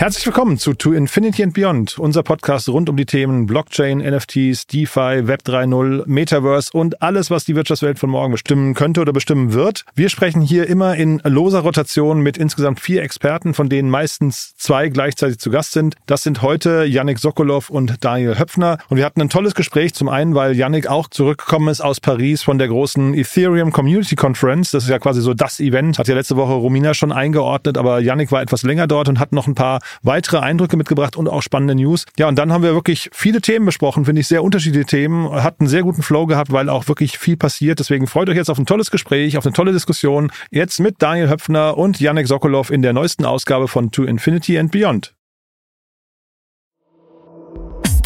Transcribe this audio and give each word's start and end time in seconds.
Herzlich 0.00 0.24
willkommen 0.26 0.58
zu 0.58 0.74
To 0.74 0.92
Infinity 0.92 1.42
and 1.42 1.54
Beyond, 1.54 1.98
unser 1.98 2.22
Podcast 2.22 2.68
rund 2.68 2.88
um 2.88 2.96
die 2.96 3.04
Themen 3.04 3.46
Blockchain, 3.46 3.98
NFTs, 3.98 4.68
DeFi, 4.68 5.26
Web 5.26 5.40
3.0, 5.44 6.04
Metaverse 6.06 6.70
und 6.72 7.02
alles, 7.02 7.32
was 7.32 7.44
die 7.44 7.56
Wirtschaftswelt 7.56 7.98
von 7.98 8.08
morgen 8.08 8.30
bestimmen 8.30 8.74
könnte 8.74 9.00
oder 9.00 9.12
bestimmen 9.12 9.54
wird. 9.54 9.84
Wir 9.96 10.08
sprechen 10.08 10.40
hier 10.40 10.68
immer 10.68 10.94
in 10.94 11.20
loser 11.24 11.62
Rotation 11.62 12.20
mit 12.20 12.38
insgesamt 12.38 12.78
vier 12.78 13.02
Experten, 13.02 13.54
von 13.54 13.68
denen 13.68 13.90
meistens 13.90 14.54
zwei 14.56 14.88
gleichzeitig 14.88 15.40
zu 15.40 15.50
Gast 15.50 15.72
sind. 15.72 15.96
Das 16.06 16.22
sind 16.22 16.42
heute 16.42 16.84
Yannick 16.84 17.18
Sokolov 17.18 17.68
und 17.68 17.96
Daniel 18.04 18.38
Höpfner. 18.38 18.78
Und 18.88 18.98
wir 18.98 19.04
hatten 19.04 19.20
ein 19.20 19.30
tolles 19.30 19.56
Gespräch, 19.56 19.94
zum 19.94 20.08
einen, 20.08 20.36
weil 20.36 20.54
Yannick 20.54 20.86
auch 20.86 21.08
zurückgekommen 21.08 21.70
ist 21.70 21.80
aus 21.80 21.98
Paris 21.98 22.44
von 22.44 22.58
der 22.58 22.68
großen 22.68 23.14
Ethereum 23.14 23.72
Community 23.72 24.14
Conference. 24.14 24.70
Das 24.70 24.84
ist 24.84 24.90
ja 24.90 25.00
quasi 25.00 25.22
so 25.22 25.34
das 25.34 25.58
Event. 25.58 25.98
Hat 25.98 26.06
ja 26.06 26.14
letzte 26.14 26.36
Woche 26.36 26.52
Romina 26.52 26.94
schon 26.94 27.10
eingeordnet, 27.10 27.76
aber 27.76 27.98
Yannick 27.98 28.30
war 28.30 28.42
etwas 28.42 28.62
länger 28.62 28.86
dort 28.86 29.08
und 29.08 29.18
hat 29.18 29.32
noch 29.32 29.48
ein 29.48 29.56
paar 29.56 29.80
weitere 30.02 30.38
Eindrücke 30.38 30.76
mitgebracht 30.76 31.16
und 31.16 31.28
auch 31.28 31.42
spannende 31.42 31.74
News. 31.74 32.04
Ja, 32.18 32.28
und 32.28 32.38
dann 32.38 32.52
haben 32.52 32.62
wir 32.62 32.74
wirklich 32.74 33.10
viele 33.12 33.40
Themen 33.40 33.66
besprochen, 33.66 34.04
finde 34.04 34.20
ich, 34.20 34.28
sehr 34.28 34.42
unterschiedliche 34.42 34.86
Themen, 34.86 35.30
hat 35.30 35.60
einen 35.60 35.68
sehr 35.68 35.82
guten 35.82 36.02
Flow 36.02 36.26
gehabt, 36.26 36.52
weil 36.52 36.68
auch 36.68 36.88
wirklich 36.88 37.18
viel 37.18 37.36
passiert. 37.36 37.78
Deswegen 37.78 38.06
freut 38.06 38.28
euch 38.28 38.36
jetzt 38.36 38.50
auf 38.50 38.58
ein 38.58 38.66
tolles 38.66 38.90
Gespräch, 38.90 39.36
auf 39.36 39.46
eine 39.46 39.52
tolle 39.52 39.72
Diskussion. 39.72 40.30
Jetzt 40.50 40.80
mit 40.80 40.96
Daniel 40.98 41.28
Höpfner 41.28 41.76
und 41.76 42.00
Yannick 42.00 42.26
Sokolov 42.26 42.70
in 42.70 42.82
der 42.82 42.92
neuesten 42.92 43.24
Ausgabe 43.24 43.68
von 43.68 43.90
To 43.90 44.04
Infinity 44.04 44.58
and 44.58 44.70
Beyond. 44.72 45.17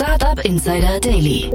Startup 0.03 0.45
Insider 0.45 0.98
Daily. 0.98 1.48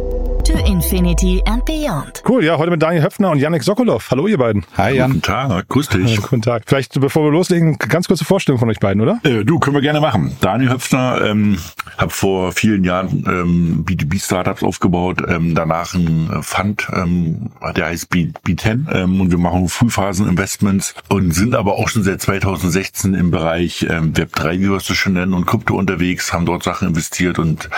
To 0.47 0.53
Infinity 0.65 1.43
and 1.45 1.65
Beyond. 1.65 2.23
Cool, 2.25 2.41
ja, 2.41 2.57
heute 2.57 2.71
mit 2.71 2.81
Daniel 2.81 3.03
Höpfner 3.03 3.31
und 3.31 3.39
Yannick 3.39 3.63
Sokolov. 3.63 4.09
Hallo 4.09 4.27
ihr 4.27 4.37
beiden. 4.37 4.65
Hi 4.77 4.95
Jan. 4.95 5.11
Guten 5.11 5.21
Tag, 5.21 5.67
grüß 5.67 5.89
dich. 5.89 6.15
Guten 6.21 6.41
Tag. 6.41 6.63
Vielleicht 6.65 6.97
bevor 7.01 7.25
wir 7.25 7.31
loslegen, 7.31 7.77
ganz 7.77 8.07
kurze 8.07 8.23
Vorstellung 8.23 8.57
von 8.57 8.69
euch 8.69 8.79
beiden, 8.79 9.01
oder? 9.01 9.19
Äh, 9.23 9.43
du, 9.43 9.59
können 9.59 9.75
wir 9.75 9.81
gerne 9.81 9.99
machen. 9.99 10.37
Daniel 10.39 10.69
Höpfner, 10.69 11.19
ähm, 11.25 11.57
habe 11.97 12.11
vor 12.11 12.53
vielen 12.53 12.85
Jahren 12.85 13.25
ähm, 13.27 13.85
B2B-Startups 13.85 14.63
aufgebaut, 14.63 15.21
ähm, 15.27 15.53
danach 15.53 15.93
ein 15.95 16.29
Fund, 16.43 16.87
ähm, 16.93 17.49
der 17.75 17.87
heißt 17.87 18.09
B 18.09 18.29
B10 18.45 18.89
ähm, 18.93 19.19
und 19.19 19.31
wir 19.31 19.39
machen 19.39 19.67
Frühphasen-Investments 19.67 20.95
und 21.09 21.33
sind 21.33 21.55
aber 21.55 21.73
auch 21.73 21.89
schon 21.89 22.03
seit 22.03 22.21
2016 22.21 23.15
im 23.15 23.31
Bereich 23.31 23.85
ähm, 23.89 24.13
Web3, 24.13 24.53
wie 24.59 24.69
wir 24.69 24.77
es 24.77 24.85
so 24.85 24.93
schon 24.93 25.13
nennen, 25.13 25.33
und 25.33 25.45
Krypto 25.45 25.75
unterwegs, 25.75 26.31
haben 26.31 26.45
dort 26.45 26.63
Sachen 26.63 26.87
investiert 26.87 27.37
und 27.37 27.69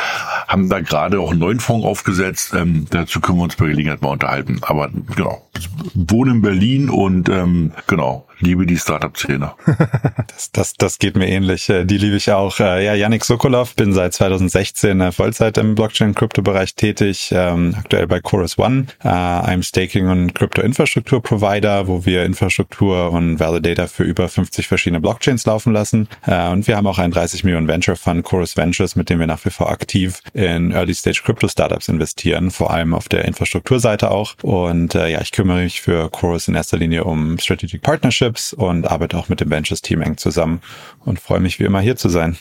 haben 0.47 0.58
da 0.67 0.81
gerade 0.81 1.19
auch 1.19 1.31
einen 1.31 1.39
neuen 1.39 1.59
Fonds 1.59 1.85
aufgesetzt. 1.85 2.53
Ähm, 2.53 2.87
dazu 2.89 3.21
können 3.21 3.37
wir 3.37 3.43
uns 3.43 3.55
bei 3.55 3.67
Gelegenheit 3.67 4.01
mal 4.01 4.09
unterhalten. 4.09 4.59
Aber 4.61 4.89
genau, 5.15 5.47
wohne 5.93 6.31
in 6.31 6.41
Berlin 6.41 6.89
und 6.89 7.29
ähm, 7.29 7.71
genau, 7.87 8.27
liebe 8.39 8.65
die 8.65 8.77
Startup-Szene. 8.77 9.53
das, 10.27 10.51
das, 10.51 10.73
das 10.73 10.99
geht 10.99 11.15
mir 11.15 11.27
ähnlich. 11.27 11.69
Äh, 11.69 11.85
Die 11.85 11.97
liebe 11.97 12.15
ich 12.15 12.31
auch. 12.31 12.59
Äh, 12.59 12.85
Ja, 12.85 12.93
Yannick 12.93 13.25
Sokolov, 13.25 13.75
bin 13.75 13.93
seit 13.93 14.13
2016 14.13 15.01
äh, 15.01 15.11
Vollzeit 15.11 15.57
im 15.57 15.75
Blockchain-Krypto-Bereich 15.75 16.75
tätig, 16.75 17.31
ähm, 17.33 17.75
aktuell 17.77 18.07
bei 18.07 18.19
Chorus 18.19 18.57
One, 18.57 18.87
einem 18.99 19.63
Staking- 19.63 20.07
und 20.07 20.35
Krypto-Infrastruktur-Provider, 20.35 21.87
wo 21.87 22.05
wir 22.05 22.23
Infrastruktur 22.23 23.11
und 23.11 23.39
Validator 23.39 23.87
für 23.87 24.03
über 24.03 24.27
50 24.27 24.67
verschiedene 24.67 24.99
Blockchains 24.99 25.45
laufen 25.45 25.73
lassen. 25.73 26.07
Und 26.25 26.67
wir 26.67 26.77
haben 26.77 26.87
auch 26.87 26.99
einen 26.99 27.11
30 27.11 27.43
Millionen 27.43 27.67
Venture-Fund, 27.67 28.23
Chorus 28.23 28.57
Ventures, 28.57 28.95
mit 28.95 29.09
dem 29.09 29.19
wir 29.19 29.27
nach 29.27 29.43
wie 29.45 29.49
vor 29.49 29.69
aktiv 29.69 30.21
in 30.33 30.71
Early-Stage-Crypto-Startups 30.71 31.87
investieren, 31.89 32.51
vor 32.51 32.71
allem 32.71 32.93
auf 32.93 33.09
der 33.09 33.25
Infrastrukturseite 33.25 34.11
auch. 34.11 34.35
Und 34.41 34.93
ja, 34.93 35.21
ich 35.21 35.31
kümmere 35.31 35.63
mich 35.63 35.81
für 35.81 36.09
Chorus 36.09 36.47
in 36.47 36.55
erster 36.55 36.77
Linie 36.77 37.03
um 37.03 37.37
Strategic 37.37 37.81
Partnerships 38.29 38.53
und 38.53 38.89
arbeite 38.89 39.17
auch 39.17 39.29
mit 39.29 39.41
dem 39.41 39.49
Ventures-Team 39.49 40.01
eng 40.01 40.17
zusammen 40.17 40.61
und 41.05 41.19
freue 41.19 41.39
mich 41.39 41.59
wie 41.59 41.63
immer 41.63 41.81
hier 41.81 41.95
zu 41.95 42.09
sein. 42.09 42.37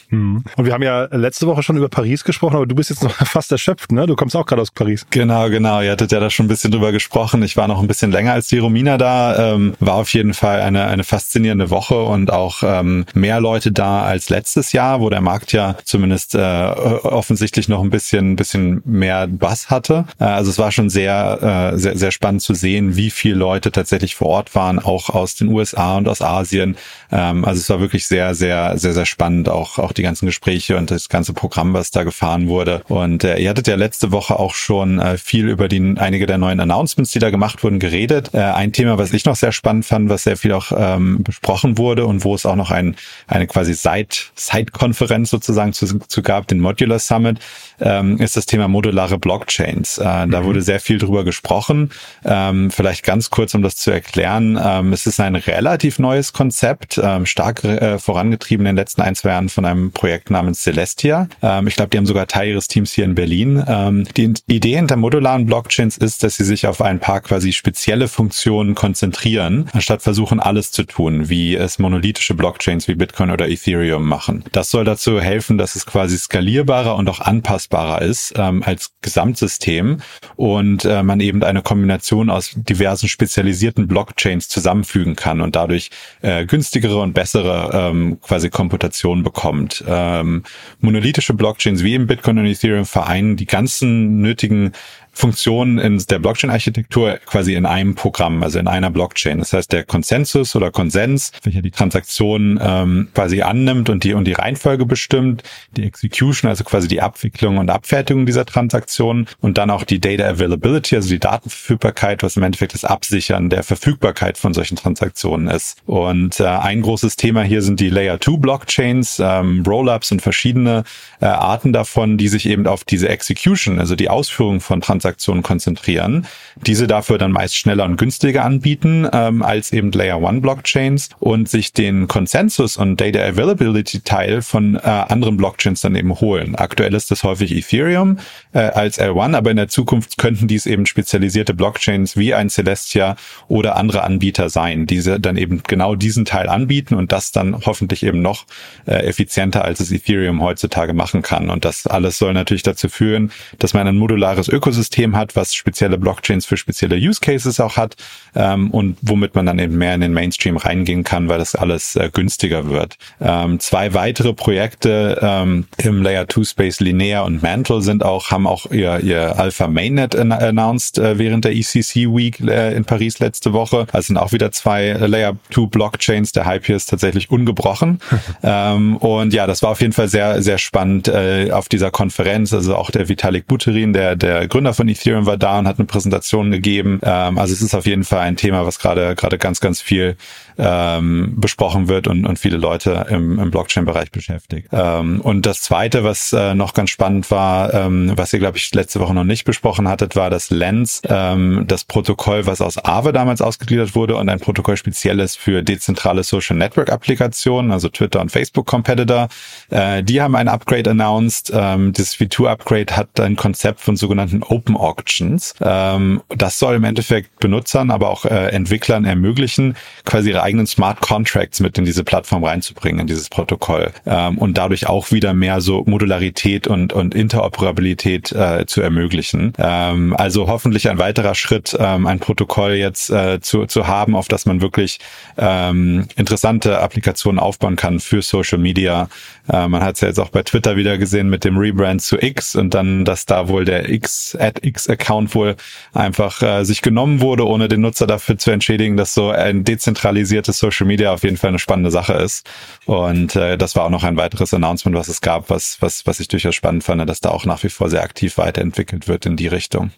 Und 0.56 0.64
wir 0.64 0.72
haben 0.72 0.82
ja 0.82 1.04
letzte 1.12 1.46
Woche 1.46 1.62
schon 1.62 1.76
über 1.76 1.88
Paris 1.88 2.24
gesprochen, 2.24 2.56
aber 2.56 2.66
du 2.66 2.74
bist 2.74 2.90
jetzt 2.90 3.02
noch 3.02 3.12
fast 3.26 3.52
erschöpft, 3.52 3.92
ne? 3.92 4.06
Du 4.06 4.16
kommst 4.16 4.36
auch 4.36 4.46
gerade 4.46 4.62
aus 4.62 4.70
Paris. 4.70 5.06
Genau, 5.10 5.48
genau. 5.48 5.80
Ihr 5.80 5.92
hattet 5.92 6.12
ja 6.12 6.20
da 6.20 6.30
schon 6.30 6.46
ein 6.46 6.48
bisschen 6.48 6.70
drüber 6.70 6.92
gesprochen. 6.92 7.42
Ich 7.42 7.56
war 7.56 7.68
noch 7.68 7.80
ein 7.80 7.86
bisschen 7.86 8.10
länger 8.10 8.32
als 8.32 8.48
die 8.48 8.58
Romina 8.58 8.98
da. 8.98 9.54
Ähm, 9.54 9.74
war 9.80 9.94
auf 9.94 10.12
jeden 10.12 10.34
Fall 10.34 10.60
eine, 10.60 10.86
eine 10.86 11.04
faszinierende 11.04 11.70
Woche 11.70 12.00
und 12.02 12.32
auch 12.32 12.62
ähm, 12.62 13.06
mehr 13.14 13.40
Leute 13.40 13.72
da 13.72 14.02
als 14.02 14.30
letztes 14.30 14.72
Jahr, 14.72 15.00
wo 15.00 15.10
der 15.10 15.20
Markt 15.20 15.52
ja 15.52 15.76
zumindest 15.84 16.34
äh, 16.34 16.38
offensichtlich 16.38 17.68
noch 17.68 17.82
ein 17.82 17.90
bisschen, 17.90 18.36
bisschen 18.36 18.82
mehr 18.84 19.26
Bass 19.26 19.70
hatte. 19.70 20.04
Äh, 20.18 20.24
also 20.24 20.50
es 20.50 20.58
war 20.58 20.72
schon 20.72 20.90
sehr, 20.90 21.72
äh, 21.74 21.78
sehr, 21.78 21.96
sehr 21.96 22.10
spannend 22.10 22.42
zu 22.42 22.54
sehen, 22.54 22.96
wie 22.96 23.10
viele 23.10 23.36
Leute 23.36 23.72
tatsächlich 23.72 24.14
vor 24.14 24.28
Ort 24.28 24.54
waren, 24.54 24.78
auch 24.78 25.10
aus 25.10 25.34
den 25.36 25.48
USA 25.48 25.96
und 25.96 26.08
aus 26.08 26.22
Asien. 26.22 26.76
Ähm, 27.10 27.44
also 27.44 27.60
es 27.60 27.70
war 27.70 27.80
wirklich 27.80 28.06
sehr, 28.06 28.34
sehr, 28.34 28.57
sehr, 28.76 28.92
sehr 28.92 29.06
spannend, 29.06 29.48
auch, 29.48 29.78
auch 29.78 29.92
die 29.92 30.02
ganzen 30.02 30.26
Gespräche 30.26 30.76
und 30.76 30.90
das 30.90 31.08
ganze 31.08 31.32
Programm, 31.32 31.72
was 31.72 31.90
da 31.90 32.02
gefahren 32.02 32.48
wurde. 32.48 32.82
Und 32.88 33.24
äh, 33.24 33.38
ihr 33.38 33.50
hattet 33.50 33.68
ja 33.68 33.76
letzte 33.76 34.12
Woche 34.12 34.38
auch 34.38 34.54
schon 34.54 34.98
äh, 34.98 35.18
viel 35.18 35.48
über 35.48 35.68
die, 35.68 35.94
einige 35.98 36.26
der 36.26 36.38
neuen 36.38 36.60
Announcements, 36.60 37.12
die 37.12 37.18
da 37.18 37.30
gemacht 37.30 37.62
wurden, 37.62 37.78
geredet. 37.78 38.30
Äh, 38.34 38.38
ein 38.38 38.72
Thema, 38.72 38.98
was 38.98 39.12
ich 39.12 39.24
noch 39.24 39.36
sehr 39.36 39.52
spannend 39.52 39.86
fand, 39.86 40.08
was 40.08 40.24
sehr 40.24 40.36
viel 40.36 40.52
auch 40.52 40.72
ähm, 40.76 41.22
besprochen 41.22 41.78
wurde 41.78 42.06
und 42.06 42.24
wo 42.24 42.34
es 42.34 42.46
auch 42.46 42.56
noch 42.56 42.70
ein, 42.70 42.96
eine 43.26 43.46
quasi 43.46 43.74
Side, 43.74 44.08
Side-Konferenz 44.34 45.30
sozusagen 45.30 45.72
zu, 45.72 45.98
zu 45.98 46.22
gab, 46.22 46.48
den 46.48 46.60
Modular 46.60 46.98
Summit, 46.98 47.38
ähm, 47.80 48.18
ist 48.18 48.36
das 48.36 48.46
Thema 48.46 48.68
modulare 48.68 49.18
Blockchains. 49.18 49.98
Äh, 49.98 50.26
Da 50.28 50.44
wurde 50.44 50.62
sehr 50.62 50.80
viel 50.80 50.98
drüber 50.98 51.24
gesprochen. 51.24 51.90
Ähm, 52.24 52.70
vielleicht 52.70 53.04
ganz 53.04 53.30
kurz, 53.30 53.54
um 53.54 53.62
das 53.62 53.76
zu 53.76 53.90
erklären. 53.90 54.58
Ähm, 54.62 54.92
es 54.92 55.06
ist 55.06 55.20
ein 55.20 55.36
relativ 55.36 55.98
neues 55.98 56.32
Konzept, 56.32 57.00
ähm, 57.02 57.26
stark 57.26 57.64
äh, 57.64 57.98
vorangetrieben 57.98 58.37
in 58.50 58.64
den 58.64 58.76
letzten 58.76 59.02
ein, 59.02 59.14
zwei 59.14 59.30
Jahren 59.30 59.48
von 59.48 59.64
einem 59.64 59.92
Projekt 59.92 60.30
namens 60.30 60.62
Celestia. 60.62 61.28
Ähm, 61.42 61.66
ich 61.66 61.76
glaube, 61.76 61.90
die 61.90 61.98
haben 61.98 62.06
sogar 62.06 62.26
Teil 62.26 62.48
ihres 62.50 62.68
Teams 62.68 62.92
hier 62.92 63.04
in 63.04 63.14
Berlin. 63.14 63.62
Ähm, 63.66 64.06
die 64.16 64.32
Idee 64.46 64.76
hinter 64.76 64.96
modularen 64.96 65.46
Blockchains 65.46 65.96
ist, 65.96 66.22
dass 66.22 66.36
sie 66.36 66.44
sich 66.44 66.66
auf 66.66 66.80
ein 66.82 67.00
paar 67.00 67.20
quasi 67.20 67.52
spezielle 67.52 68.08
Funktionen 68.08 68.74
konzentrieren, 68.74 69.68
anstatt 69.72 70.02
versuchen, 70.02 70.40
alles 70.40 70.72
zu 70.72 70.84
tun, 70.84 71.28
wie 71.28 71.54
es 71.54 71.78
monolithische 71.78 72.34
Blockchains 72.34 72.88
wie 72.88 72.94
Bitcoin 72.94 73.30
oder 73.30 73.48
Ethereum 73.48 74.06
machen. 74.06 74.44
Das 74.52 74.70
soll 74.70 74.84
dazu 74.84 75.20
helfen, 75.20 75.58
dass 75.58 75.76
es 75.76 75.86
quasi 75.86 76.18
skalierbarer 76.18 76.96
und 76.96 77.08
auch 77.08 77.20
anpassbarer 77.20 78.02
ist 78.02 78.34
ähm, 78.36 78.62
als 78.62 78.92
Gesamtsystem 79.02 79.98
und 80.36 80.84
äh, 80.84 81.02
man 81.02 81.20
eben 81.20 81.42
eine 81.42 81.62
Kombination 81.62 82.30
aus 82.30 82.52
diversen 82.54 83.08
spezialisierten 83.08 83.88
Blockchains 83.88 84.48
zusammenfügen 84.48 85.16
kann 85.16 85.40
und 85.40 85.56
dadurch 85.56 85.90
äh, 86.22 86.46
günstigere 86.46 87.00
und 87.00 87.12
bessere 87.12 87.70
ähm, 87.72 88.18
quasi 88.28 88.50
Komputation 88.50 89.22
bekommt. 89.22 89.82
Ähm, 89.88 90.44
monolithische 90.80 91.34
Blockchains 91.34 91.82
wie 91.82 91.94
im 91.94 92.06
Bitcoin 92.06 92.38
und 92.38 92.46
Ethereum 92.46 92.84
vereinen 92.84 93.36
die 93.36 93.46
ganzen 93.46 94.20
nötigen 94.20 94.72
Funktionen 95.18 95.78
in 95.78 95.98
der 95.98 96.20
Blockchain-Architektur 96.20 97.18
quasi 97.26 97.54
in 97.54 97.66
einem 97.66 97.96
Programm, 97.96 98.44
also 98.44 98.60
in 98.60 98.68
einer 98.68 98.88
Blockchain. 98.88 99.38
Das 99.38 99.52
heißt, 99.52 99.72
der 99.72 99.82
Konsensus 99.82 100.54
oder 100.54 100.70
Konsens, 100.70 101.32
welcher 101.42 101.60
die 101.60 101.72
Transaktion 101.72 102.60
ähm, 102.62 103.08
quasi 103.12 103.42
annimmt 103.42 103.90
und 103.90 104.04
die 104.04 104.14
und 104.14 104.26
die 104.26 104.34
Reihenfolge 104.34 104.86
bestimmt, 104.86 105.42
die 105.72 105.82
Execution, 105.82 106.48
also 106.48 106.62
quasi 106.62 106.86
die 106.86 107.02
Abwicklung 107.02 107.58
und 107.58 107.68
Abfertigung 107.68 108.26
dieser 108.26 108.46
Transaktionen 108.46 109.26
und 109.40 109.58
dann 109.58 109.70
auch 109.70 109.82
die 109.82 110.00
Data 110.00 110.24
Availability, 110.24 110.94
also 110.94 111.08
die 111.08 111.18
Datenverfügbarkeit, 111.18 112.22
was 112.22 112.36
im 112.36 112.44
Endeffekt 112.44 112.74
das 112.74 112.84
Absichern 112.84 113.50
der 113.50 113.64
Verfügbarkeit 113.64 114.38
von 114.38 114.54
solchen 114.54 114.76
Transaktionen 114.76 115.48
ist. 115.48 115.78
Und 115.84 116.38
äh, 116.38 116.44
ein 116.44 116.80
großes 116.80 117.16
Thema 117.16 117.42
hier 117.42 117.62
sind 117.62 117.80
die 117.80 117.90
Layer 117.90 118.20
2 118.20 118.36
Blockchains, 118.36 119.20
ähm, 119.20 119.64
Rollups 119.66 120.12
und 120.12 120.22
verschiedene 120.22 120.84
äh, 121.20 121.26
Arten 121.26 121.72
davon, 121.72 122.18
die 122.18 122.28
sich 122.28 122.48
eben 122.48 122.68
auf 122.68 122.84
diese 122.84 123.08
Execution, 123.08 123.80
also 123.80 123.96
die 123.96 124.08
Ausführung 124.08 124.60
von 124.60 124.80
Transaktionen 124.80 125.07
Transaktionen 125.08 125.42
konzentrieren, 125.42 126.26
diese 126.56 126.86
dafür 126.86 127.18
dann 127.18 127.32
meist 127.32 127.56
schneller 127.56 127.84
und 127.84 127.96
günstiger 127.96 128.44
anbieten 128.44 129.08
ähm, 129.12 129.42
als 129.42 129.72
eben 129.72 129.90
Layer 129.92 130.20
One 130.20 130.40
Blockchains 130.40 131.08
und 131.18 131.48
sich 131.48 131.72
den 131.72 132.08
Consensus 132.08 132.76
und 132.76 133.00
Data 133.00 133.20
Availability 133.20 134.00
Teil 134.00 134.42
von 134.42 134.76
äh, 134.76 134.80
anderen 134.80 135.36
Blockchains 135.36 135.80
dann 135.80 135.94
eben 135.94 136.20
holen. 136.20 136.56
Aktuell 136.56 136.94
ist 136.94 137.10
das 137.10 137.24
häufig 137.24 137.52
Ethereum 137.52 138.18
äh, 138.52 138.58
als 138.58 139.00
L1, 139.00 139.34
aber 139.34 139.50
in 139.50 139.56
der 139.56 139.68
Zukunft 139.68 140.18
könnten 140.18 140.46
dies 140.46 140.66
eben 140.66 140.84
spezialisierte 140.84 141.54
Blockchains 141.54 142.16
wie 142.16 142.34
ein 142.34 142.50
Celestia 142.50 143.16
oder 143.48 143.76
andere 143.76 144.02
Anbieter 144.02 144.50
sein, 144.50 144.86
diese 144.86 145.18
dann 145.20 145.36
eben 145.36 145.62
genau 145.66 145.94
diesen 145.94 146.24
Teil 146.24 146.48
anbieten 146.48 146.94
und 146.94 147.12
das 147.12 147.32
dann 147.32 147.64
hoffentlich 147.64 148.02
eben 148.02 148.20
noch 148.20 148.44
äh, 148.86 149.06
effizienter 149.06 149.64
als 149.64 149.80
es 149.80 149.90
Ethereum 149.90 150.42
heutzutage 150.42 150.92
machen 150.92 151.22
kann. 151.22 151.48
Und 151.48 151.64
das 151.64 151.86
alles 151.86 152.18
soll 152.18 152.34
natürlich 152.34 152.62
dazu 152.62 152.88
führen, 152.88 153.30
dass 153.58 153.74
man 153.74 153.86
ein 153.86 153.96
modulares 153.96 154.48
Ökosystem 154.48 154.97
hat, 155.16 155.36
was 155.36 155.54
spezielle 155.54 155.98
Blockchains 155.98 156.46
für 156.46 156.56
spezielle 156.56 156.96
Use 156.96 157.20
Cases 157.20 157.60
auch 157.60 157.76
hat 157.76 157.96
ähm, 158.34 158.70
und 158.70 158.96
womit 159.02 159.34
man 159.34 159.46
dann 159.46 159.58
eben 159.58 159.78
mehr 159.78 159.94
in 159.94 160.00
den 160.00 160.12
Mainstream 160.12 160.56
reingehen 160.56 161.04
kann, 161.04 161.28
weil 161.28 161.38
das 161.38 161.54
alles 161.54 161.96
äh, 161.96 162.10
günstiger 162.12 162.68
wird. 162.68 162.96
Ähm, 163.20 163.60
zwei 163.60 163.94
weitere 163.94 164.32
Projekte 164.32 165.18
ähm, 165.22 165.66
im 165.78 166.02
Layer 166.02 166.28
2 166.28 166.44
Space 166.44 166.80
Linear 166.80 167.24
und 167.24 167.42
Mantle 167.42 167.82
sind 167.82 168.04
auch, 168.04 168.30
haben 168.30 168.46
auch 168.46 168.66
ihr, 168.70 169.00
ihr 169.00 169.38
Alpha 169.38 169.68
Mainnet 169.68 170.14
announced 170.16 170.98
äh, 170.98 171.18
während 171.18 171.44
der 171.44 171.54
ECC 171.54 172.08
Week 172.14 172.40
äh, 172.40 172.74
in 172.74 172.84
Paris 172.84 173.18
letzte 173.18 173.52
Woche. 173.52 173.86
Also 173.92 174.08
sind 174.08 174.16
auch 174.16 174.32
wieder 174.32 174.50
zwei 174.52 174.92
Layer 174.92 175.36
2 175.52 175.66
Blockchains. 175.66 176.32
Der 176.32 176.46
Hype 176.46 176.66
hier 176.66 176.76
ist 176.76 176.86
tatsächlich 176.86 177.30
ungebrochen. 177.30 178.00
ähm, 178.42 178.96
und 178.96 179.32
ja, 179.32 179.46
das 179.46 179.62
war 179.62 179.70
auf 179.70 179.80
jeden 179.80 179.92
Fall 179.92 180.08
sehr, 180.08 180.42
sehr 180.42 180.58
spannend 180.58 181.08
äh, 181.08 181.50
auf 181.52 181.68
dieser 181.68 181.90
Konferenz. 181.90 182.52
Also 182.52 182.74
auch 182.74 182.90
der 182.90 183.08
Vitalik 183.08 183.46
Buterin, 183.46 183.92
der, 183.92 184.16
der 184.16 184.48
Gründer 184.48 184.74
von 184.78 184.88
Ethereum 184.88 185.26
war 185.26 185.36
da 185.36 185.58
und 185.58 185.66
hat 185.66 185.78
eine 185.78 185.86
Präsentation 185.86 186.52
gegeben. 186.52 187.00
Ähm, 187.02 187.36
also 187.36 187.52
es 187.52 187.60
ist 187.60 187.74
auf 187.74 187.84
jeden 187.84 188.04
Fall 188.04 188.20
ein 188.20 188.36
Thema, 188.36 188.64
was 188.64 188.78
gerade 188.78 189.16
gerade 189.16 189.36
ganz, 189.36 189.60
ganz 189.60 189.80
viel 189.80 190.16
ähm, 190.58 191.34
besprochen 191.36 191.88
wird 191.88 192.08
und, 192.08 192.26
und 192.26 192.38
viele 192.38 192.56
Leute 192.56 193.06
im, 193.08 193.38
im 193.38 193.50
Blockchain-Bereich 193.50 194.10
beschäftigt. 194.10 194.68
Ähm, 194.72 195.20
und 195.20 195.46
das 195.46 195.62
Zweite, 195.62 196.04
was 196.04 196.32
äh, 196.32 196.54
noch 196.54 196.74
ganz 196.74 196.90
spannend 196.90 197.30
war, 197.30 197.72
ähm, 197.72 198.12
was 198.16 198.32
ihr, 198.32 198.40
glaube 198.40 198.58
ich, 198.58 198.74
letzte 198.74 199.00
Woche 199.00 199.14
noch 199.14 199.24
nicht 199.24 199.44
besprochen 199.44 199.88
hattet, 199.88 200.16
war 200.16 200.30
das 200.30 200.50
Lens, 200.50 201.00
ähm, 201.08 201.64
das 201.68 201.84
Protokoll, 201.84 202.46
was 202.46 202.60
aus 202.60 202.76
Aave 202.78 203.12
damals 203.12 203.40
ausgegliedert 203.40 203.94
wurde 203.94 204.16
und 204.16 204.28
ein 204.28 204.40
Protokoll 204.40 204.76
spezielles 204.76 205.36
für 205.36 205.62
dezentrale 205.62 206.24
Social 206.24 206.56
Network 206.56 206.90
Applikationen, 206.90 207.70
also 207.70 207.88
Twitter 207.88 208.20
und 208.20 208.30
Facebook 208.30 208.66
Competitor. 208.66 209.28
Äh, 209.70 210.02
die 210.02 210.20
haben 210.20 210.34
ein 210.34 210.48
Upgrade 210.48 210.90
announced. 210.90 211.52
Ähm, 211.54 211.92
das 211.92 212.16
V2-Upgrade 212.16 212.96
hat 212.96 213.20
ein 213.20 213.36
Konzept 213.36 213.80
von 213.80 213.96
sogenannten 213.96 214.42
Open 214.42 214.76
Auctions. 214.76 215.54
Ähm, 215.60 216.22
das 216.28 216.58
soll 216.58 216.74
im 216.76 216.84
Endeffekt 216.84 217.38
Benutzern, 217.38 217.90
aber 217.90 218.10
auch 218.10 218.24
äh, 218.24 218.48
Entwicklern 218.48 219.04
ermöglichen, 219.04 219.76
quasi 220.04 220.30
ihre 220.30 220.47
eigenen 220.48 220.66
Smart 220.66 221.00
Contracts 221.00 221.60
mit 221.60 221.76
in 221.76 221.84
diese 221.84 222.04
Plattform 222.04 222.42
reinzubringen, 222.42 223.00
in 223.00 223.06
dieses 223.06 223.28
Protokoll 223.28 223.92
ähm, 224.06 224.38
und 224.38 224.56
dadurch 224.56 224.86
auch 224.88 225.10
wieder 225.12 225.34
mehr 225.34 225.60
so 225.60 225.84
Modularität 225.86 226.66
und, 226.66 226.94
und 226.94 227.14
Interoperabilität 227.14 228.32
äh, 228.32 228.64
zu 228.66 228.80
ermöglichen. 228.80 229.52
Ähm, 229.58 230.16
also 230.16 230.48
hoffentlich 230.48 230.88
ein 230.88 230.98
weiterer 230.98 231.34
Schritt, 231.34 231.76
ähm, 231.78 232.06
ein 232.06 232.18
Protokoll 232.18 232.72
jetzt 232.72 233.10
äh, 233.10 233.40
zu, 233.40 233.66
zu 233.66 233.86
haben, 233.86 234.16
auf 234.16 234.28
das 234.28 234.46
man 234.46 234.62
wirklich 234.62 235.00
ähm, 235.36 236.06
interessante 236.16 236.78
Applikationen 236.78 237.38
aufbauen 237.38 237.76
kann 237.76 238.00
für 238.00 238.22
Social 238.22 238.58
Media. 238.58 239.08
Äh, 239.52 239.68
man 239.68 239.82
hat 239.82 239.96
es 239.96 240.00
ja 240.00 240.08
jetzt 240.08 240.18
auch 240.18 240.30
bei 240.30 240.42
Twitter 240.42 240.76
wieder 240.76 240.96
gesehen 240.96 241.28
mit 241.28 241.44
dem 241.44 241.58
Rebrand 241.58 242.00
zu 242.00 242.16
X 242.16 242.56
und 242.56 242.72
dann, 242.72 243.04
dass 243.04 243.26
da 243.26 243.48
wohl 243.48 243.66
der 243.66 243.90
X 243.90 244.34
at 244.40 244.64
X 244.64 244.88
Account 244.88 245.34
wohl 245.34 245.56
einfach 245.92 246.40
äh, 246.40 246.64
sich 246.64 246.80
genommen 246.80 247.20
wurde, 247.20 247.46
ohne 247.46 247.68
den 247.68 247.82
Nutzer 247.82 248.06
dafür 248.06 248.38
zu 248.38 248.50
entschädigen, 248.50 248.96
dass 248.96 249.12
so 249.12 249.28
ein 249.30 249.64
dezentralisierter 249.64 250.37
basiertes 250.38 250.58
Social 250.58 250.86
Media 250.86 251.12
auf 251.12 251.24
jeden 251.24 251.36
Fall 251.36 251.48
eine 251.48 251.58
spannende 251.58 251.90
Sache 251.90 252.14
ist. 252.14 252.48
Und 252.86 253.34
äh, 253.36 253.58
das 253.58 253.76
war 253.76 253.84
auch 253.84 253.90
noch 253.90 254.04
ein 254.04 254.16
weiteres 254.16 254.54
Announcement, 254.54 254.96
was 254.96 255.08
es 255.08 255.20
gab, 255.20 255.50
was, 255.50 255.78
was, 255.80 256.06
was 256.06 256.20
ich 256.20 256.28
durchaus 256.28 256.54
spannend 256.54 256.84
fand, 256.84 257.08
dass 257.08 257.20
da 257.20 257.30
auch 257.30 257.44
nach 257.44 257.62
wie 257.64 257.68
vor 257.68 257.90
sehr 257.90 258.02
aktiv 258.02 258.38
weiterentwickelt 258.38 259.08
wird 259.08 259.26
in 259.26 259.36
die 259.36 259.48
Richtung. 259.48 259.90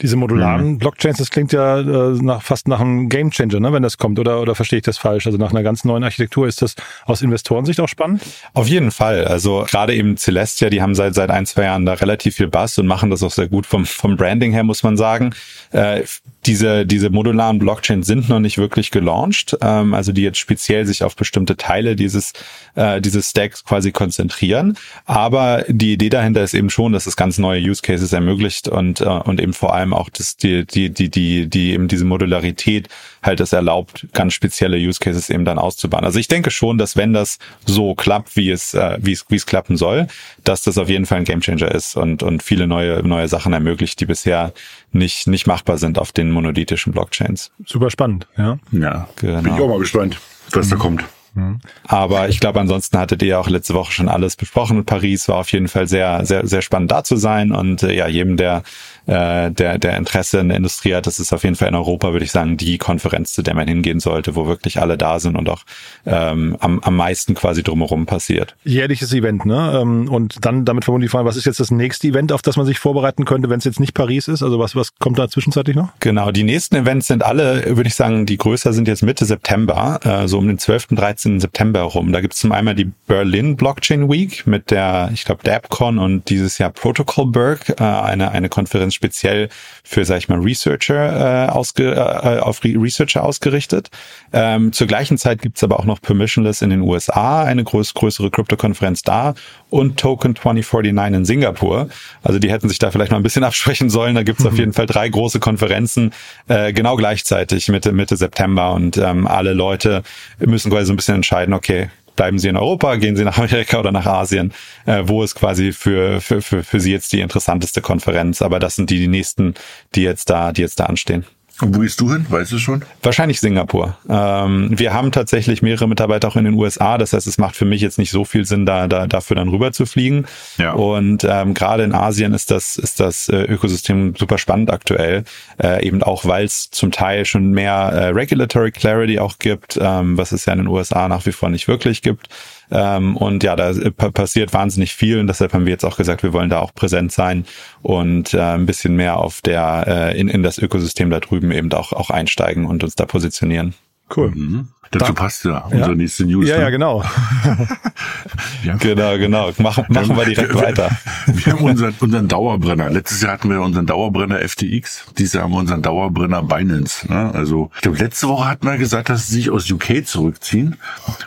Diese 0.00 0.14
modularen 0.14 0.64
mhm. 0.64 0.78
Blockchains, 0.78 1.18
das 1.18 1.30
klingt 1.30 1.52
ja 1.52 1.80
äh, 1.80 2.12
nach, 2.22 2.40
fast 2.40 2.68
nach 2.68 2.78
einem 2.78 3.08
Gamechanger, 3.08 3.58
ne, 3.58 3.72
wenn 3.72 3.82
das 3.82 3.98
kommt, 3.98 4.20
oder, 4.20 4.40
oder 4.40 4.54
verstehe 4.54 4.78
ich 4.78 4.84
das 4.84 4.96
falsch? 4.96 5.26
Also 5.26 5.38
nach 5.38 5.50
einer 5.50 5.64
ganz 5.64 5.84
neuen 5.84 6.04
Architektur 6.04 6.46
ist 6.46 6.62
das 6.62 6.76
aus 7.04 7.20
Investorensicht 7.20 7.80
auch 7.80 7.88
spannend? 7.88 8.22
Auf 8.54 8.68
jeden 8.68 8.92
Fall. 8.92 9.24
Also 9.24 9.64
gerade 9.68 9.94
eben 9.94 10.16
Celestia, 10.16 10.70
die 10.70 10.82
haben 10.82 10.94
seit 10.94 11.16
seit 11.16 11.30
ein, 11.30 11.46
zwei 11.46 11.64
Jahren 11.64 11.84
da 11.84 11.94
relativ 11.94 12.36
viel 12.36 12.46
Bass 12.46 12.78
und 12.78 12.86
machen 12.86 13.10
das 13.10 13.24
auch 13.24 13.32
sehr 13.32 13.48
gut 13.48 13.66
vom, 13.66 13.86
vom 13.86 14.16
Branding 14.16 14.52
her, 14.52 14.62
muss 14.62 14.84
man 14.84 14.96
sagen. 14.96 15.34
Äh, 15.72 16.04
diese, 16.46 16.86
diese 16.86 17.10
modularen 17.10 17.58
Blockchains 17.58 18.06
sind 18.06 18.28
noch 18.28 18.40
nicht 18.40 18.58
wirklich 18.58 18.90
gelauncht, 18.90 19.56
ähm, 19.60 19.94
also 19.94 20.12
die 20.12 20.22
jetzt 20.22 20.38
speziell 20.38 20.86
sich 20.86 21.02
auf 21.02 21.16
bestimmte 21.16 21.56
Teile 21.56 21.96
dieses, 21.96 22.32
äh, 22.74 23.00
dieses 23.00 23.30
Stacks 23.30 23.64
quasi 23.64 23.92
konzentrieren. 23.92 24.76
Aber 25.04 25.64
die 25.68 25.92
Idee 25.92 26.08
dahinter 26.08 26.42
ist 26.42 26.54
eben 26.54 26.70
schon, 26.70 26.92
dass 26.92 27.06
es 27.06 27.16
ganz 27.16 27.38
neue 27.38 27.60
Use 27.60 27.82
Cases 27.82 28.12
ermöglicht 28.12 28.68
und, 28.68 29.00
äh, 29.00 29.04
und 29.04 29.40
eben 29.40 29.52
vor 29.52 29.74
allem 29.74 29.92
auch 29.92 30.08
das, 30.10 30.36
die, 30.36 30.64
die, 30.64 30.90
die, 30.90 31.10
die, 31.10 31.48
die 31.48 31.72
eben 31.72 31.88
diese 31.88 32.04
Modularität 32.04 32.88
halt 33.22 33.40
es 33.40 33.52
erlaubt, 33.52 34.06
ganz 34.12 34.34
spezielle 34.34 34.76
Use 34.76 35.00
Cases 35.00 35.30
eben 35.30 35.44
dann 35.44 35.58
auszubauen. 35.58 36.04
Also 36.04 36.18
ich 36.18 36.28
denke 36.28 36.50
schon, 36.50 36.78
dass 36.78 36.96
wenn 36.96 37.12
das 37.12 37.38
so 37.66 37.94
klappt, 37.94 38.36
wie 38.36 38.50
es, 38.50 38.74
äh, 38.74 38.98
wie 39.00 39.12
es, 39.12 39.24
wie 39.28 39.36
es 39.36 39.46
klappen 39.46 39.76
soll, 39.76 40.06
dass 40.44 40.62
das 40.62 40.78
auf 40.78 40.88
jeden 40.88 41.06
Fall 41.06 41.18
ein 41.18 41.24
Gamechanger 41.24 41.72
ist 41.72 41.96
und, 41.96 42.22
und 42.22 42.42
viele 42.42 42.66
neue, 42.66 43.02
neue 43.02 43.28
Sachen 43.28 43.52
ermöglicht, 43.52 44.00
die 44.00 44.06
bisher 44.06 44.52
nicht, 44.92 45.26
nicht 45.26 45.46
machbar 45.46 45.78
sind 45.78 45.98
auf 45.98 46.12
den 46.12 46.30
monolithischen 46.30 46.92
Blockchains. 46.92 47.50
Super 47.66 47.90
spannend, 47.90 48.26
ja. 48.36 48.58
Ja, 48.72 49.08
genau. 49.16 49.42
bin 49.42 49.54
ich 49.54 49.60
auch 49.60 49.68
mal 49.68 49.78
gespannt, 49.78 50.18
was 50.52 50.66
mhm. 50.66 50.70
da 50.70 50.76
kommt. 50.76 51.04
Mhm. 51.38 51.60
Aber 51.84 52.28
ich 52.28 52.40
glaube, 52.40 52.60
ansonsten 52.60 52.98
hattet 52.98 53.22
ihr 53.22 53.38
auch 53.38 53.48
letzte 53.48 53.74
Woche 53.74 53.92
schon 53.92 54.08
alles 54.08 54.36
besprochen. 54.36 54.84
Paris 54.84 55.28
war 55.28 55.36
auf 55.36 55.52
jeden 55.52 55.68
Fall 55.68 55.86
sehr, 55.86 56.24
sehr, 56.26 56.46
sehr 56.46 56.62
spannend 56.62 56.90
da 56.90 57.04
zu 57.04 57.16
sein. 57.16 57.52
Und 57.52 57.82
äh, 57.82 57.94
ja, 57.94 58.08
jedem, 58.08 58.36
der 58.36 58.62
äh, 59.08 59.50
der, 59.50 59.78
der 59.78 59.96
Interesse 59.96 60.40
in 60.40 60.48
der 60.48 60.58
Industrie 60.58 60.94
hat, 60.94 61.06
das 61.06 61.18
ist 61.18 61.32
auf 61.32 61.42
jeden 61.42 61.56
Fall 61.56 61.68
in 61.68 61.74
Europa, 61.74 62.12
würde 62.12 62.26
ich 62.26 62.30
sagen, 62.30 62.58
die 62.58 62.76
Konferenz, 62.76 63.32
zu 63.32 63.42
der 63.42 63.54
man 63.54 63.66
hingehen 63.66 64.00
sollte, 64.00 64.36
wo 64.36 64.46
wirklich 64.46 64.80
alle 64.80 64.98
da 64.98 65.18
sind 65.18 65.36
und 65.36 65.48
auch 65.48 65.62
ähm, 66.04 66.58
am, 66.60 66.80
am 66.80 66.94
meisten 66.94 67.34
quasi 67.34 67.62
drumherum 67.62 68.04
passiert. 68.04 68.54
Jährliches 68.64 69.14
Event, 69.14 69.46
ne? 69.46 69.80
Ähm, 69.80 70.08
und 70.08 70.44
dann 70.44 70.66
damit 70.66 70.84
verbunden 70.84 71.06
die 71.06 71.08
Frage, 71.08 71.24
was 71.24 71.36
ist 71.36 71.46
jetzt 71.46 71.58
das 71.58 71.70
nächste 71.70 72.06
Event, 72.06 72.32
auf 72.32 72.42
das 72.42 72.58
man 72.58 72.66
sich 72.66 72.78
vorbereiten 72.78 73.24
könnte, 73.24 73.48
wenn 73.48 73.58
es 73.58 73.64
jetzt 73.64 73.80
nicht 73.80 73.94
Paris 73.94 74.28
ist? 74.28 74.42
Also 74.42 74.58
was, 74.58 74.76
was 74.76 74.94
kommt 74.98 75.18
da 75.18 75.28
zwischenzeitlich 75.28 75.74
noch? 75.74 75.88
Genau, 76.00 76.30
die 76.30 76.44
nächsten 76.44 76.76
Events 76.76 77.06
sind 77.06 77.24
alle, 77.24 77.76
würde 77.76 77.88
ich 77.88 77.94
sagen, 77.94 78.26
die 78.26 78.36
größer 78.36 78.74
sind 78.74 78.88
jetzt 78.88 79.02
Mitte 79.02 79.24
September, 79.24 80.00
äh, 80.04 80.28
so 80.28 80.36
um 80.36 80.46
den 80.46 80.58
12. 80.58 80.88
13. 80.88 81.27
September 81.40 81.80
herum. 81.80 82.12
Da 82.12 82.20
gibt 82.20 82.34
es 82.34 82.40
zum 82.40 82.52
einen 82.52 82.76
die 82.76 82.90
Berlin 83.06 83.56
Blockchain 83.56 84.10
Week 84.10 84.46
mit 84.46 84.70
der, 84.70 85.10
ich 85.12 85.24
glaube, 85.24 85.42
DAppCon 85.44 85.98
und 85.98 86.28
dieses 86.28 86.58
Jahr 86.58 86.70
Protocolberg, 86.70 87.80
äh, 87.80 87.84
eine, 87.84 88.30
eine 88.30 88.48
Konferenz 88.48 88.94
speziell 88.94 89.48
für, 89.84 90.04
sag 90.04 90.18
ich 90.18 90.28
mal, 90.28 90.38
Researcher 90.38 91.46
äh, 91.46 91.50
ausge, 91.50 91.92
äh, 91.92 92.38
auf 92.40 92.62
Researcher 92.64 93.24
ausgerichtet. 93.24 93.90
Ähm, 94.32 94.72
zur 94.72 94.86
gleichen 94.86 95.18
Zeit 95.18 95.42
gibt's 95.42 95.62
aber 95.62 95.78
auch 95.78 95.84
noch 95.84 96.00
Permissionless 96.00 96.62
in 96.62 96.70
den 96.70 96.80
USA, 96.80 97.44
eine 97.44 97.64
groß, 97.64 97.94
größere 97.94 98.30
Krypto-Konferenz 98.30 99.02
da 99.02 99.34
und 99.70 99.98
Token 99.98 100.34
2049 100.34 101.18
in 101.18 101.24
Singapur. 101.24 101.88
Also 102.22 102.38
die 102.38 102.50
hätten 102.50 102.68
sich 102.68 102.78
da 102.78 102.90
vielleicht 102.90 103.10
noch 103.10 103.18
ein 103.18 103.22
bisschen 103.22 103.44
absprechen 103.48 103.90
sollen. 103.90 104.14
Da 104.14 104.22
gibt's 104.22 104.44
mhm. 104.44 104.50
auf 104.50 104.58
jeden 104.58 104.72
Fall 104.72 104.86
drei 104.86 105.08
große 105.08 105.40
Konferenzen 105.40 106.12
äh, 106.48 106.72
genau 106.72 106.96
gleichzeitig 106.96 107.68
Mitte 107.68 107.92
Mitte 107.92 108.16
September 108.16 108.72
und 108.72 108.96
ähm, 108.96 109.26
alle 109.26 109.52
Leute 109.52 110.02
müssen 110.38 110.70
quasi 110.70 110.86
so 110.86 110.92
ein 110.92 110.96
bisschen 110.96 111.07
entscheiden, 111.12 111.54
okay, 111.54 111.90
bleiben 112.16 112.38
sie 112.38 112.48
in 112.48 112.56
Europa, 112.56 112.96
gehen 112.96 113.16
sie 113.16 113.24
nach 113.24 113.38
Amerika 113.38 113.78
oder 113.78 113.92
nach 113.92 114.06
Asien, 114.06 114.52
äh, 114.86 115.02
wo 115.04 115.22
ist 115.22 115.34
quasi 115.34 115.72
für, 115.72 116.20
für, 116.20 116.42
für, 116.42 116.64
für 116.64 116.80
sie 116.80 116.92
jetzt 116.92 117.12
die 117.12 117.20
interessanteste 117.20 117.80
Konferenz. 117.80 118.42
Aber 118.42 118.58
das 118.58 118.76
sind 118.76 118.90
die, 118.90 118.98
die 118.98 119.08
nächsten, 119.08 119.54
die 119.94 120.02
jetzt 120.02 120.28
da, 120.28 120.52
die 120.52 120.62
jetzt 120.62 120.80
da 120.80 120.86
anstehen. 120.86 121.24
Und 121.60 121.74
wo 121.74 121.80
gehst 121.80 122.00
du 122.00 122.12
hin? 122.12 122.24
Weißt 122.28 122.52
du 122.52 122.58
schon? 122.58 122.84
Wahrscheinlich 123.02 123.40
Singapur. 123.40 123.96
Ähm, 124.08 124.78
wir 124.78 124.92
haben 124.94 125.10
tatsächlich 125.10 125.60
mehrere 125.60 125.88
Mitarbeiter 125.88 126.28
auch 126.28 126.36
in 126.36 126.44
den 126.44 126.54
USA. 126.54 126.98
Das 126.98 127.12
heißt, 127.12 127.26
es 127.26 127.38
macht 127.38 127.56
für 127.56 127.64
mich 127.64 127.80
jetzt 127.80 127.98
nicht 127.98 128.10
so 128.10 128.24
viel 128.24 128.44
Sinn, 128.44 128.64
da, 128.64 128.86
da 128.86 129.08
dafür 129.08 129.36
dann 129.36 129.48
rüber 129.48 129.72
zu 129.72 129.84
fliegen. 129.84 130.26
Ja. 130.58 130.72
Und 130.72 131.26
ähm, 131.28 131.54
gerade 131.54 131.82
in 131.82 131.94
Asien 131.94 132.32
ist 132.32 132.52
das 132.52 132.76
ist 132.76 133.00
das 133.00 133.28
äh, 133.28 133.42
Ökosystem 133.42 134.14
super 134.16 134.38
spannend 134.38 134.70
aktuell, 134.70 135.24
äh, 135.60 135.84
eben 135.84 136.02
auch 136.02 136.24
weil 136.24 136.44
es 136.44 136.70
zum 136.70 136.92
Teil 136.92 137.24
schon 137.24 137.50
mehr 137.50 137.72
äh, 137.72 138.08
Regulatory 138.08 138.70
Clarity 138.70 139.18
auch 139.18 139.38
gibt, 139.38 139.78
ähm, 139.80 140.16
was 140.16 140.30
es 140.30 140.46
ja 140.46 140.52
in 140.52 140.60
den 140.60 140.68
USA 140.68 141.08
nach 141.08 141.26
wie 141.26 141.32
vor 141.32 141.50
nicht 141.50 141.66
wirklich 141.66 142.02
gibt. 142.02 142.28
Ähm, 142.70 143.16
und 143.16 143.42
ja, 143.42 143.56
da 143.56 143.72
passiert 143.90 144.52
wahnsinnig 144.52 144.94
viel 144.94 145.18
und 145.18 145.26
deshalb 145.26 145.54
haben 145.54 145.64
wir 145.64 145.72
jetzt 145.72 145.84
auch 145.84 145.96
gesagt, 145.96 146.22
wir 146.22 146.32
wollen 146.32 146.50
da 146.50 146.60
auch 146.60 146.74
präsent 146.74 147.12
sein 147.12 147.46
und 147.82 148.34
äh, 148.34 148.40
ein 148.40 148.66
bisschen 148.66 148.94
mehr 148.94 149.18
auf 149.18 149.40
der 149.40 149.84
äh, 149.86 150.20
in, 150.20 150.28
in 150.28 150.42
das 150.42 150.58
Ökosystem 150.58 151.10
da 151.10 151.20
drüben 151.20 151.50
eben 151.50 151.72
auch, 151.72 151.92
auch 151.92 152.10
einsteigen 152.10 152.66
und 152.66 152.84
uns 152.84 152.94
da 152.94 153.06
positionieren. 153.06 153.74
Cool. 154.14 154.30
Mhm. 154.30 154.68
Dazu 154.90 155.12
Da- 155.12 155.12
passt 155.12 155.44
ja 155.44 155.58
unsere 155.64 155.90
Ja. 155.90 155.94
nächste 155.94 156.24
News. 156.24 156.48
Ja, 156.48 156.56
ne? 156.56 156.62
ja, 156.64 156.70
genau. 156.70 157.04
Haben, 157.04 158.78
Genau, 158.80 159.18
genau. 159.18 159.50
Machen, 159.58 159.84
machen 159.88 160.16
wir 160.16 160.24
direkt 160.24 160.54
wir, 160.54 160.62
weiter. 160.62 160.90
Wir 161.26 161.52
haben 161.52 161.64
unseren, 161.64 161.94
unseren 162.00 162.28
Dauerbrenner. 162.28 162.90
Letztes 162.90 163.22
Jahr 163.22 163.32
hatten 163.32 163.50
wir 163.50 163.60
unseren 163.60 163.86
Dauerbrenner 163.86 164.40
FTX. 164.46 165.06
Dieses 165.18 165.34
Jahr 165.34 165.44
haben 165.44 165.52
wir 165.52 165.58
unseren 165.58 165.82
Dauerbrenner 165.82 166.42
Binance. 166.42 167.06
Ne? 167.12 167.30
Also 167.34 167.70
ich 167.76 167.82
glaube, 167.82 167.98
letzte 167.98 168.28
Woche 168.28 168.48
hatten 168.48 168.66
wir 168.66 168.76
gesagt, 168.78 169.08
dass 169.10 169.26
sie 169.28 169.34
sich 169.34 169.50
aus 169.50 169.70
UK 169.70 170.06
zurückziehen. 170.06 170.76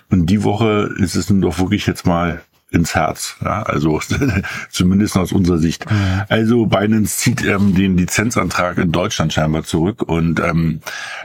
Und 0.10 0.26
die 0.28 0.44
Woche 0.44 0.90
ist 0.98 1.16
es 1.16 1.30
nun 1.30 1.42
doch 1.42 1.60
wirklich 1.60 1.86
jetzt 1.88 2.06
mal 2.06 2.42
ins 2.72 2.96
Herz. 2.96 3.36
Ja, 3.44 3.64
also 3.64 4.00
zumindest 4.70 5.18
aus 5.18 5.32
unserer 5.32 5.58
Sicht. 5.58 5.86
Also 6.30 6.66
Binance 6.66 7.18
zieht 7.18 7.46
ähm, 7.46 7.76
den 7.76 7.98
Lizenzantrag 7.98 8.78
in 8.78 8.92
Deutschland 8.92 9.34
scheinbar 9.34 9.64
zurück 9.64 10.04
und 10.04 10.40
ähm, 10.40 10.80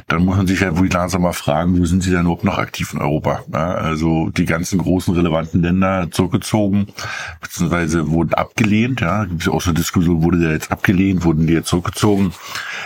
dann 0.08 0.24
muss 0.24 0.36
man 0.36 0.46
sich 0.46 0.60
halt 0.62 0.74
wirklich 0.74 0.92
langsam 0.92 1.22
mal 1.22 1.32
fragen, 1.32 1.78
wo 1.78 1.86
sind 1.86 2.02
sie 2.02 2.10
denn 2.10 2.22
überhaupt 2.22 2.44
noch 2.44 2.58
aktiv 2.58 2.92
in 2.92 3.00
Europa? 3.00 3.44
Ja, 3.52 3.74
also 3.74 4.30
die 4.30 4.44
ganzen 4.44 4.78
großen 4.78 5.14
relevanten 5.14 5.62
Länder 5.62 6.08
zurückgezogen, 6.10 6.88
beziehungsweise 7.40 8.10
wurden 8.10 8.34
abgelehnt. 8.34 9.00
Ja, 9.00 9.24
gibt 9.24 9.40
es 9.40 9.46
ja 9.46 9.52
auch 9.52 9.62
so 9.62 9.70
eine 9.70 9.78
Diskussion, 9.78 10.22
wurde 10.22 10.40
der 10.40 10.52
jetzt 10.52 10.72
abgelehnt, 10.72 11.24
wurden 11.24 11.46
die 11.46 11.52
jetzt 11.52 11.68
zurückgezogen? 11.68 12.32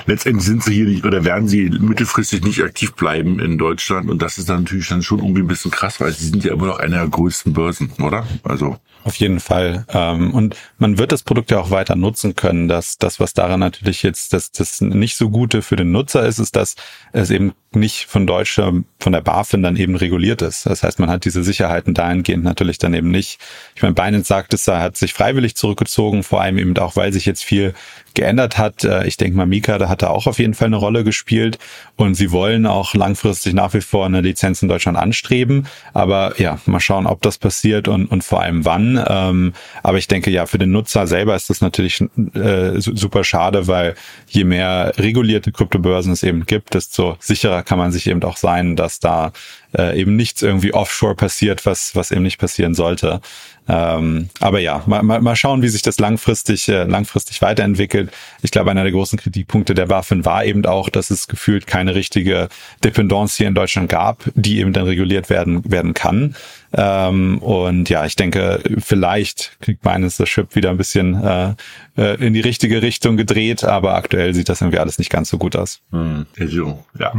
Letztendlich 0.07 0.45
sind 0.45 0.63
sie 0.63 0.75
hier 0.75 0.87
nicht 0.87 1.05
oder 1.05 1.25
werden 1.25 1.49
sie 1.49 1.71
mittelfristig 1.71 2.43
nicht 2.43 2.63
aktiv 2.63 2.93
bleiben 2.93 3.39
in 3.39 3.57
Deutschland 3.57 4.11
und 4.11 4.21
das 4.21 4.37
ist 4.37 4.51
dann 4.51 4.65
natürlich 4.65 4.89
dann 4.89 5.03
schon 5.03 5.21
irgendwie 5.21 5.41
ein 5.41 5.49
bisschen 5.49 5.71
krass, 5.71 6.01
weil 6.01 6.13
sie 6.13 6.27
sind 6.27 6.45
ja 6.45 6.53
immer 6.53 6.67
noch 6.67 6.79
eine 6.79 6.97
der 6.97 7.09
größten 7.09 7.55
Börsen, 7.55 7.91
oder? 8.01 8.27
Also 8.51 8.77
Auf 9.03 9.17
jeden 9.17 9.41
Fall. 9.41 9.87
Ähm, 9.93 10.35
und 10.35 10.57
man 10.79 10.99
wird 10.99 11.13
das 11.13 11.23
Produkt 11.23 11.51
ja 11.51 11.59
auch 11.59 11.71
weiter 11.71 11.97
nutzen 11.97 12.37
können. 12.37 12.69
Das, 12.69 12.99
das 12.99 13.19
was 13.19 13.33
daran 13.33 13.61
natürlich 13.61 14.03
jetzt 14.03 14.33
das, 14.33 14.53
das 14.53 14.81
nicht 14.81 15.17
so 15.17 15.31
Gute 15.31 15.63
für 15.63 15.77
den 15.77 15.91
Nutzer 15.91 16.27
ist, 16.27 16.39
ist, 16.39 16.55
dass 16.55 16.77
es 17.13 17.31
eben 17.31 17.53
nicht 17.73 18.07
von 18.07 18.27
deutscher, 18.27 18.73
von 18.99 19.13
der 19.13 19.21
BaFin 19.21 19.63
dann 19.63 19.77
eben 19.77 19.95
reguliert 19.95 20.43
ist. 20.43 20.67
Das 20.67 20.83
heißt, 20.83 20.99
man 20.99 21.09
hat 21.09 21.25
diese 21.25 21.45
Sicherheiten 21.45 21.95
dahingehend 21.95 22.43
natürlich 22.43 22.79
dann 22.79 22.95
eben 22.95 23.11
nicht. 23.11 23.39
Ich 23.77 23.83
meine, 23.83 23.95
Binance 23.95 24.27
sagt 24.27 24.55
es, 24.55 24.67
er 24.67 24.81
hat 24.81 24.97
sich 24.97 25.15
freiwillig 25.15 25.55
zurückgezogen, 25.55 26.25
vor 26.25 26.41
allem 26.41 26.59
eben 26.59 26.77
auch, 26.79 26.97
weil 26.97 27.13
sich 27.13 27.27
jetzt 27.27 27.45
viel 27.45 27.75
geändert 28.15 28.59
hat. 28.59 28.83
Äh, 28.83 29.07
Ich 29.07 29.17
denke 29.17 29.37
mal, 29.37 29.47
Mika, 29.47 29.79
da 29.79 29.89
hat 29.89 30.03
er 30.03 30.11
auch 30.11 30.27
auf 30.27 30.41
jeden 30.41 30.55
Fall 30.55 30.67
eine 30.67 30.77
Rolle 30.77 31.05
gespielt. 31.05 31.59
Und 31.95 32.17
sie 32.17 32.33
wollen 32.33 32.67
auch 32.67 32.95
langfristig 32.95 33.55
nach 33.55 33.73
wie 33.73 33.81
vor 33.81 34.05
eine 34.05 34.21
Lizenz 34.21 34.63
in 34.63 34.69
Deutschland 34.69 34.99
anstreben. 34.99 35.67
Aber 35.95 36.35
ja, 36.41 36.59
mal 36.67 36.81
schauen, 36.81 37.07
ob 37.07 37.23
das 37.23 37.39
passiert 37.39 37.87
und, 37.87 38.07
und 38.07 38.25
vor 38.25 38.43
allem 38.43 38.65
wann. 38.65 38.90
Ähm, 39.09 39.53
Aber 39.83 39.99
ich 39.99 40.09
denke, 40.09 40.31
ja, 40.31 40.47
für 40.47 40.59
den 40.59 40.71
Nutzer 40.71 41.07
selber 41.07 41.37
ist 41.37 41.51
das 41.51 41.61
natürlich 41.61 42.01
äh, 42.01 42.81
su- 42.81 42.97
super 42.97 43.25
schade, 43.25 43.67
weil 43.67 43.95
je 44.29 44.45
mehr 44.45 44.93
regulierte 44.97 45.53
Kryptobörsen 45.53 46.13
es 46.13 46.23
eben 46.23 46.47
gibt, 46.47 46.75
desto 46.75 47.17
sicherer 47.21 47.63
kann 47.63 47.79
man 47.79 47.93
sich 47.93 48.07
eben 48.07 48.23
auch 48.23 48.37
sein, 48.37 48.77
dass 48.77 49.01
da 49.01 49.33
äh, 49.77 50.01
eben 50.01 50.17
nichts 50.17 50.43
irgendwie 50.43 50.75
offshore 50.75 51.15
passiert, 51.15 51.67
was, 51.67 51.95
was 51.95 52.11
eben 52.11 52.23
nicht 52.23 52.39
passieren 52.39 52.75
sollte. 52.75 53.21
Ähm, 53.69 54.31
aber 54.41 54.59
ja, 54.59 54.83
mal, 54.87 55.03
mal, 55.03 55.21
mal 55.21 55.37
schauen, 55.37 55.63
wie 55.63 55.69
sich 55.69 55.83
das 55.83 56.01
langfristig, 56.01 56.69
äh, 56.69 56.85
langfristig 56.85 57.41
weiterentwickelt. 57.41 58.11
Ich 58.43 58.51
glaube, 58.51 58.71
einer 58.71 58.83
der 58.83 58.91
großen 58.91 59.19
Kritikpunkte 59.19 59.75
der 59.75 59.87
BaFin 59.87 60.25
war 60.25 60.45
eben 60.45 60.67
auch, 60.67 60.89
dass 60.89 61.11
es 61.11 61.29
gefühlt 61.29 61.69
keine 61.69 61.95
richtige 61.95 62.49
Dependance 62.83 63.37
hier 63.37 63.47
in 63.47 63.55
Deutschland 63.55 63.89
gab, 63.89 64.25
die 64.35 64.59
eben 64.59 64.73
dann 64.73 64.87
reguliert 64.87 65.31
werden, 65.31 65.71
werden 65.71 65.95
kann. 65.95 66.35
Ähm, 66.73 67.39
und 67.39 67.89
ja, 67.89 68.05
ich 68.05 68.17
denke, 68.17 68.63
vielleicht 68.79 69.59
kriegt 69.61 69.85
meines 69.85 70.17
das 70.17 70.29
Ship 70.29 70.55
wieder 70.55 70.71
ein 70.71 70.77
bisschen 70.77 71.23
äh, 71.23 71.55
äh, 72.01 72.15
in 72.27 72.33
die 72.33 72.41
richtige 72.41 72.81
Richtung 72.83 73.17
gedreht, 73.17 73.63
aber 73.63 73.95
aktuell 73.95 74.33
sieht 74.35 74.49
das 74.49 74.61
irgendwie 74.63 74.79
alles 74.79 74.99
nicht 74.99 75.11
ganz 75.11 75.29
so 75.29 75.39
gut 75.39 75.55
aus. 75.55 75.81
Hm, 75.91 76.27
Also, 76.39 76.83
ja, 76.99 77.13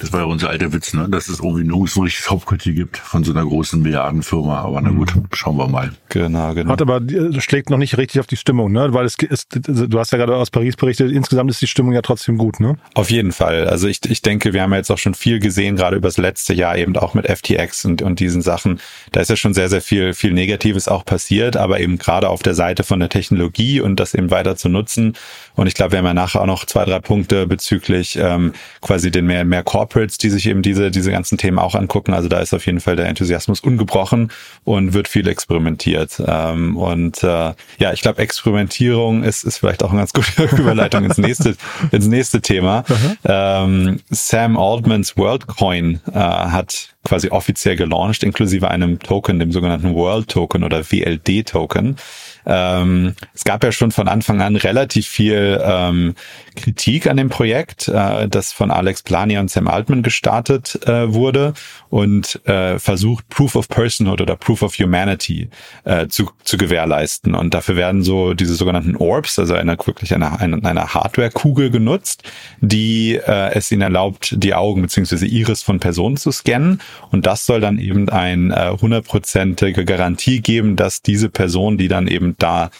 das 0.00 0.12
war 0.12 0.20
ja 0.20 0.26
unser 0.26 0.48
alter 0.48 0.72
Witz, 0.72 0.94
ne? 0.94 1.06
dass 1.10 1.28
es 1.28 1.40
irgendwie 1.40 1.64
nirgends 1.64 1.96
ein 1.96 2.04
richtiges 2.04 2.30
Hauptquartier 2.30 2.72
gibt 2.72 2.96
von 2.96 3.24
so 3.24 3.32
einer 3.32 3.44
großen 3.44 3.80
Milliardenfirma. 3.82 4.60
Aber 4.62 4.80
na 4.80 4.90
gut, 4.90 5.12
schauen 5.34 5.56
wir 5.58 5.68
mal. 5.68 5.92
Genau, 6.08 6.54
genau. 6.54 6.72
Hat 6.72 6.80
aber 6.82 7.02
äh, 7.02 7.40
schlägt 7.40 7.70
noch 7.70 7.78
nicht 7.78 7.98
richtig 7.98 8.20
auf 8.20 8.26
die 8.26 8.36
Stimmung, 8.36 8.72
ne? 8.72 8.94
Weil 8.94 9.04
es 9.04 9.16
ist, 9.16 9.48
du 9.54 9.98
hast 9.98 10.12
ja 10.12 10.18
gerade 10.18 10.36
aus 10.36 10.50
Paris 10.50 10.76
berichtet, 10.76 11.12
insgesamt 11.12 11.50
ist 11.50 11.60
die 11.60 11.66
Stimmung 11.66 11.92
ja 11.92 12.02
trotzdem 12.02 12.38
gut, 12.38 12.58
ne? 12.60 12.76
Auf 12.94 13.10
jeden 13.10 13.32
Fall. 13.32 13.68
Also 13.68 13.86
ich, 13.86 14.00
ich 14.08 14.22
denke, 14.22 14.52
wir 14.54 14.62
haben 14.62 14.70
ja 14.72 14.78
jetzt 14.78 14.90
auch 14.90 14.98
schon 14.98 15.14
viel 15.14 15.38
gesehen, 15.40 15.76
gerade 15.76 15.96
über 15.96 16.08
das 16.08 16.16
letzte 16.16 16.54
Jahr 16.54 16.76
eben 16.78 16.96
auch 16.96 17.14
mit 17.14 17.26
FTX 17.26 17.84
und, 17.84 18.02
und 18.02 18.20
diesen 18.20 18.40
Sachen. 18.42 18.80
Da 19.12 19.20
ist 19.20 19.28
ja 19.28 19.36
schon 19.36 19.52
sehr, 19.54 19.68
sehr 19.68 19.82
viel, 19.82 20.14
viel 20.14 20.32
Negatives 20.32 20.88
auch 20.88 21.04
passiert, 21.04 21.56
aber 21.56 21.80
eben 21.80 21.98
gerade 21.98 22.28
auf 22.28 22.42
der 22.42 22.54
Seite 22.54 22.82
von 22.82 23.00
der 23.00 23.08
Technologie 23.08 23.80
und 23.80 24.00
das 24.00 24.14
eben 24.22 24.30
weiter 24.30 24.56
zu 24.56 24.68
nutzen. 24.68 25.14
Und 25.54 25.66
ich 25.66 25.74
glaube, 25.74 25.92
wir 25.92 25.98
haben 25.98 26.06
ja 26.06 26.14
nachher 26.14 26.40
auch 26.40 26.46
noch 26.46 26.64
zwei, 26.64 26.84
drei 26.84 27.00
Punkte 27.00 27.46
bezüglich 27.46 28.16
ähm, 28.16 28.52
quasi 28.80 29.10
den 29.10 29.26
mehr, 29.26 29.44
mehr 29.44 29.62
Corporates, 29.62 30.18
die 30.18 30.30
sich 30.30 30.46
eben 30.46 30.62
diese, 30.62 30.90
diese 30.90 31.10
ganzen 31.10 31.38
Themen 31.38 31.58
auch 31.58 31.74
angucken. 31.74 32.14
Also 32.14 32.28
da 32.28 32.40
ist 32.40 32.54
auf 32.54 32.64
jeden 32.66 32.80
Fall 32.80 32.96
der 32.96 33.06
Enthusiasmus 33.06 33.60
ungebrochen 33.60 34.30
und 34.64 34.94
wird 34.94 35.08
viel 35.08 35.28
experimentiert. 35.28 36.22
Ähm, 36.26 36.76
und 36.76 37.22
äh, 37.22 37.52
ja, 37.78 37.92
ich 37.92 38.00
glaube, 38.00 38.22
Experimentierung 38.22 39.24
ist, 39.24 39.44
ist 39.44 39.58
vielleicht 39.58 39.82
auch 39.82 39.90
eine 39.90 40.00
ganz 40.00 40.12
gute 40.12 40.44
Überleitung 40.56 41.04
ins 41.04 41.18
nächste, 41.18 41.56
ins 41.90 42.06
nächste 42.06 42.40
Thema. 42.40 42.84
Ähm, 43.24 44.00
Sam 44.10 44.56
Altmans 44.56 45.16
WorldCoin 45.16 46.00
äh, 46.12 46.18
hat 46.18 46.91
quasi 47.04 47.30
offiziell 47.30 47.76
gelauncht, 47.76 48.22
inklusive 48.22 48.70
einem 48.70 48.98
Token, 48.98 49.38
dem 49.38 49.52
sogenannten 49.52 49.94
World 49.94 50.28
Token 50.28 50.64
oder 50.64 50.90
WLD 50.90 51.48
Token. 51.48 51.96
Ähm, 52.44 53.14
es 53.34 53.44
gab 53.44 53.62
ja 53.62 53.70
schon 53.72 53.92
von 53.92 54.08
Anfang 54.08 54.40
an 54.40 54.56
relativ 54.56 55.06
viel 55.06 55.60
ähm, 55.64 56.14
Kritik 56.56 57.06
an 57.06 57.16
dem 57.16 57.28
Projekt, 57.28 57.88
äh, 57.88 58.28
das 58.28 58.52
von 58.52 58.70
Alex 58.70 59.02
Plania 59.02 59.40
und 59.40 59.50
Sam 59.50 59.68
Altman 59.68 60.02
gestartet 60.02 60.80
äh, 60.86 61.12
wurde 61.12 61.54
und 61.88 62.44
äh, 62.46 62.78
versucht, 62.78 63.28
Proof 63.28 63.54
of 63.54 63.68
Personhood 63.68 64.20
oder 64.20 64.36
Proof 64.36 64.62
of 64.62 64.78
Humanity 64.78 65.48
äh, 65.84 66.08
zu, 66.08 66.30
zu 66.42 66.56
gewährleisten. 66.56 67.34
Und 67.34 67.54
dafür 67.54 67.76
werden 67.76 68.02
so 68.02 68.34
diese 68.34 68.54
sogenannten 68.54 68.96
Orbs, 68.96 69.38
also 69.38 69.54
eine, 69.54 69.76
wirklich 69.84 70.14
eine, 70.14 70.40
eine, 70.40 70.64
eine 70.64 70.94
Hardware-Kugel 70.94 71.70
genutzt, 71.70 72.24
die 72.60 73.14
äh, 73.14 73.52
es 73.54 73.70
ihnen 73.70 73.82
erlaubt, 73.82 74.34
die 74.36 74.54
Augen 74.54 74.82
beziehungsweise 74.82 75.26
Iris 75.26 75.62
von 75.62 75.78
Personen 75.78 76.16
zu 76.16 76.32
scannen. 76.32 76.80
Und 77.10 77.26
das 77.26 77.46
soll 77.46 77.60
dann 77.60 77.78
eben 77.78 78.08
eine 78.08 78.76
hundertprozentige 78.80 79.84
Garantie 79.84 80.40
geben, 80.40 80.76
dass 80.76 81.02
diese 81.02 81.28
Person, 81.28 81.78
die 81.78 81.88
dann 81.88 82.08
eben 82.08 82.34
da 82.38 82.70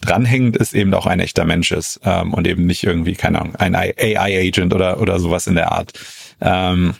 dranhängend 0.00 0.56
ist, 0.56 0.74
eben 0.74 0.94
auch 0.94 1.06
ein 1.06 1.20
echter 1.20 1.44
Mensch 1.44 1.72
ist 1.72 2.00
ähm, 2.04 2.32
und 2.34 2.46
eben 2.46 2.66
nicht 2.66 2.84
irgendwie, 2.84 3.14
keine 3.14 3.40
Ahnung, 3.40 3.56
ein 3.56 3.74
AI-Agent 3.74 4.72
oder, 4.72 5.00
oder 5.00 5.18
sowas 5.18 5.46
in 5.46 5.54
der 5.54 5.72
Art. 5.72 5.92
Ähm, 6.40 6.94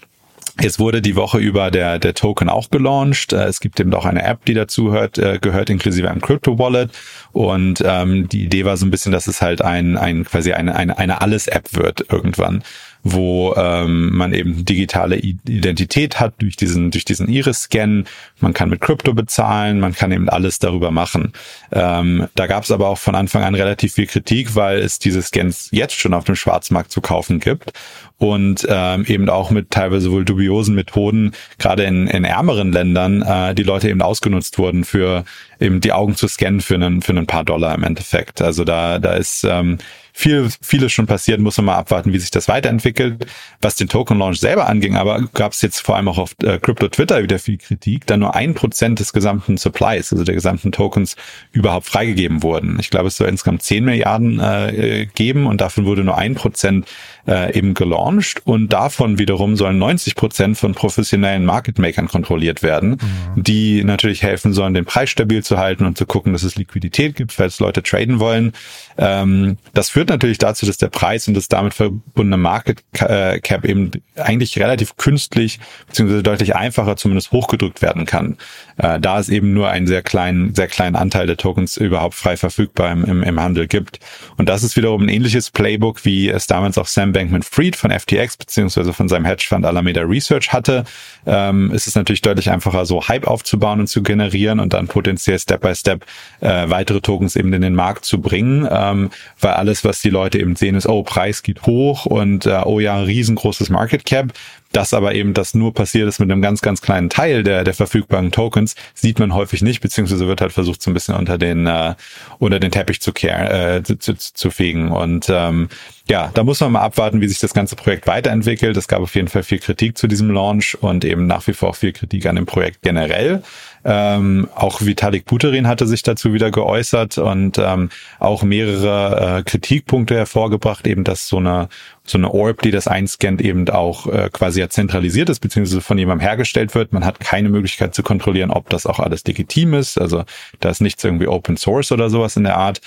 Jetzt 0.61 0.81
wurde 0.81 1.01
die 1.01 1.15
Woche 1.15 1.39
über 1.39 1.71
der, 1.71 2.01
der 2.01 2.15
Token 2.15 2.49
auch 2.49 2.71
gelauncht. 2.71 3.33
Äh, 3.33 3.45
Es 3.45 3.61
gibt 3.61 3.79
eben 3.79 3.95
auch 3.95 4.05
eine 4.05 4.25
App, 4.25 4.45
die 4.45 4.55
dazu 4.55 4.91
hört, 4.91 5.17
äh, 5.17 5.39
gehört, 5.41 5.71
inklusive 5.71 6.11
einem 6.11 6.21
Crypto-Wallet. 6.21 6.91
Und 7.31 7.81
ähm, 7.85 8.29
die 8.29 8.45
Idee 8.45 8.65
war 8.65 8.77
so 8.77 8.85
ein 8.85 8.91
bisschen, 8.91 9.13
dass 9.13 9.29
es 9.29 9.41
halt 9.41 9.63
ein, 9.63 9.97
ein 9.97 10.25
quasi 10.25 10.53
eine, 10.53 10.75
eine, 10.75 10.99
eine 10.99 11.21
Alles-App 11.21 11.77
wird 11.77 12.07
irgendwann, 12.11 12.65
wo 13.03 13.55
ähm, 13.57 14.17
man 14.17 14.33
eben 14.33 14.65
digitale 14.65 15.17
Identität 15.17 16.21
hat 16.21 16.35
durch 16.39 16.57
diesen, 16.57 16.91
durch 16.91 17.05
diesen 17.05 17.29
Iris-Scan. 17.29 18.05
Man 18.41 18.55
kann 18.55 18.71
mit 18.71 18.81
Krypto 18.81 19.15
bezahlen, 19.15 19.81
man 19.81 19.95
kann 19.95 20.13
eben 20.13 20.29
alles 20.29 20.59
darüber 20.59 20.91
machen. 20.91 21.33
Ähm, 21.73 22.29
da 22.35 22.47
gab 22.47 22.65
es 22.65 22.71
aber 22.71 22.89
auch 22.89 22.99
von 22.99 23.15
Anfang 23.15 23.43
an 23.45 23.55
relativ 23.55 23.95
viel 23.95 24.07
Kritik, 24.07 24.55
weil 24.55 24.79
es 24.79 24.99
diese 24.99 25.23
Scans 25.23 25.69
jetzt 25.71 25.95
schon 25.95 26.15
auf 26.15 26.25
dem 26.25 26.37
Schwarzmarkt 26.37 26.91
zu 26.91 27.01
kaufen 27.01 27.41
gibt 27.41 27.73
und 28.19 28.67
ähm, 28.69 29.05
eben 29.07 29.29
auch 29.29 29.51
mit 29.51 29.71
teilweise 29.71 30.11
wohl 30.11 30.25
dubiosen 30.25 30.75
Methoden, 30.75 31.33
gerade 31.59 31.85
in, 31.85 32.09
in 32.09 32.25
ärmeren 32.25 32.73
Ländern, 32.73 33.23
äh, 33.23 33.55
die 33.55 33.63
Leute 33.63 33.89
eben 33.89 34.03
ausgenutzt 34.03 34.59
wurden 34.59 34.85
für 34.85 35.25
eben 35.61 35.81
die 35.81 35.93
Augen 35.93 36.17
zu 36.17 36.29
scannen 36.29 36.61
für 36.61 36.75
einen, 36.75 37.01
für 37.01 37.13
ein 37.13 37.27
paar 37.27 37.45
Dollar 37.45 37.75
im 37.75 37.85
Endeffekt. 37.85 38.43
Also 38.43 38.65
da, 38.65 38.99
da 38.99 39.15
ist 39.15 39.45
ähm, 39.45 39.79
viel, 40.19 40.49
vieles 40.61 40.93
schon 40.93 41.07
passiert, 41.07 41.39
muss 41.39 41.57
man 41.59 41.67
mal 41.67 41.77
abwarten, 41.77 42.13
wie 42.13 42.19
sich 42.19 42.33
das 42.33 42.49
weiterentwickelt. 42.49 43.25
Was 43.61 43.77
den 43.77 43.89
Token 43.89 44.19
Launch 44.19 44.41
selber 44.41 44.69
anging, 44.69 44.97
aber 44.97 45.23
gab 45.33 45.53
es 45.53 45.63
jetzt 45.63 45.79
vor 45.79 45.95
allem 45.95 46.09
auch 46.09 46.19
auf 46.19 46.35
äh, 46.43 46.59
Crypto 46.59 46.89
Twitter 46.89 47.23
wieder 47.23 47.39
viel 47.39 47.57
Kritik, 47.57 48.05
da 48.07 48.17
nur 48.17 48.35
ein 48.35 48.55
Prozent 48.55 48.99
des 48.99 49.13
gesamten 49.13 49.59
Supplies, 49.59 50.13
also 50.13 50.25
der 50.25 50.35
gesamten 50.35 50.73
Tokens, 50.73 51.15
überhaupt 51.53 51.87
freigegeben 51.87 52.43
wurden. 52.43 52.79
Ich 52.81 52.91
glaube, 52.91 53.09
es 53.09 53.17
soll 53.17 53.29
insgesamt 53.29 53.63
10 53.63 53.85
Milliarden 53.85 54.41
äh, 54.41 55.07
geben 55.15 55.47
und 55.47 55.61
davon 55.61 55.85
wurde 55.85 56.03
nur 56.03 56.19
ein 56.19 56.35
Prozent 56.35 56.89
äh, 57.29 57.57
eben 57.57 57.75
gelauncht 57.75 58.43
und 58.45 58.73
davon 58.73 59.19
wiederum 59.19 59.55
sollen 59.55 59.79
90 59.79 60.17
Prozent 60.17 60.59
von 60.59 60.75
professionellen 60.75 61.45
Market 61.45 61.79
Makern 61.79 62.09
kontrolliert 62.09 62.63
werden, 62.65 62.99
die 63.37 63.85
natürlich 63.85 64.23
helfen 64.23 64.53
sollen, 64.53 64.75
den 64.75 64.85
Preis 64.85 65.11
stabil 65.11 65.45
zu 65.45 65.59
halten 65.59 65.87
und 65.87 65.97
zu 65.97 66.07
gucken, 66.07 66.33
dass 66.33 66.43
es 66.43 66.57
Liquidität 66.57 67.15
gibt, 67.15 67.33
falls 67.33 67.61
Leute 67.61 67.83
traden 67.83 68.19
wollen. 68.19 68.53
Ähm, 68.97 69.59
das 69.75 69.91
führt 69.91 70.08
führt 70.09 70.21
natürlich 70.21 70.39
dazu, 70.39 70.65
dass 70.65 70.79
der 70.79 70.89
Preis 70.89 71.29
und 71.29 71.35
das 71.35 71.49
damit 71.49 71.75
verbundene 71.75 72.39
Market 72.39 72.83
äh, 73.01 73.41
Cap 73.41 73.65
eben 73.65 73.91
eigentlich 74.17 74.59
relativ 74.59 74.97
künstlich 74.97 75.61
beziehungsweise 75.87 76.23
deutlich 76.23 76.57
einfacher 76.57 76.97
zumindest 76.97 77.31
hochgedrückt 77.33 77.83
werden 77.83 78.07
kann, 78.07 78.39
äh, 78.79 78.99
da 78.99 79.19
es 79.19 79.29
eben 79.29 79.53
nur 79.53 79.69
einen 79.69 79.87
sehr 79.87 80.03
kleinen, 80.03 80.55
sehr 80.55 80.67
kleinen 80.67 80.97
Anteil 80.97 81.27
der 81.27 81.37
Tokens 81.37 81.77
überhaupt 81.77 82.15
frei 82.15 82.37
verfügbar 82.37 82.91
im, 82.91 83.05
im, 83.05 83.23
im 83.23 83.41
Handel 83.41 83.67
gibt. 83.67 84.01
Und 84.39 84.49
das 84.49 84.63
ist 84.63 84.77
wiederum 84.77 85.03
ein 85.03 85.09
ähnliches 85.09 85.51
Playbook, 85.51 86.05
wie 86.05 86.29
es 86.31 86.47
damals 86.47 86.79
auch 86.79 86.87
Sam 86.87 87.13
Bankman-Fried 87.13 87.77
von 87.77 87.91
FTX 87.91 88.39
beziehungsweise 88.39 88.93
von 88.93 89.09
seinem 89.09 89.27
Hedgefund 89.27 89.67
Alameda 89.67 90.03
Research 90.03 90.53
hatte. 90.53 90.85
Ähm, 91.29 91.71
es 91.75 91.87
ist 91.87 91.95
natürlich 91.95 92.23
deutlich 92.23 92.51
einfacher, 92.51 92.87
so 92.87 93.07
Hype 93.07 93.27
aufzubauen 93.27 93.81
und 93.81 93.87
zu 93.87 94.03
generieren 94.03 94.61
und 94.61 94.73
dann 94.73 94.89
potenziell 94.89 95.39
Step 95.39 95.61
by 95.61 95.75
Step 95.75 96.05
äh, 96.41 96.69
weitere 96.71 97.01
Tokens 97.01 97.37
eben 97.37 97.53
in 97.53 97.61
den 97.61 97.75
Markt 97.75 98.07
zu 98.07 98.21
bringen, 98.21 98.67
ähm, 98.71 99.11
weil 99.39 99.53
alles, 99.53 99.85
was 99.85 100.01
die 100.01 100.11
Leute 100.11 100.39
eben 100.39 100.57
sehen, 100.57 100.75
ist, 100.75 100.89
oh, 100.89 101.03
Preis 101.03 101.43
geht 101.43 101.67
hoch 101.67 102.07
und 102.07 102.47
äh, 102.47 102.63
oh 102.65 102.81
ja, 102.81 102.99
riesengroßes 102.99 103.69
Market 103.69 104.07
Cap. 104.07 104.33
Dass 104.79 104.95
aber 104.95 105.17
eben 105.17 105.35
das 105.35 105.55
nur 105.55 105.75
passiert 105.75 106.07
ist 106.07 106.21
mit 106.21 106.31
einem 106.31 106.41
ganz, 106.41 106.61
ganz 106.61 106.81
kleinen 106.81 107.11
Teil 107.11 107.43
der, 107.43 107.65
der 107.65 107.75
verfügbaren 107.75 108.31
Tokens, 108.31 108.77
sieht 108.95 109.19
man 109.19 109.35
häufig 109.35 109.61
nicht, 109.61 109.81
beziehungsweise 109.81 110.29
wird 110.29 110.41
halt 110.41 110.53
versucht, 110.53 110.81
so 110.83 110.89
ein 110.89 110.95
bisschen 110.95 111.17
unter 111.17 111.37
den, 111.37 111.67
äh, 111.67 111.97
unter 112.39 112.61
den 112.61 112.71
Teppich 112.71 113.01
zu, 113.01 113.13
kehren, 113.13 113.49
äh, 113.49 113.83
zu, 113.83 113.99
zu, 113.99 114.15
zu 114.17 114.51
fegen. 114.53 114.93
Und 114.93 115.27
ähm, 115.31 115.69
ja, 116.09 116.31
da 116.33 116.45
muss 116.45 116.61
man 116.61 116.71
mal 116.71 116.83
abwarten, 116.83 117.21
wie 117.21 117.27
sich 117.27 117.41
das 117.41 117.55
ganze 117.55 117.75
Projekt 117.75 118.07
weiterentwickelt. 118.07 118.77
Es 118.77 118.87
gab 118.87 119.01
auf 119.01 119.17
jeden 119.17 119.27
Fall 119.27 119.43
viel 119.43 119.59
Kritik 119.59 119.99
zu 119.99 120.07
diesem 120.07 120.31
Launch 120.31 120.81
und 120.81 121.05
eben 121.05 121.27
nach 121.27 121.45
wie 121.49 121.55
vor 121.55 121.71
auch 121.71 121.77
viel 121.77 121.93
Kritik 121.93 122.27
an 122.27 122.37
dem 122.37 122.47
Projekt 122.47 122.83
generell. 122.83 123.43
Ähm, 123.91 124.51
auch 124.55 124.83
Vitalik 124.83 125.25
Buterin 125.25 125.67
hatte 125.67 125.87
sich 125.87 126.03
dazu 126.03 126.35
wieder 126.35 126.51
geäußert 126.51 127.17
und 127.17 127.57
ähm, 127.57 127.89
auch 128.19 128.43
mehrere 128.43 129.39
äh, 129.39 129.43
Kritikpunkte 129.43 130.15
hervorgebracht, 130.15 130.87
eben 130.87 131.05
dass 131.05 131.27
so 131.27 131.39
eine 131.39 131.71
so 132.11 132.19
eine 132.19 132.33
Orb, 132.33 132.63
die 132.63 132.71
das 132.71 132.89
einscannt, 132.89 133.41
eben 133.41 133.69
auch 133.69 134.07
äh, 134.07 134.31
quasi 134.33 134.61
ja 134.61 134.69
zentralisiert 134.69 135.29
ist, 135.29 135.41
beziehungsweise 135.41 135.81
von 135.81 135.99
jemandem 135.99 136.27
hergestellt 136.27 136.75
wird. 136.75 136.93
Man 136.93 137.05
hat 137.05 137.21
keine 137.21 137.49
Möglichkeit 137.49 137.95
zu 137.95 138.03
kontrollieren, 138.03 138.51
ob 138.51 138.71
das 138.71 138.87
auch 138.87 138.99
alles 138.99 139.25
legitim 139.25 139.75
ist. 139.75 140.01
Also 140.01 140.25
da 140.61 140.71
ist 140.71 140.81
nichts 140.81 141.05
irgendwie 141.05 141.29
Open 141.29 141.57
Source 141.57 141.93
oder 141.93 142.11
sowas 142.11 142.37
in 142.37 142.45
der 142.45 142.57
Art. 142.57 142.81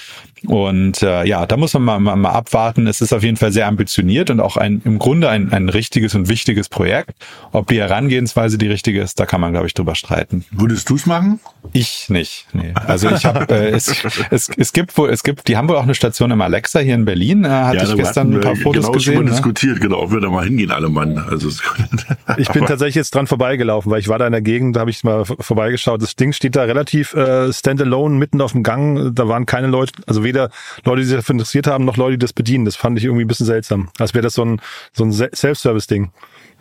Und 0.46 1.04
äh, 1.04 1.24
ja, 1.26 1.46
da 1.46 1.56
muss 1.56 1.74
man 1.74 1.84
mal, 1.84 2.00
mal, 2.00 2.16
mal 2.16 2.32
abwarten. 2.32 2.88
Es 2.88 3.02
ist 3.02 3.14
auf 3.14 3.24
jeden 3.24 3.38
Fall 3.38 3.52
sehr 3.52 3.68
ambitioniert 3.68 4.30
und 4.30 4.40
auch 4.40 4.58
ein 4.58 4.82
im 4.86 4.98
Grunde 4.98 5.30
ein, 5.30 5.54
ein 5.54 5.70
richtiges 5.70 6.16
und 6.16 6.30
wichtiges 6.30 6.68
Projekt. 6.68 7.14
Ob 7.52 7.68
die 7.68 7.80
Herangehensweise 7.80 8.58
die 8.58 8.68
richtige 8.68 9.02
ist, 9.02 9.20
da 9.20 9.26
kann 9.26 9.42
man, 9.42 9.52
glaube 9.52 9.68
ich, 9.68 9.74
drüber 9.74 9.96
streiten. 9.96 10.46
Würdest 10.52 10.90
du 10.92 10.96
es 10.96 11.06
machen? 11.06 11.40
Ich 11.74 12.10
nicht. 12.10 12.48
Nee. 12.54 12.74
Also 12.74 13.10
ich 13.10 13.26
habe 13.26 13.48
äh, 13.54 13.70
es, 13.70 14.04
es, 14.30 14.50
es 14.50 14.74
gibt 14.74 14.98
wohl, 14.98 15.10
es 15.10 15.24
gibt, 15.24 15.48
die 15.48 15.56
haben 15.56 15.70
wohl 15.70 15.78
auch 15.78 15.84
eine 15.84 15.96
Station 15.96 16.32
im 16.32 16.42
Alexa 16.42 16.80
hier 16.80 16.96
in 16.96 17.06
Berlin. 17.06 17.46
Äh, 17.46 17.50
hatte 17.50 17.78
ja, 17.78 17.84
ich 17.84 17.96
gestern 17.96 18.34
ein 18.34 18.42
paar 18.42 18.56
Fotos 18.56 18.86
genau 18.86 18.92
gesehen. 18.92 19.14
Schon 19.16 19.26
ne? 19.26 19.32
diskutiert, 19.32 19.80
genau, 19.80 20.00
ob 20.00 20.12
wir 20.12 20.20
da 20.20 20.30
mal 20.30 20.46
hingehen, 20.46 20.72
alle 20.72 20.90
Mann. 20.90 21.18
Also 21.18 21.50
ich 22.38 22.50
bin 22.50 22.66
tatsächlich 22.66 22.96
jetzt 22.96 23.16
dran 23.16 23.28
vorbeigelaufen, 23.28 23.92
weil 23.92 24.00
ich 24.00 24.10
war 24.10 24.20
da 24.20 24.26
in 24.26 24.34
der 24.34 24.42
Gegend, 24.42 24.76
da 24.76 24.82
habe 24.82 24.90
ich 24.90 25.04
mal 25.04 25.24
vorbeigeschaut. 25.26 26.02
Das 26.02 26.16
Ding 26.16 26.34
steht 26.34 26.56
da 26.56 26.64
relativ 26.64 27.14
äh, 27.14 27.54
standalone 27.54 28.16
mitten 28.16 28.42
auf 28.42 28.52
dem 28.52 28.64
Gang. 28.64 29.16
Da 29.16 29.28
waren 29.28 29.46
keine 29.46 29.68
Leute, 29.68 29.94
also 30.08 30.24
weder 30.24 30.50
Leute, 30.84 31.02
die 31.02 31.08
sich 31.08 31.16
dafür 31.16 31.34
interessiert 31.34 31.68
haben, 31.68 31.86
noch 31.86 31.96
Leute, 31.96 32.18
die 32.18 32.20
das 32.20 32.34
bedienen. 32.34 32.66
Das 32.66 32.76
fand 32.76 32.98
ich 32.98 33.06
irgendwie 33.06 33.24
ein 33.24 33.28
bisschen 33.28 33.46
seltsam. 33.46 33.90
Als 33.98 34.14
wäre 34.14 34.24
das 34.24 34.34
so 34.34 34.44
ein, 34.44 34.62
so 34.92 35.06
ein 35.06 35.12
Self-Service-Ding. 35.14 36.12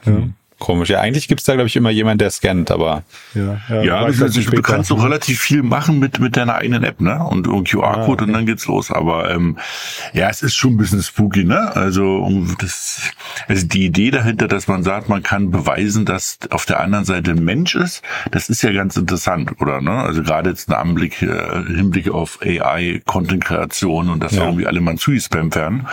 Ja. 0.05 0.13
Hm. 0.13 0.35
Komisch. 0.61 0.91
Ja, 0.91 1.01
eigentlich 1.01 1.27
gibt's 1.27 1.45
da, 1.45 1.55
glaube 1.55 1.67
ich, 1.67 1.75
immer 1.75 1.91
jemand, 1.91 2.21
der 2.21 2.31
scannt, 2.31 2.71
aber. 2.71 3.03
Ja, 3.35 3.61
ja, 3.69 3.83
ja 3.83 4.07
das 4.07 4.35
du 4.35 4.63
kannst 4.63 4.91
doch 4.91 5.03
relativ 5.03 5.41
viel 5.41 5.63
machen 5.63 5.99
mit, 5.99 6.21
mit 6.21 6.37
deiner 6.37 6.55
eigenen 6.57 6.85
App, 6.85 7.01
ne? 7.01 7.25
Und, 7.25 7.49
und 7.49 7.69
QR-Code 7.69 7.99
ah, 7.99 8.05
okay. 8.05 8.25
und 8.25 8.33
dann 8.35 8.47
geht's 8.47 8.67
los. 8.67 8.91
Aber 8.93 9.31
ähm, 9.31 9.57
ja, 10.13 10.29
es 10.29 10.43
ist 10.43 10.55
schon 10.55 10.75
ein 10.75 10.77
bisschen 10.77 11.03
spooky, 11.03 11.45
ne? 11.45 11.75
Also, 11.75 12.31
das, 12.59 13.01
also 13.49 13.67
die 13.67 13.87
Idee 13.87 14.11
dahinter, 14.11 14.47
dass 14.47 14.69
man 14.69 14.83
sagt, 14.83 15.09
man 15.09 15.23
kann 15.23 15.51
beweisen, 15.51 16.05
dass 16.05 16.39
auf 16.51 16.67
der 16.67 16.81
anderen 16.81 17.05
Seite 17.07 17.33
ein 17.33 17.43
Mensch 17.43 17.75
ist, 17.75 18.03
das 18.31 18.51
ist 18.51 18.63
ja 18.63 18.73
ganz 18.73 18.97
interessant, 18.97 19.61
oder? 19.61 19.81
Ne? 19.81 19.93
Also 19.93 20.23
gerade 20.23 20.51
jetzt 20.51 20.69
ein 20.69 20.75
Anblick, 20.75 21.23
äh, 21.23 21.65
Hinblick 21.75 22.11
auf 22.11 22.39
AI, 22.43 23.01
Content-Kreation 23.07 24.11
und 24.11 24.23
dass 24.23 24.33
ja. 24.33 24.45
irgendwie 24.45 24.67
alle 24.67 24.81
mal 24.81 24.97
zugespammt 24.97 25.57
werden. 25.57 25.87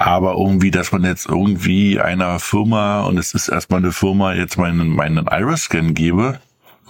Aber 0.00 0.34
irgendwie, 0.34 0.70
dass 0.70 0.92
man 0.92 1.02
jetzt 1.02 1.26
irgendwie 1.26 1.98
einer 2.00 2.38
Firma, 2.38 3.02
und 3.02 3.18
es 3.18 3.34
ist 3.34 3.48
erstmal 3.48 3.80
eine 3.80 3.90
Firma, 3.90 4.32
jetzt 4.32 4.56
meinen, 4.56 4.90
meinen 4.90 5.26
Iris-Scan 5.26 5.92
gebe, 5.92 6.38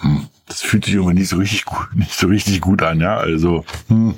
hm, 0.00 0.26
das 0.46 0.60
fühlt 0.60 0.84
sich 0.84 0.94
irgendwie 0.94 1.14
nicht 1.14 1.30
so 1.30 1.38
richtig 1.38 1.64
gut, 1.64 1.88
nicht 1.94 2.12
so 2.12 2.26
richtig 2.26 2.60
gut 2.60 2.82
an, 2.82 3.00
ja. 3.00 3.16
Also, 3.16 3.64
hm. 3.88 4.14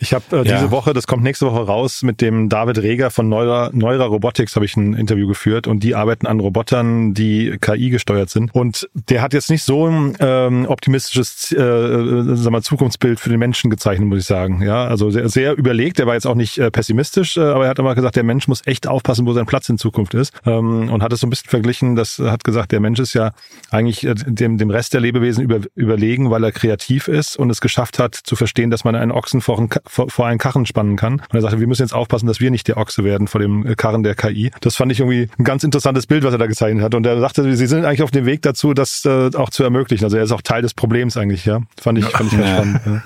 Ich 0.00 0.14
habe 0.14 0.24
äh, 0.38 0.42
diese 0.42 0.54
ja. 0.56 0.70
Woche, 0.70 0.94
das 0.94 1.06
kommt 1.06 1.22
nächste 1.22 1.46
Woche 1.46 1.60
raus, 1.60 2.02
mit 2.02 2.22
dem 2.22 2.48
David 2.48 2.78
Reger 2.78 3.10
von 3.10 3.28
Neura, 3.28 3.70
Neura 3.72 4.06
Robotics 4.06 4.56
habe 4.56 4.64
ich 4.64 4.74
ein 4.76 4.94
Interview 4.94 5.28
geführt 5.28 5.66
und 5.66 5.82
die 5.82 5.94
arbeiten 5.94 6.26
an 6.26 6.40
Robotern, 6.40 7.12
die 7.12 7.56
KI 7.60 7.90
gesteuert 7.90 8.30
sind. 8.30 8.54
Und 8.54 8.88
der 8.94 9.20
hat 9.20 9.34
jetzt 9.34 9.50
nicht 9.50 9.62
so 9.62 9.86
ein 9.86 10.16
ähm, 10.20 10.66
optimistisches 10.66 11.52
äh, 11.52 11.60
äh, 11.60 12.36
sag 12.36 12.50
mal, 12.50 12.62
Zukunftsbild 12.62 13.20
für 13.20 13.28
den 13.28 13.38
Menschen 13.38 13.68
gezeichnet, 13.68 14.08
muss 14.08 14.20
ich 14.20 14.26
sagen. 14.26 14.62
Ja, 14.62 14.86
also 14.86 15.10
sehr, 15.10 15.28
sehr 15.28 15.56
überlegt. 15.56 15.98
Der 15.98 16.06
war 16.06 16.14
jetzt 16.14 16.26
auch 16.26 16.34
nicht 16.34 16.56
äh, 16.56 16.70
pessimistisch, 16.70 17.36
äh, 17.36 17.40
aber 17.40 17.64
er 17.64 17.70
hat 17.70 17.78
immer 17.78 17.94
gesagt, 17.94 18.16
der 18.16 18.24
Mensch 18.24 18.48
muss 18.48 18.62
echt 18.66 18.86
aufpassen, 18.86 19.26
wo 19.26 19.34
sein 19.34 19.46
Platz 19.46 19.68
in 19.68 19.76
Zukunft 19.76 20.14
ist. 20.14 20.32
Ähm, 20.46 20.88
und 20.90 21.02
hat 21.02 21.12
es 21.12 21.20
so 21.20 21.26
ein 21.26 21.30
bisschen 21.30 21.50
verglichen, 21.50 21.94
das 21.94 22.18
hat 22.18 22.42
gesagt, 22.42 22.72
der 22.72 22.80
Mensch 22.80 23.00
ist 23.00 23.12
ja 23.12 23.32
eigentlich 23.70 24.06
äh, 24.06 24.14
dem, 24.14 24.56
dem 24.56 24.70
Rest 24.70 24.94
der 24.94 25.02
Lebewesen 25.02 25.44
über, 25.44 25.60
überlegen, 25.74 26.30
weil 26.30 26.42
er 26.42 26.52
kreativ 26.52 27.06
ist 27.08 27.36
und 27.36 27.50
es 27.50 27.60
geschafft 27.60 27.98
hat 27.98 28.14
zu 28.14 28.34
verstehen, 28.34 28.70
dass 28.70 28.84
man 28.84 28.94
einen 28.94 29.12
Ochsen 29.12 29.42
vor, 29.42 29.58
einen, 29.58 29.68
vor, 29.90 30.08
vor 30.08 30.26
einen 30.26 30.38
Karren 30.38 30.66
spannen 30.66 30.96
kann. 30.96 31.14
Und 31.14 31.34
er 31.34 31.40
sagte, 31.40 31.58
wir 31.58 31.66
müssen 31.66 31.82
jetzt 31.82 31.92
aufpassen, 31.92 32.26
dass 32.26 32.40
wir 32.40 32.50
nicht 32.50 32.68
der 32.68 32.76
Ochse 32.76 33.02
werden 33.02 33.26
vor 33.26 33.40
dem 33.40 33.66
äh, 33.66 33.74
Karren 33.74 34.02
der 34.02 34.14
KI. 34.14 34.52
Das 34.60 34.76
fand 34.76 34.92
ich 34.92 35.00
irgendwie 35.00 35.28
ein 35.38 35.44
ganz 35.44 35.64
interessantes 35.64 36.06
Bild, 36.06 36.22
was 36.22 36.32
er 36.32 36.38
da 36.38 36.46
gezeichnet 36.46 36.84
hat. 36.84 36.94
Und 36.94 37.04
er 37.06 37.18
sagte, 37.20 37.56
sie 37.56 37.66
sind 37.66 37.84
eigentlich 37.84 38.02
auf 38.02 38.12
dem 38.12 38.24
Weg 38.24 38.42
dazu, 38.42 38.72
das 38.72 39.04
äh, 39.04 39.30
auch 39.34 39.50
zu 39.50 39.64
ermöglichen. 39.64 40.04
Also 40.04 40.16
er 40.16 40.22
ist 40.22 40.32
auch 40.32 40.42
Teil 40.42 40.62
des 40.62 40.74
Problems 40.74 41.16
eigentlich, 41.16 41.44
ja. 41.44 41.60
Fand 41.80 41.98
ich, 41.98 42.04
fand 42.04 42.32
ich 42.32 42.38
ganz 42.38 42.50
spannend. 42.50 42.80
Ja. 42.90 43.02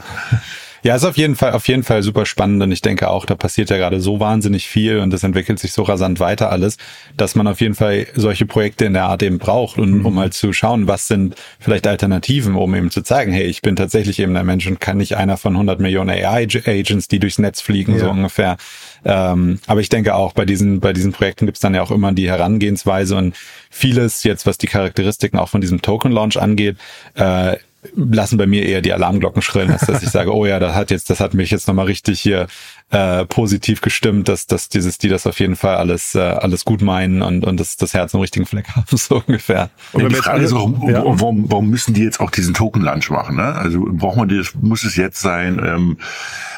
Ja, 0.84 0.94
ist 0.94 1.04
auf 1.04 1.16
jeden 1.16 1.34
Fall, 1.34 1.52
auf 1.52 1.66
jeden 1.66 1.82
Fall 1.82 2.02
super 2.02 2.26
spannend 2.26 2.62
und 2.62 2.70
ich 2.70 2.82
denke 2.82 3.08
auch, 3.08 3.24
da 3.24 3.34
passiert 3.34 3.70
ja 3.70 3.78
gerade 3.78 4.02
so 4.02 4.20
wahnsinnig 4.20 4.68
viel 4.68 4.98
und 4.98 5.10
das 5.14 5.22
entwickelt 5.22 5.58
sich 5.58 5.72
so 5.72 5.82
rasant 5.82 6.20
weiter 6.20 6.52
alles, 6.52 6.76
dass 7.16 7.34
man 7.34 7.46
auf 7.46 7.62
jeden 7.62 7.74
Fall 7.74 8.06
solche 8.14 8.44
Projekte 8.44 8.84
in 8.84 8.92
der 8.92 9.04
Art 9.04 9.22
eben 9.22 9.38
braucht 9.38 9.78
und 9.78 10.00
mhm. 10.00 10.06
um 10.06 10.18
halt 10.18 10.34
zu 10.34 10.52
schauen, 10.52 10.86
was 10.86 11.08
sind 11.08 11.36
vielleicht 11.58 11.86
Alternativen, 11.86 12.54
um 12.54 12.74
eben 12.74 12.90
zu 12.90 13.00
zeigen, 13.00 13.32
hey, 13.32 13.44
ich 13.44 13.62
bin 13.62 13.76
tatsächlich 13.76 14.18
eben 14.18 14.34
der 14.34 14.44
Mensch 14.44 14.66
und 14.66 14.78
kann 14.78 14.98
nicht 14.98 15.16
einer 15.16 15.38
von 15.38 15.54
100 15.54 15.80
Millionen 15.80 16.10
AI-Agents, 16.10 17.08
die 17.08 17.18
durchs 17.18 17.38
Netz 17.38 17.62
fliegen, 17.62 17.94
ja. 17.94 18.00
so 18.00 18.10
ungefähr. 18.10 18.58
Ähm, 19.06 19.60
aber 19.66 19.80
ich 19.80 19.88
denke 19.88 20.14
auch, 20.14 20.34
bei 20.34 20.44
diesen, 20.44 20.80
bei 20.80 20.92
diesen 20.92 21.12
Projekten 21.12 21.46
gibt's 21.46 21.60
dann 21.60 21.74
ja 21.74 21.80
auch 21.80 21.92
immer 21.92 22.12
die 22.12 22.28
Herangehensweise 22.28 23.16
und 23.16 23.34
vieles 23.70 24.22
jetzt, 24.22 24.44
was 24.44 24.58
die 24.58 24.66
Charakteristiken 24.66 25.38
auch 25.38 25.48
von 25.48 25.62
diesem 25.62 25.80
Token-Launch 25.80 26.36
angeht, 26.36 26.76
äh, 27.14 27.56
lassen 27.94 28.38
bei 28.38 28.46
mir 28.46 28.64
eher 28.64 28.80
die 28.80 28.92
Alarmglocken 28.92 29.42
schrillen, 29.42 29.70
als 29.70 29.86
dass 29.86 30.02
ich 30.02 30.10
sage, 30.10 30.34
oh 30.34 30.46
ja, 30.46 30.58
das 30.58 30.74
hat 30.74 30.90
jetzt, 30.90 31.10
das 31.10 31.20
hat 31.20 31.34
mich 31.34 31.50
jetzt 31.50 31.68
nochmal 31.68 31.86
richtig 31.86 32.20
hier 32.20 32.46
äh, 32.90 33.24
positiv 33.24 33.80
gestimmt, 33.80 34.28
dass, 34.28 34.46
dass 34.46 34.68
dieses, 34.68 34.98
die 34.98 35.08
das 35.08 35.26
auf 35.26 35.40
jeden 35.40 35.56
Fall 35.56 35.76
alles, 35.76 36.14
äh, 36.14 36.20
alles 36.20 36.64
gut 36.64 36.82
meinen 36.82 37.22
und, 37.22 37.44
und 37.44 37.58
das, 37.58 37.76
das 37.76 37.94
Herz 37.94 38.14
im 38.14 38.20
richtigen 38.20 38.46
Fleck 38.46 38.68
haben, 38.68 38.84
so 38.96 39.22
ungefähr. 39.26 39.70
Und 39.92 40.02
ja, 40.02 40.08
die 40.08 40.14
Frage 40.14 40.44
ist 40.44 40.52
auch, 40.52 40.70
ja. 40.88 41.02
warum, 41.04 41.50
warum 41.50 41.70
müssen 41.70 41.94
die 41.94 42.02
jetzt 42.02 42.20
auch 42.20 42.30
diesen 42.30 42.54
Token-Lunch 42.54 43.10
machen? 43.10 43.36
Ne? 43.36 43.54
Also 43.54 43.84
braucht 43.90 44.16
man 44.16 44.28
das, 44.28 44.54
muss 44.60 44.84
es 44.84 44.96
jetzt 44.96 45.20
sein? 45.20 45.60
Ähm, 45.64 45.96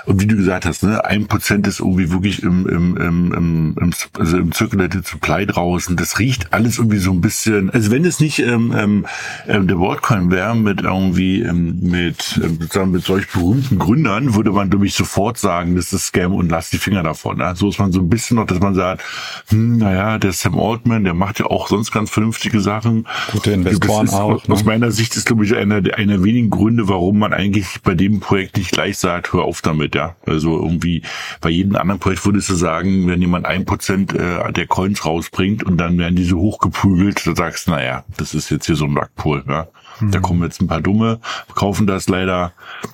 und 0.07 0.21
wie 0.21 0.27
du 0.27 0.37
gesagt 0.37 0.67
hast, 0.67 0.85
ne, 0.85 1.05
ein 1.05 1.27
Prozent 1.27 1.67
ist 1.67 1.81
irgendwie 1.81 2.13
wirklich 2.13 2.43
im, 2.45 2.67
im, 2.69 2.97
im, 2.97 3.33
im, 3.33 3.77
im, 3.81 3.93
also 4.19 4.39
im 4.39 4.53
Circulated 4.53 5.05
Supply 5.05 5.47
draußen. 5.47 5.97
Das 5.97 6.21
riecht 6.21 6.53
alles 6.53 6.79
irgendwie 6.79 6.99
so 6.99 7.11
ein 7.11 7.21
bisschen, 7.21 7.71
also 7.71 7.91
wenn 7.91 8.05
es 8.05 8.21
nicht 8.21 8.39
ähm, 8.39 8.73
ähm, 8.77 9.07
ähm 9.49 9.67
der 9.67 9.81
WorldCoin 9.81 10.31
wäre 10.31 10.55
mit 10.55 10.83
irgendwie 10.83 11.43
ähm, 11.43 11.79
mit, 11.81 12.41
ähm, 12.43 12.59
sozusagen 12.61 12.93
mit 12.93 13.05
solch 13.05 13.29
berühmten 13.29 13.81
Gründern, 13.81 14.37
würde 14.37 14.53
man, 14.53 14.71
glaube 14.71 14.87
ich, 14.87 14.95
sofort 14.95 15.39
sagen, 15.39 15.75
das 15.75 15.93
ist 15.93 16.13
Scam 16.17 16.35
und 16.35 16.49
lass 16.51 16.71
die 16.71 16.79
Finger 16.79 17.03
davon. 17.03 17.39
Ne? 17.39 17.55
So 17.57 17.69
ist 17.69 17.79
man 17.79 17.93
so 17.93 18.01
ein 18.01 18.09
bisschen 18.09 18.37
noch, 18.37 18.47
dass 18.47 18.61
man 18.61 18.75
sagt, 18.75 19.03
hm, 19.49 19.79
naja, 19.79 20.19
der 20.19 20.33
Sam 20.33 20.59
Altman, 20.59 21.05
der 21.05 21.15
macht 21.15 21.39
ja 21.39 21.47
auch 21.47 21.69
sonst 21.69 21.93
ganz 21.93 22.11
vernünftige 22.11 22.61
Sachen. 22.61 23.07
Gute 23.33 23.53
Investoren 23.53 24.09
auch. 24.09 24.47
Ne? 24.49 24.55
Aus 24.55 24.65
meiner 24.65 24.91
Sicht 24.91 25.17
ist, 25.17 25.27
glaube 25.27 25.45
ich, 25.45 25.55
einer, 25.55 25.83
einer 25.95 26.25
wenigen 26.25 26.51
Gründe, 26.51 26.89
warum 26.89 27.19
man 27.19 27.33
eigentlich 27.33 27.83
bei 27.83 27.95
dem 27.95 28.21
Projekt 28.21 28.57
nicht 28.57 28.73
gleich 28.73 28.99
sagt, 28.99 29.33
hör 29.33 29.43
auf 29.43 29.61
damit, 29.61 29.95
ja. 29.95 30.17
Also 30.27 30.57
irgendwie 30.59 31.03
bei 31.41 31.51
jedem 31.51 31.77
anderen 31.77 32.01
Projekt 32.01 32.25
würdest 32.25 32.49
du 32.49 32.55
sagen, 32.55 33.07
wenn 33.07 33.21
jemand 33.21 33.47
ein 33.47 33.65
Prozent 33.65 34.15
äh, 34.15 34.53
der 34.53 34.67
Coins 34.67 35.05
rausbringt 35.05 35.63
und 35.65 35.77
dann 35.77 35.99
werden 35.99 36.17
diese 36.17 36.37
hochgeprügelt, 36.37 37.27
dann 37.27 37.37
sagst 37.37 37.67
du, 37.67 37.73
naja, 37.73 38.05
das 38.17 38.35
ist 38.35 38.51
jetzt 38.51 38.67
hier 38.67 38.77
so 38.77 38.87
ein 38.87 38.97
Rugpool, 38.97 39.45
ja. 39.49 39.69
Mhm. 40.01 40.11
Da 40.11 40.21
kommen 40.21 40.43
jetzt 40.43 40.61
ein 40.61 40.67
paar 40.67 40.81
Dumme, 40.81 41.21
kaufen 41.55 41.87
das 41.87 42.09
leider, 42.09 42.53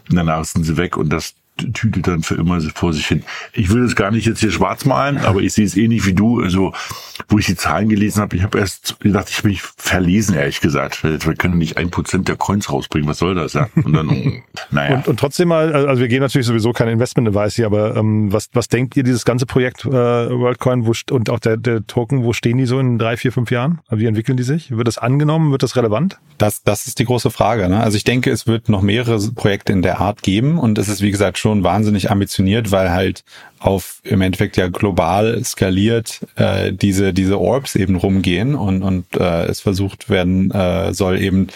und 0.08 0.16
danach 0.16 0.44
sind 0.44 0.64
sie 0.64 0.76
weg 0.76 0.96
und 0.96 1.10
das 1.10 1.34
tütet 1.56 2.06
dann 2.06 2.22
für 2.22 2.34
immer 2.34 2.60
vor 2.74 2.92
sich 2.92 3.06
hin. 3.06 3.22
Ich 3.52 3.70
will 3.70 3.84
es 3.84 3.94
gar 3.94 4.10
nicht 4.10 4.26
jetzt 4.26 4.40
hier 4.40 4.50
schwarz 4.50 4.84
malen, 4.84 5.18
aber 5.18 5.40
ich 5.40 5.52
sehe 5.52 5.64
es 5.64 5.76
ähnlich 5.76 6.06
wie 6.06 6.14
du. 6.14 6.40
Also, 6.40 6.72
wo 7.28 7.38
ich 7.38 7.46
die 7.46 7.56
Zahlen 7.56 7.88
gelesen 7.88 8.20
habe, 8.20 8.36
ich 8.36 8.42
habe 8.42 8.58
erst 8.58 8.98
gedacht, 9.00 9.28
ich 9.30 9.42
bin 9.42 9.58
verlesen, 9.76 10.34
ehrlich 10.34 10.60
gesagt. 10.60 11.02
Wir 11.04 11.18
können 11.34 11.58
nicht 11.58 11.76
ein 11.76 11.90
Prozent 11.90 12.28
der 12.28 12.36
Coins 12.36 12.70
rausbringen. 12.70 13.08
Was 13.08 13.18
soll 13.18 13.34
das? 13.34 13.52
Ja? 13.52 13.68
Und 13.74 13.92
dann, 13.92 14.42
naja. 14.70 14.96
Und, 14.96 15.08
und 15.08 15.20
trotzdem 15.20 15.48
mal, 15.48 15.72
also 15.74 16.00
wir 16.00 16.08
gehen 16.08 16.20
natürlich 16.20 16.46
sowieso 16.46 16.72
keine 16.72 16.92
Investment-Advice 16.92 17.54
hier, 17.54 17.66
aber 17.66 17.96
ähm, 17.96 18.32
was, 18.32 18.48
was 18.52 18.68
denkt 18.68 18.96
ihr, 18.96 19.02
dieses 19.02 19.24
ganze 19.24 19.46
Projekt 19.46 19.84
äh, 19.84 19.90
WorldCoin 19.90 20.86
wo, 20.86 20.92
und 21.14 21.30
auch 21.30 21.38
der, 21.38 21.56
der 21.56 21.86
Token, 21.86 22.24
wo 22.24 22.32
stehen 22.32 22.58
die 22.58 22.66
so 22.66 22.78
in 22.78 22.98
drei, 22.98 23.16
vier, 23.16 23.32
fünf 23.32 23.50
Jahren? 23.50 23.80
Also 23.88 24.00
wie 24.00 24.06
entwickeln 24.06 24.36
die 24.36 24.42
sich? 24.42 24.70
Wird 24.70 24.88
das 24.88 24.98
angenommen? 24.98 25.52
Wird 25.52 25.62
das 25.62 25.76
relevant? 25.76 26.18
Das, 26.38 26.62
das 26.62 26.86
ist 26.86 26.98
die 26.98 27.04
große 27.04 27.30
Frage. 27.30 27.68
Ne? 27.68 27.80
Also 27.80 27.96
ich 27.96 28.04
denke, 28.04 28.30
es 28.30 28.46
wird 28.46 28.68
noch 28.68 28.82
mehrere 28.82 29.18
Projekte 29.34 29.72
in 29.72 29.82
der 29.82 30.00
Art 30.00 30.22
geben 30.22 30.58
und 30.58 30.78
es 30.78 30.88
ist, 30.88 31.02
wie 31.02 31.10
gesagt, 31.10 31.38
schon 31.42 31.64
wahnsinnig 31.64 32.10
ambitioniert, 32.10 32.70
weil 32.70 32.90
halt 32.90 33.24
auf 33.58 34.00
im 34.04 34.22
Endeffekt 34.22 34.56
ja 34.56 34.68
global 34.68 35.44
skaliert 35.44 36.20
äh, 36.36 36.72
diese 36.72 37.12
diese 37.12 37.38
Orbs 37.40 37.76
eben 37.76 37.96
rumgehen 37.96 38.54
und 38.54 38.82
und 38.82 39.04
äh, 39.16 39.44
es 39.46 39.60
versucht 39.60 40.08
werden 40.08 40.50
äh, 40.52 40.94
soll 40.94 41.20
eben 41.20 41.48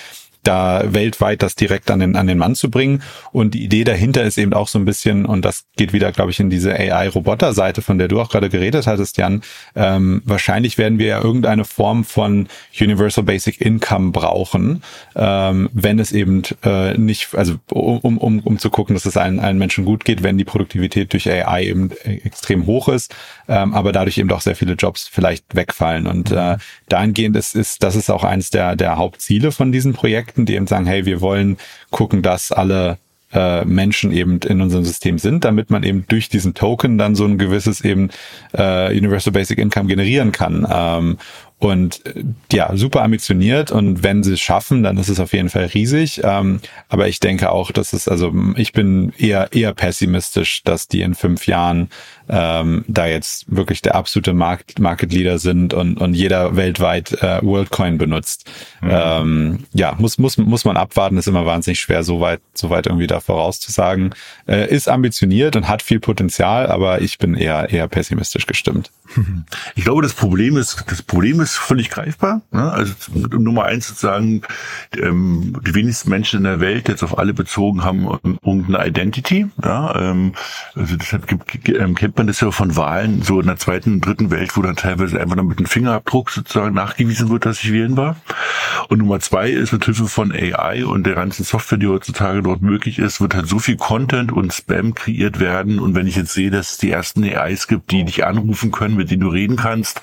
da 0.47 0.83
weltweit 0.87 1.43
das 1.43 1.55
direkt 1.55 1.91
an 1.91 2.01
den, 2.01 2.17
an 2.17 2.27
den 2.27 2.39
Mann 2.39 2.55
zu 2.55 2.71
bringen. 2.71 3.03
Und 3.33 3.55
die 3.55 3.65
Idee 3.65 3.85
dahinter 3.85 4.23
ist 4.25 4.39
eben 4.39 4.53
auch 4.53 4.69
so 4.69 4.79
ein 4.79 4.85
bisschen, 4.85 5.27
und 5.27 5.45
das 5.45 5.65
geht 5.77 5.93
wieder, 5.93 6.13
glaube 6.13 6.31
ich, 6.31 6.41
in 6.41 6.51
diese 6.51 6.73
AI-Roboter-Seite, 6.73 7.83
von 7.83 7.99
der 7.99 8.09
du 8.09 8.21
auch 8.21 8.31
gerade 8.31 8.49
geredet 8.49 8.87
hattest, 8.87 9.17
Jan. 9.17 9.43
Ähm, 9.75 10.23
wahrscheinlich 10.25 10.79
werden 10.79 10.99
wir 10.99 11.07
ja 11.07 11.23
irgendeine 11.23 11.65
Form 11.65 12.05
von 12.05 12.49
Universal 12.79 13.25
Basic 13.25 13.61
Income 13.61 14.13
brauchen, 14.13 14.83
ähm, 15.15 15.69
wenn 15.73 15.99
es 15.99 16.13
eben 16.13 16.43
äh, 16.65 16.97
nicht, 16.97 17.35
also 17.35 17.55
um, 17.71 18.19
um, 18.19 18.41
um 18.41 18.59
zu 18.59 18.71
gucken, 18.71 18.95
dass 18.95 19.07
es 19.07 19.17
allen, 19.17 19.41
allen 19.41 19.59
Menschen 19.59 19.85
gut 19.85 20.05
geht, 20.05 20.23
wenn 20.23 20.39
die 20.39 20.45
Produktivität 20.45 21.13
durch 21.13 21.29
AI 21.31 21.65
eben 21.65 21.91
extrem 22.05 22.67
hoch 22.67 22.89
ist, 22.89 23.15
ähm, 23.49 23.75
aber 23.75 23.93
dadurch 23.93 24.19
eben 24.19 24.31
auch 24.31 24.41
sehr 24.41 24.57
viele 24.57 24.75
Jobs 24.75 25.09
vielleicht 25.09 25.55
wegfallen. 25.55 26.07
Und 26.07 26.31
äh, 26.31 26.57
dahingehend 26.89 27.37
ist, 27.37 27.57
ist 27.57 27.83
das 27.83 27.97
ist 27.97 28.11
auch 28.11 28.25
eines 28.25 28.51
der, 28.51 28.77
der 28.77 28.97
Hauptziele 28.97 29.53
von 29.53 29.73
diesen 29.73 29.93
Projekten 29.93 30.36
Projekten, 30.37 30.47
die 30.47 30.55
eben 30.55 30.67
sagen, 30.67 30.87
hey, 30.87 31.07
wir 31.07 31.21
wollen 31.21 31.57
gucken, 31.91 32.23
dass 32.23 32.53
alle 32.53 32.99
äh, 33.33 33.65
Menschen 33.65 34.13
eben 34.13 34.39
in 34.39 34.61
unserem 34.61 34.85
System 34.85 35.19
sind, 35.19 35.45
damit 35.45 35.71
man 35.71 35.83
eben 35.83 36.05
durch 36.09 36.29
diesen 36.29 36.55
Token 36.55 36.99
dann 36.99 37.15
so 37.15 37.25
ein 37.25 37.39
gewisses 37.39 37.81
eben 37.81 38.11
äh, 38.53 38.97
Universal 38.97 39.33
Basic 39.33 39.59
Income 39.59 39.89
generieren 39.89 40.33
kann. 40.33 40.67
Ähm, 40.71 41.19
und 41.59 42.05
äh, 42.05 42.25
ja, 42.53 42.77
super 42.77 43.03
ambitioniert 43.03 43.71
und 43.71 44.03
wenn 44.03 44.23
sie 44.23 44.35
es 44.35 44.41
schaffen, 44.41 44.83
dann 44.83 44.99
ist 44.99 45.09
es 45.09 45.21
auf 45.21 45.33
jeden 45.33 45.49
Fall 45.49 45.65
riesig. 45.67 46.21
Ähm, 46.23 46.61
aber 46.89 47.09
ich 47.09 47.19
denke 47.19 47.51
auch, 47.51 47.71
dass 47.71 47.93
es, 47.93 48.09
also 48.09 48.33
ich 48.57 48.73
bin 48.73 49.13
eher, 49.17 49.53
eher 49.53 49.73
pessimistisch, 49.73 50.63
dass 50.65 50.89
die 50.89 51.01
in 51.01 51.15
fünf 51.15 51.47
Jahren 51.47 51.89
ähm, 52.29 52.85
da 52.89 53.07
jetzt 53.07 53.45
wirklich 53.49 53.81
der 53.83 53.95
absolute 53.95 54.35
Markt, 54.35 54.79
Market 54.79 55.13
Leader 55.13 55.39
sind 55.39 55.73
und, 55.73 55.99
und 55.99 56.15
jeder 56.15 56.57
weltweit 56.57 57.13
äh, 57.23 57.41
WorldCoin 57.43 57.99
benutzt. 57.99 58.51
Mhm. 58.83 58.91
Ähm, 58.91 59.59
ja, 59.73 59.95
muss, 59.99 60.19
muss, 60.19 60.37
muss 60.37 60.65
man 60.65 60.77
abwarten, 60.77 61.17
ist 61.17 61.29
immer 61.29 61.47
wahnsinnig 61.47 61.81
schwer, 61.81 62.03
so 62.03 62.21
weit, 62.21 62.41
so 62.53 62.69
weit 62.69 62.87
irgendwie 62.87 63.07
da 63.07 63.21
vorauszusagen. 63.21 64.15
Äh, 64.47 64.69
ist 64.69 64.89
ambitioniert 64.89 65.57
und 65.57 65.69
hat 65.69 65.83
viel 65.83 66.01
Potenzial, 66.01 66.67
aber 66.67 67.01
ich 67.01 67.19
bin 67.19 67.35
eher, 67.35 67.71
eher 67.71 67.89
pessimistisch 67.89 68.47
gestimmt. 68.47 68.91
Ich 69.75 69.85
glaube, 69.85 70.03
das 70.03 70.15
Problem 70.15 70.57
ist, 70.57 70.85
das 70.89 71.03
Problem 71.03 71.41
ist 71.41 71.46
völlig 71.53 71.91
greifbar. 71.91 72.43
Ne? 72.51 72.71
Also 72.71 72.95
Nummer 73.15 73.65
eins 73.65 73.89
sozusagen, 73.89 74.43
ähm, 74.97 75.61
die 75.67 75.75
wenigsten 75.75 76.11
Menschen 76.11 76.39
in 76.39 76.45
der 76.45 76.61
Welt 76.61 76.89
jetzt 76.89 77.03
auf 77.03 77.19
alle 77.19 77.35
bezogen 77.35 77.85
haben 77.85 78.09
irgendeine 78.45 78.87
Identity. 78.87 79.47
Ja? 79.63 79.95
Ähm, 79.95 80.33
also 80.75 80.97
deshalb 80.97 81.31
ähm, 81.69 81.95
kennt 81.95 82.17
man 82.17 82.27
das 82.27 82.41
ja 82.41 82.51
von 82.51 82.77
Wahlen, 82.77 83.23
so 83.23 83.41
in 83.41 83.47
der 83.47 83.57
zweiten 83.57 83.95
und 83.95 84.07
dritten 84.07 84.31
Welt, 84.31 84.57
wo 84.57 84.63
dann 84.63 84.77
teilweise 84.77 85.21
einfach 85.21 85.37
nur 85.37 85.45
mit 85.45 85.59
einem 85.59 85.67
Fingerabdruck 85.67 86.31
sozusagen 86.31 86.75
nachgewiesen 86.75 87.29
wird, 87.31 87.47
dass 87.47 87.63
ich 87.63 87.73
wählen 87.73 87.97
war. 87.97 88.17
Und 88.89 88.99
Nummer 88.99 89.21
zwei 89.21 89.51
ist 89.51 89.73
mit 89.73 89.85
Hilfe 89.85 90.07
von 90.07 90.33
AI 90.33 90.85
und 90.85 91.05
der 91.07 91.15
ganzen 91.15 91.45
Software, 91.45 91.79
die 91.79 91.89
heutzutage 91.89 92.43
dort 92.43 92.63
möglich 92.63 92.99
ist, 92.99 93.21
wird 93.21 93.35
halt 93.35 93.49
so 93.49 93.59
viel 93.59 93.77
Content 93.77 94.33
und 94.33 94.53
Spam 94.53 94.95
kreiert 94.95 95.41
werden. 95.41 95.79
Und 95.79 95.95
wenn 95.95 96.07
ich 96.07 96.17
jetzt 96.17 96.33
sehe, 96.33 96.51
dass 96.51 96.73
es 96.73 96.79
die 96.79 96.91
ersten 96.91 97.25
AIs 97.25 97.69
gibt, 97.69 97.91
die 97.91 98.05
dich 98.05 98.25
anrufen 98.25 98.71
können, 98.71 98.97
mit 98.97 99.11
denen 99.11 99.23
du 99.23 99.29
reden 99.29 99.57
kannst, 99.57 100.01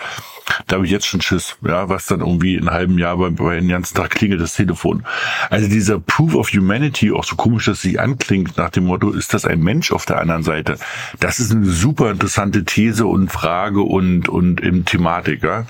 da 0.67 0.75
habe 0.75 0.85
ich 0.85 0.91
jetzt 0.91 1.05
schon 1.05 1.21
Schiss, 1.21 1.57
ja, 1.61 1.89
was 1.89 2.05
dann 2.05 2.19
irgendwie 2.19 2.55
in 2.55 2.67
einem 2.67 2.71
halben 2.71 2.97
Jahr 2.97 3.17
bei, 3.17 3.29
bei 3.29 3.55
den 3.55 3.67
ganzen 3.67 3.95
Tag 3.95 4.11
klingelt 4.11 4.41
das 4.41 4.55
Telefon. 4.55 5.05
Also 5.49 5.67
dieser 5.67 5.99
Proof 5.99 6.35
of 6.35 6.51
Humanity, 6.51 7.11
auch 7.11 7.23
so 7.23 7.35
komisch, 7.35 7.65
dass 7.65 7.81
sie 7.81 7.99
anklingt, 7.99 8.57
nach 8.57 8.69
dem 8.69 8.85
Motto, 8.85 9.11
ist 9.11 9.33
das 9.33 9.45
ein 9.45 9.61
Mensch 9.61 9.91
auf 9.91 10.05
der 10.05 10.19
anderen 10.19 10.43
Seite? 10.43 10.77
Das 11.19 11.39
ist 11.39 11.51
eine 11.51 11.65
super 11.65 12.11
interessante 12.11 12.65
These 12.65 13.05
und 13.05 13.31
Frage 13.31 13.81
und, 13.81 14.29
und 14.29 14.61
im 14.61 14.85
Thematik, 14.85 15.43
ja. 15.43 15.65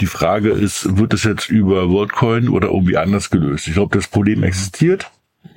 Die 0.00 0.06
Frage 0.06 0.50
ist, 0.50 0.96
wird 0.96 1.14
es 1.14 1.24
jetzt 1.24 1.48
über 1.48 1.88
WorldCoin 1.88 2.48
oder 2.48 2.68
irgendwie 2.68 2.96
anders 2.96 3.30
gelöst? 3.30 3.66
Ich 3.68 3.74
glaube, 3.74 3.96
das 3.96 4.08
Problem 4.08 4.42
existiert, 4.42 5.10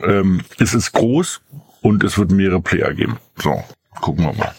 ähm, 0.03 0.41
es 0.57 0.73
ist 0.73 0.91
groß 0.91 1.41
und 1.81 2.03
es 2.03 2.17
wird 2.17 2.31
mehrere 2.31 2.61
Player 2.61 2.93
geben. 2.93 3.17
So, 3.37 3.63
gucken 4.01 4.25
wir 4.25 4.33
mal. 4.33 4.55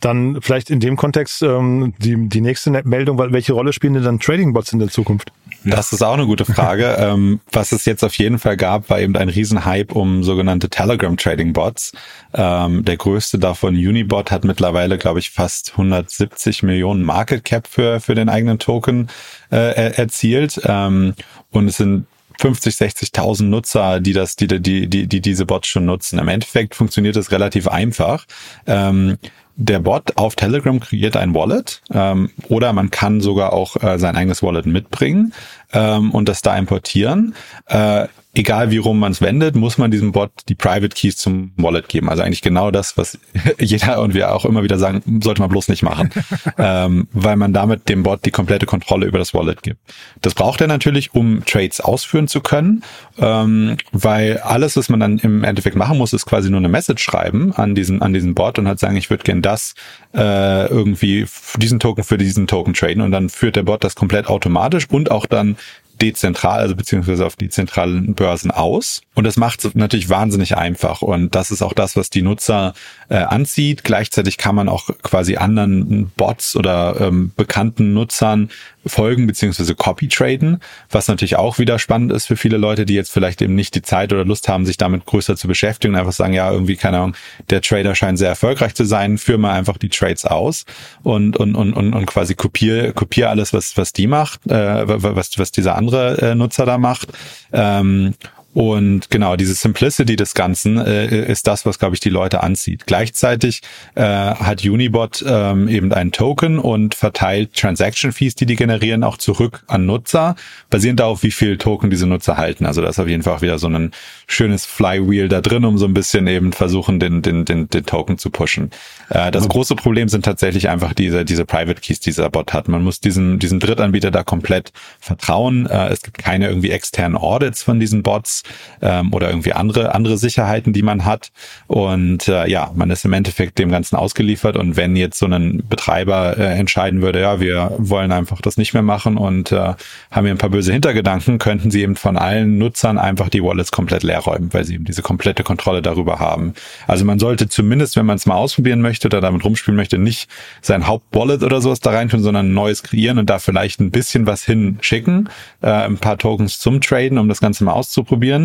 Dann 0.00 0.38
vielleicht 0.40 0.70
in 0.70 0.80
dem 0.80 0.96
Kontext 0.96 1.42
ähm, 1.42 1.94
die, 1.98 2.28
die 2.28 2.40
nächste 2.40 2.70
Meldung, 2.84 3.18
welche 3.18 3.52
Rolle 3.52 3.72
spielen 3.72 3.94
denn 3.94 4.04
dann 4.04 4.20
Trading-Bots 4.20 4.72
in 4.72 4.78
der 4.78 4.88
Zukunft? 4.88 5.32
Das 5.64 5.92
ist 5.92 6.02
auch 6.02 6.14
eine 6.14 6.26
gute 6.26 6.44
Frage. 6.44 6.96
ähm, 6.98 7.40
was 7.50 7.72
es 7.72 7.84
jetzt 7.84 8.04
auf 8.04 8.14
jeden 8.14 8.38
Fall 8.38 8.56
gab, 8.56 8.88
war 8.88 9.00
eben 9.00 9.16
ein 9.16 9.28
Riesenhype 9.28 9.94
um 9.94 10.22
sogenannte 10.22 10.68
Telegram-Trading-Bots. 10.68 11.92
Ähm, 12.34 12.84
der 12.84 12.96
größte 12.96 13.38
davon, 13.38 13.74
Unibot, 13.74 14.30
hat 14.30 14.44
mittlerweile, 14.44 14.98
glaube 14.98 15.18
ich, 15.18 15.30
fast 15.30 15.72
170 15.72 16.62
Millionen 16.62 17.02
Market 17.02 17.44
Cap 17.44 17.66
für, 17.66 18.00
für 18.00 18.14
den 18.14 18.28
eigenen 18.28 18.58
Token 18.58 19.08
äh, 19.50 19.92
erzielt. 19.92 20.60
Ähm, 20.64 21.14
und 21.50 21.68
es 21.68 21.78
sind 21.78 22.06
50, 22.38 22.74
60.000 22.74 23.44
Nutzer, 23.44 24.00
die 24.00 24.12
das, 24.12 24.36
die, 24.36 24.46
die, 24.46 24.88
die, 24.88 25.06
die 25.06 25.20
diese 25.20 25.46
Bots 25.46 25.68
schon 25.68 25.86
nutzen. 25.86 26.18
Im 26.18 26.28
Endeffekt 26.28 26.74
funktioniert 26.74 27.16
das 27.16 27.30
relativ 27.30 27.68
einfach. 27.68 28.26
Ähm, 28.66 29.18
der 29.56 29.78
Bot 29.80 30.16
auf 30.16 30.36
Telegram 30.36 30.78
kreiert 30.78 31.16
ein 31.16 31.34
Wallet 31.34 31.82
ähm, 31.92 32.30
oder 32.48 32.72
man 32.72 32.90
kann 32.90 33.20
sogar 33.20 33.52
auch 33.52 33.82
äh, 33.82 33.98
sein 33.98 34.16
eigenes 34.16 34.42
Wallet 34.42 34.66
mitbringen 34.66 35.32
ähm, 35.72 36.10
und 36.10 36.28
das 36.28 36.42
da 36.42 36.56
importieren. 36.56 37.34
Äh, 37.66 38.06
egal 38.36 38.70
wie 38.70 38.76
rum 38.76 38.98
man 38.98 39.12
es 39.12 39.22
wendet, 39.22 39.56
muss 39.56 39.78
man 39.78 39.90
diesem 39.90 40.12
Bot 40.12 40.30
die 40.48 40.54
Private 40.54 40.90
Keys 40.90 41.16
zum 41.16 41.52
Wallet 41.56 41.88
geben. 41.88 42.10
Also 42.10 42.22
eigentlich 42.22 42.42
genau 42.42 42.70
das, 42.70 42.96
was 42.98 43.18
jeder 43.58 44.00
und 44.02 44.14
wir 44.14 44.34
auch 44.34 44.44
immer 44.44 44.62
wieder 44.62 44.78
sagen, 44.78 45.20
sollte 45.22 45.40
man 45.40 45.48
bloß 45.48 45.68
nicht 45.68 45.82
machen, 45.82 46.10
ähm, 46.58 47.08
weil 47.12 47.36
man 47.36 47.54
damit 47.54 47.88
dem 47.88 48.02
Bot 48.02 48.26
die 48.26 48.30
komplette 48.30 48.66
Kontrolle 48.66 49.06
über 49.06 49.18
das 49.18 49.32
Wallet 49.32 49.62
gibt. 49.62 49.80
Das 50.20 50.34
braucht 50.34 50.60
er 50.60 50.66
natürlich, 50.66 51.14
um 51.14 51.44
Trades 51.46 51.80
ausführen 51.80 52.28
zu 52.28 52.40
können, 52.40 52.84
ähm, 53.18 53.78
weil 53.92 54.38
alles, 54.38 54.76
was 54.76 54.90
man 54.90 55.00
dann 55.00 55.18
im 55.18 55.42
Endeffekt 55.42 55.76
machen 55.76 55.96
muss, 55.96 56.12
ist 56.12 56.26
quasi 56.26 56.50
nur 56.50 56.58
eine 56.58 56.68
Message 56.68 57.02
schreiben 57.02 57.52
an 57.54 57.74
diesen 57.74 58.02
an 58.02 58.12
diesen 58.12 58.34
Bot 58.34 58.58
und 58.58 58.68
halt 58.68 58.78
sagen, 58.78 58.96
ich 58.96 59.08
würde 59.08 59.24
gern 59.24 59.40
das 59.40 59.74
äh, 60.14 60.66
irgendwie 60.66 61.26
diesen 61.56 61.80
Token 61.80 62.04
für 62.04 62.18
diesen 62.18 62.46
Token 62.46 62.74
traden 62.74 63.02
und 63.02 63.12
dann 63.12 63.30
führt 63.30 63.56
der 63.56 63.62
Bot 63.62 63.82
das 63.82 63.94
komplett 63.94 64.26
automatisch 64.26 64.86
und 64.90 65.10
auch 65.10 65.24
dann 65.24 65.56
dezentral, 66.00 66.60
also 66.60 66.76
beziehungsweise 66.76 67.26
auf 67.26 67.36
die 67.36 67.48
zentralen 67.48 68.14
Börsen 68.14 68.50
aus. 68.50 69.02
Und 69.14 69.24
das 69.24 69.36
macht 69.36 69.64
es 69.64 69.74
natürlich 69.74 70.08
wahnsinnig 70.08 70.56
einfach. 70.56 71.02
Und 71.02 71.34
das 71.34 71.50
ist 71.50 71.62
auch 71.62 71.72
das, 71.72 71.96
was 71.96 72.10
die 72.10 72.22
Nutzer 72.22 72.74
äh, 73.08 73.16
anzieht. 73.16 73.84
Gleichzeitig 73.84 74.36
kann 74.38 74.54
man 74.54 74.68
auch 74.68 74.90
quasi 75.02 75.36
anderen 75.36 76.10
Bots 76.16 76.56
oder 76.56 77.00
ähm, 77.00 77.32
bekannten 77.36 77.94
Nutzern 77.94 78.50
folgen 78.86 79.26
beziehungsweise 79.26 79.74
Copy 79.74 80.08
traden, 80.08 80.60
was 80.90 81.08
natürlich 81.08 81.36
auch 81.36 81.58
wieder 81.58 81.78
spannend 81.78 82.12
ist 82.12 82.26
für 82.26 82.36
viele 82.36 82.56
Leute, 82.56 82.86
die 82.86 82.94
jetzt 82.94 83.10
vielleicht 83.10 83.42
eben 83.42 83.54
nicht 83.54 83.74
die 83.74 83.82
Zeit 83.82 84.12
oder 84.12 84.24
Lust 84.24 84.48
haben, 84.48 84.66
sich 84.66 84.76
damit 84.76 85.04
größer 85.04 85.36
zu 85.36 85.48
beschäftigen 85.48 85.94
und 85.94 86.00
einfach 86.00 86.12
sagen, 86.12 86.32
ja, 86.32 86.50
irgendwie, 86.50 86.76
keine 86.76 86.98
Ahnung, 86.98 87.16
der 87.50 87.60
Trader 87.60 87.94
scheint 87.94 88.18
sehr 88.18 88.28
erfolgreich 88.28 88.74
zu 88.74 88.84
sein, 88.84 89.18
führe 89.18 89.38
mal 89.38 89.52
einfach 89.52 89.78
die 89.78 89.88
Trades 89.88 90.24
aus 90.24 90.64
und, 91.02 91.36
und, 91.36 91.54
und, 91.54 91.72
und, 91.74 91.94
und 91.94 92.06
quasi 92.06 92.34
kopiere, 92.34 92.92
kopiere 92.92 93.28
alles, 93.28 93.52
was, 93.52 93.76
was 93.76 93.92
die 93.92 94.06
macht, 94.06 94.46
äh, 94.46 94.82
was, 94.86 95.38
was 95.38 95.52
dieser 95.52 95.76
andere 95.76 96.18
äh, 96.18 96.34
Nutzer 96.34 96.66
da 96.66 96.78
macht. 96.78 97.08
Ähm, 97.52 98.14
und 98.56 99.10
genau, 99.10 99.36
diese 99.36 99.52
Simplicity 99.52 100.16
des 100.16 100.32
Ganzen 100.32 100.78
äh, 100.78 101.30
ist 101.30 101.46
das, 101.46 101.66
was, 101.66 101.78
glaube 101.78 101.94
ich, 101.94 102.00
die 102.00 102.08
Leute 102.08 102.42
anzieht. 102.42 102.86
Gleichzeitig 102.86 103.60
äh, 103.96 104.00
hat 104.02 104.64
Unibot 104.64 105.22
ähm, 105.28 105.68
eben 105.68 105.92
einen 105.92 106.10
Token 106.10 106.58
und 106.58 106.94
verteilt 106.94 107.52
Transaction 107.52 108.12
Fees, 108.12 108.34
die 108.34 108.46
die 108.46 108.56
generieren, 108.56 109.04
auch 109.04 109.18
zurück 109.18 109.62
an 109.66 109.84
Nutzer, 109.84 110.36
basierend 110.70 111.00
darauf, 111.00 111.22
wie 111.22 111.32
viel 111.32 111.58
Token 111.58 111.90
diese 111.90 112.06
Nutzer 112.06 112.38
halten. 112.38 112.64
Also 112.64 112.80
da 112.80 112.88
ist 112.88 112.98
auf 112.98 113.08
jeden 113.08 113.24
Fall 113.24 113.34
auch 113.34 113.42
wieder 113.42 113.58
so 113.58 113.68
ein 113.68 113.90
schönes 114.26 114.64
Flywheel 114.64 115.28
da 115.28 115.42
drin, 115.42 115.66
um 115.66 115.76
so 115.76 115.84
ein 115.84 115.92
bisschen 115.92 116.26
eben 116.26 116.54
versuchen, 116.54 116.98
den, 116.98 117.20
den, 117.20 117.44
den, 117.44 117.68
den 117.68 117.84
Token 117.84 118.16
zu 118.16 118.30
pushen. 118.30 118.70
Äh, 119.10 119.32
das 119.32 119.50
große 119.50 119.76
Problem 119.76 120.08
sind 120.08 120.24
tatsächlich 120.24 120.70
einfach 120.70 120.94
diese, 120.94 121.26
diese 121.26 121.44
Private 121.44 121.82
Keys, 121.82 122.00
die 122.00 122.08
dieser 122.08 122.30
Bot 122.30 122.54
hat. 122.54 122.68
Man 122.68 122.82
muss 122.82 123.00
diesem, 123.00 123.38
diesem 123.38 123.60
Drittanbieter 123.60 124.10
da 124.10 124.22
komplett 124.22 124.72
vertrauen. 124.98 125.66
Äh, 125.66 125.88
es 125.88 126.00
gibt 126.00 126.16
keine 126.16 126.48
irgendwie 126.48 126.70
externen 126.70 127.18
Audits 127.18 127.62
von 127.62 127.78
diesen 127.78 128.02
Bots. 128.02 128.44
Ähm, 128.82 129.12
oder 129.12 129.28
irgendwie 129.28 129.52
andere 129.52 129.94
andere 129.94 130.18
Sicherheiten, 130.18 130.72
die 130.72 130.82
man 130.82 131.04
hat. 131.04 131.30
Und 131.66 132.28
äh, 132.28 132.48
ja, 132.48 132.70
man 132.74 132.90
ist 132.90 133.04
im 133.04 133.12
Endeffekt 133.12 133.58
dem 133.58 133.70
Ganzen 133.70 133.96
ausgeliefert. 133.96 134.56
Und 134.56 134.76
wenn 134.76 134.96
jetzt 134.96 135.18
so 135.18 135.26
ein 135.26 135.62
Betreiber 135.68 136.36
äh, 136.36 136.58
entscheiden 136.58 137.02
würde, 137.02 137.20
ja, 137.20 137.40
wir 137.40 137.72
wollen 137.78 138.12
einfach 138.12 138.40
das 138.40 138.56
nicht 138.56 138.74
mehr 138.74 138.82
machen 138.82 139.16
und 139.16 139.52
äh, 139.52 139.74
haben 140.10 140.24
hier 140.24 140.34
ein 140.34 140.38
paar 140.38 140.50
böse 140.50 140.72
Hintergedanken, 140.72 141.38
könnten 141.38 141.70
sie 141.70 141.82
eben 141.82 141.96
von 141.96 142.16
allen 142.16 142.58
Nutzern 142.58 142.98
einfach 142.98 143.28
die 143.28 143.42
Wallets 143.42 143.72
komplett 143.72 144.02
leer 144.02 144.16
weil 144.26 144.64
sie 144.64 144.74
eben 144.74 144.84
diese 144.84 145.02
komplette 145.02 145.42
Kontrolle 145.42 145.82
darüber 145.82 146.18
haben. 146.18 146.54
Also 146.86 147.04
man 147.04 147.18
sollte 147.18 147.48
zumindest, 147.48 147.96
wenn 147.96 148.06
man 148.06 148.16
es 148.16 148.26
mal 148.26 148.34
ausprobieren 148.34 148.80
möchte 148.80 149.08
oder 149.08 149.20
damit 149.20 149.44
rumspielen 149.44 149.76
möchte, 149.76 149.98
nicht 149.98 150.28
sein 150.62 150.86
Hauptwallet 150.86 151.42
oder 151.42 151.60
sowas 151.60 151.80
da 151.80 151.90
reintun, 151.90 152.22
sondern 152.22 152.48
ein 152.48 152.54
neues 152.54 152.82
kreieren 152.82 153.18
und 153.18 153.30
da 153.30 153.38
vielleicht 153.38 153.80
ein 153.80 153.90
bisschen 153.90 154.26
was 154.26 154.44
hinschicken, 154.44 155.28
äh, 155.62 155.68
ein 155.68 155.98
paar 155.98 156.18
Tokens 156.18 156.58
zum 156.58 156.80
Traden, 156.80 157.18
um 157.18 157.28
das 157.28 157.40
Ganze 157.40 157.64
mal 157.64 157.72
auszuprobieren. 157.72 158.35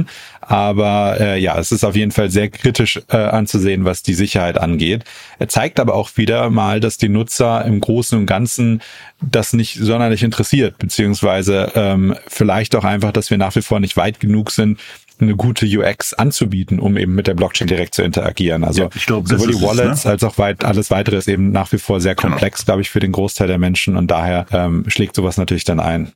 Aber 0.41 1.17
äh, 1.19 1.39
ja, 1.39 1.57
es 1.59 1.71
ist 1.71 1.83
auf 1.83 1.95
jeden 1.95 2.11
Fall 2.11 2.29
sehr 2.29 2.49
kritisch 2.49 3.01
äh, 3.09 3.17
anzusehen, 3.17 3.85
was 3.85 4.03
die 4.03 4.13
Sicherheit 4.13 4.57
angeht. 4.57 5.03
Er 5.39 5.47
zeigt 5.47 5.79
aber 5.79 5.93
auch 5.95 6.11
wieder 6.15 6.49
mal, 6.49 6.79
dass 6.79 6.97
die 6.97 7.09
Nutzer 7.09 7.63
im 7.65 7.79
Großen 7.79 8.17
und 8.17 8.25
Ganzen 8.25 8.81
das 9.21 9.53
nicht 9.53 9.75
sonderlich 9.75 10.23
interessiert, 10.23 10.77
beziehungsweise 10.77 11.71
ähm, 11.75 12.15
vielleicht 12.27 12.75
auch 12.75 12.83
einfach, 12.83 13.11
dass 13.11 13.29
wir 13.29 13.37
nach 13.37 13.55
wie 13.55 13.61
vor 13.61 13.79
nicht 13.79 13.97
weit 13.97 14.19
genug 14.19 14.51
sind, 14.51 14.79
eine 15.21 15.35
gute 15.35 15.65
UX 15.65 16.13
anzubieten, 16.13 16.79
um 16.79 16.97
eben 16.97 17.13
mit 17.13 17.27
der 17.27 17.35
Blockchain 17.35 17.67
direkt 17.67 17.95
zu 17.95 18.01
interagieren. 18.01 18.63
Also 18.63 18.83
ja, 18.83 18.89
ich 18.95 19.05
glaub, 19.05 19.27
sowohl 19.27 19.47
die 19.47 19.61
Wallets 19.61 19.99
es, 19.99 20.05
ne? 20.05 20.11
als 20.11 20.23
auch 20.23 20.37
weit, 20.37 20.63
alles 20.63 20.91
weitere 20.91 21.17
ist 21.17 21.27
eben 21.27 21.51
nach 21.51 21.71
wie 21.71 21.77
vor 21.77 22.01
sehr 22.01 22.15
genau. 22.15 22.29
komplex, 22.29 22.59
genau. 22.59 22.65
glaube 22.65 22.81
ich, 22.81 22.89
für 22.89 22.99
den 22.99 23.11
Großteil 23.11 23.47
der 23.47 23.59
Menschen 23.59 23.95
und 23.95 24.09
daher 24.09 24.45
ähm, 24.51 24.85
schlägt 24.87 25.15
sowas 25.15 25.37
natürlich 25.37 25.63
dann 25.63 25.79
ein. 25.79 26.11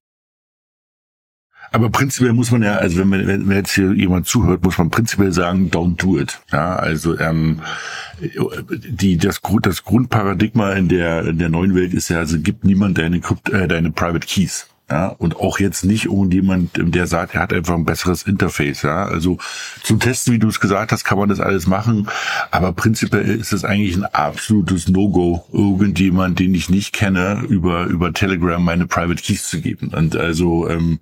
Aber 1.75 1.89
prinzipiell 1.89 2.31
muss 2.31 2.51
man 2.51 2.63
ja, 2.63 2.77
also 2.77 2.99
wenn, 2.99 3.09
man, 3.09 3.27
wenn 3.27 3.51
jetzt 3.51 3.75
hier 3.75 3.91
jemand 3.91 4.27
zuhört, 4.27 4.63
muss 4.63 4.77
man 4.77 4.91
prinzipiell 4.91 5.33
sagen, 5.33 5.69
don't 5.69 5.97
do 5.97 6.17
it. 6.17 6.39
Ja, 6.53 6.77
also 6.77 7.19
ähm, 7.19 7.59
die 8.69 9.17
das, 9.17 9.41
das 9.61 9.83
Grundparadigma 9.83 10.71
in 10.71 10.87
der 10.87 11.25
in 11.25 11.37
der 11.37 11.49
neuen 11.49 11.75
Welt 11.75 11.93
ist 11.93 12.07
ja, 12.07 12.19
also 12.19 12.39
gibt 12.39 12.63
niemand 12.63 12.97
deine 12.97 13.17
äh, 13.51 13.67
deine 13.67 13.91
Private 13.91 14.25
Keys. 14.25 14.69
Ja, 14.89 15.07
und 15.07 15.37
auch 15.37 15.59
jetzt 15.59 15.83
nicht 15.83 16.05
irgendjemand, 16.05 16.71
der 16.75 17.07
sagt, 17.07 17.33
er 17.33 17.41
hat 17.41 17.53
einfach 17.53 17.73
ein 17.73 17.85
besseres 17.85 18.21
Interface. 18.21 18.83
Ja, 18.83 19.05
also 19.05 19.39
zum 19.81 19.99
Testen, 19.99 20.33
wie 20.33 20.39
du 20.39 20.47
es 20.47 20.59
gesagt 20.59 20.91
hast, 20.91 21.03
kann 21.03 21.17
man 21.17 21.27
das 21.27 21.39
alles 21.39 21.65
machen. 21.65 22.07
Aber 22.51 22.71
prinzipiell 22.71 23.27
ist 23.27 23.51
es 23.51 23.65
eigentlich 23.65 23.95
ein 23.95 24.05
absolutes 24.05 24.87
No-Go, 24.87 25.43
irgendjemand, 25.51 26.37
den 26.37 26.53
ich 26.53 26.69
nicht 26.69 26.93
kenne, 26.93 27.43
über, 27.49 27.85
über 27.85 28.13
Telegram 28.13 28.63
meine 28.63 28.85
Private 28.85 29.23
Keys 29.23 29.49
zu 29.49 29.59
geben. 29.59 29.87
Und 29.87 30.15
also, 30.15 30.69
ähm, 30.69 30.99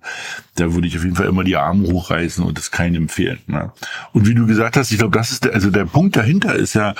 da 0.54 0.72
würde 0.72 0.86
ich 0.86 0.96
auf 0.96 1.04
jeden 1.04 1.16
Fall 1.16 1.26
immer 1.26 1.44
die 1.44 1.56
Arme 1.56 1.86
hochreißen 1.88 2.42
und 2.42 2.56
das 2.56 2.70
keinem 2.70 3.02
empfehlen. 3.02 3.40
Ne? 3.46 3.70
Und 4.14 4.26
wie 4.26 4.34
du 4.34 4.46
gesagt 4.46 4.78
hast, 4.78 4.92
ich 4.92 4.98
glaube, 4.98 5.16
das 5.18 5.30
ist 5.30 5.44
der, 5.44 5.52
also 5.52 5.70
der 5.70 5.84
Punkt 5.84 6.16
dahinter 6.16 6.54
ist 6.54 6.74
ja, 6.74 6.94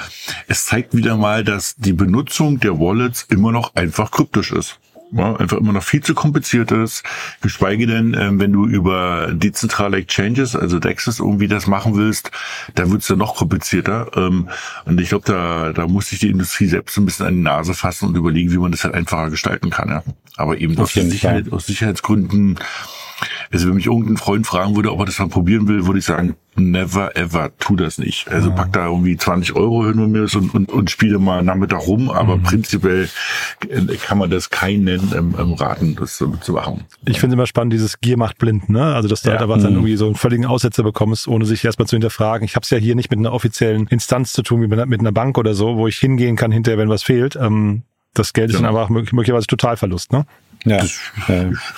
es 0.49 0.67
zeigt 0.67 0.95
wieder 0.95 1.17
mal, 1.17 1.45
dass 1.45 1.77
die 1.77 1.95
Benutzung 1.95 2.61
der 2.61 2.79
Wallets 2.79 3.27
immer 3.31 3.53
noch 3.53 3.75
einfach 3.75 4.11
kryptisch 4.11 4.53
ist 4.53 4.79
ja, 5.17 5.37
einfach 5.37 5.59
immer 5.59 5.73
noch 5.73 5.83
viel 5.83 6.03
zu 6.03 6.15
kompliziert 6.15 6.73
ist. 6.73 7.05
Geschweige 7.41 7.87
denn, 7.87 8.17
ähm, 8.19 8.41
wenn 8.41 8.53
du 8.53 8.67
über 8.67 9.31
dezentrale 9.33 9.99
Exchanges, 9.99 10.57
also 10.57 10.79
Dexes 10.79 11.21
irgendwie 11.21 11.49
das 11.49 11.67
machen 11.67 11.97
willst, 11.97 12.31
da 12.75 12.91
wird's 12.91 13.07
dann 13.07 13.19
noch 13.19 13.37
komplizierter. 13.37 14.11
Ähm, 14.17 14.49
und 14.85 15.01
ich 15.01 15.11
glaube, 15.11 15.25
da, 15.27 15.73
da 15.73 15.87
muss 15.87 16.09
sich 16.09 16.19
die 16.19 16.31
Industrie 16.31 16.67
selbst 16.67 16.97
ein 16.97 17.05
bisschen 17.05 17.27
an 17.27 17.35
die 17.35 17.43
Nase 17.43 17.75
fassen 17.75 18.09
und 18.09 18.17
überlegen, 18.17 18.51
wie 18.51 18.59
man 18.59 18.73
das 18.73 18.85
halt 18.85 18.95
einfacher 18.95 19.31
gestalten 19.31 19.71
kann. 19.71 19.89
Ja. 19.89 20.03
Aber 20.37 20.59
eben 20.59 20.77
aus, 20.79 20.93
Sicherheit, 20.93 21.53
aus 21.53 21.67
Sicherheitsgründen 21.67 22.59
also 23.53 23.69
wenn 23.69 23.75
mich 23.77 23.87
irgendein 23.87 24.17
Freund 24.17 24.47
fragen 24.47 24.77
würde, 24.77 24.93
ob 24.93 25.01
er 25.01 25.07
das 25.07 25.19
mal 25.19 25.29
probieren 25.29 25.69
will, 25.69 25.87
würde 25.87 25.99
ich 25.99 26.05
sagen, 26.05 26.37
never 26.57 27.17
ever, 27.17 27.51
tu 27.59 27.77
das 27.77 27.99
nicht. 27.99 28.29
Also 28.29 28.51
ja. 28.51 28.55
pack 28.55 28.73
da 28.73 28.87
irgendwie 28.87 29.17
20 29.17 29.57
Euro 29.57 29.87
hin 29.87 29.99
und, 29.99 30.13
mir 30.13 30.27
und, 30.35 30.55
und, 30.55 30.73
und 30.73 30.91
spiele 30.91 31.19
mal 31.19 31.43
Nachmittag 31.43 31.87
rum, 31.87 32.11
aber 32.11 32.37
mhm. 32.37 32.43
prinzipiell 32.43 33.09
äh, 33.69 33.97
kann 33.97 34.19
man 34.19 34.31
das 34.31 34.51
keinen 34.51 35.13
ähm, 35.13 35.35
ähm, 35.39 35.53
raten, 35.55 35.97
das 35.97 36.17
zu 36.17 36.53
machen. 36.53 36.85
Ich 37.07 37.21
finde 37.21 37.35
immer 37.35 37.47
spannend, 37.47 37.73
dieses 37.73 38.01
Gier 38.01 38.17
macht 38.17 38.39
blind, 38.39 38.69
ne? 38.69 38.95
Also 38.95 39.09
dass 39.09 39.23
du 39.23 39.29
ja. 39.29 39.35
halt 39.35 39.43
aber 39.43 39.57
dann 39.57 39.73
mhm. 39.73 39.79
irgendwie 39.79 39.97
so 39.97 40.07
einen 40.07 40.15
völligen 40.15 40.47
Aussetzer 40.47 40.83
bekommst, 40.83 41.29
ohne 41.29 41.45
sich 41.47 41.65
erstmal 41.65 41.89
zu 41.89 41.97
hinterfragen. 41.97 42.45
Ich 42.45 42.57
habe 42.57 42.65
es 42.65 42.71
ja 42.71 42.79
hier 42.79 42.95
nicht 42.95 43.11
mit 43.11 43.19
einer 43.19 43.33
offiziellen 43.33 43.87
Instanz 43.89 44.33
zu 44.33 44.43
tun, 44.43 44.63
wie 44.63 44.69
mit 44.69 45.01
einer 45.01 45.13
Bank 45.13 45.39
oder 45.39 45.55
so, 45.55 45.77
wo 45.77 45.89
ich 45.89 45.99
hingehen 45.99 46.37
kann 46.37 46.53
hinterher, 46.53 46.79
wenn 46.79 46.89
was 46.89 47.03
fehlt. 47.03 47.37
Ähm, 47.37 47.83
das 48.15 48.33
Geld 48.33 48.51
ist 48.51 48.57
ja. 48.57 48.63
dann 48.63 48.71
einfach 48.77 48.89
möglicherweise 48.89 49.49
Totalverlust, 49.49 50.13
ne? 50.13 50.25
Ja. 50.65 50.79
Das, 50.79 50.99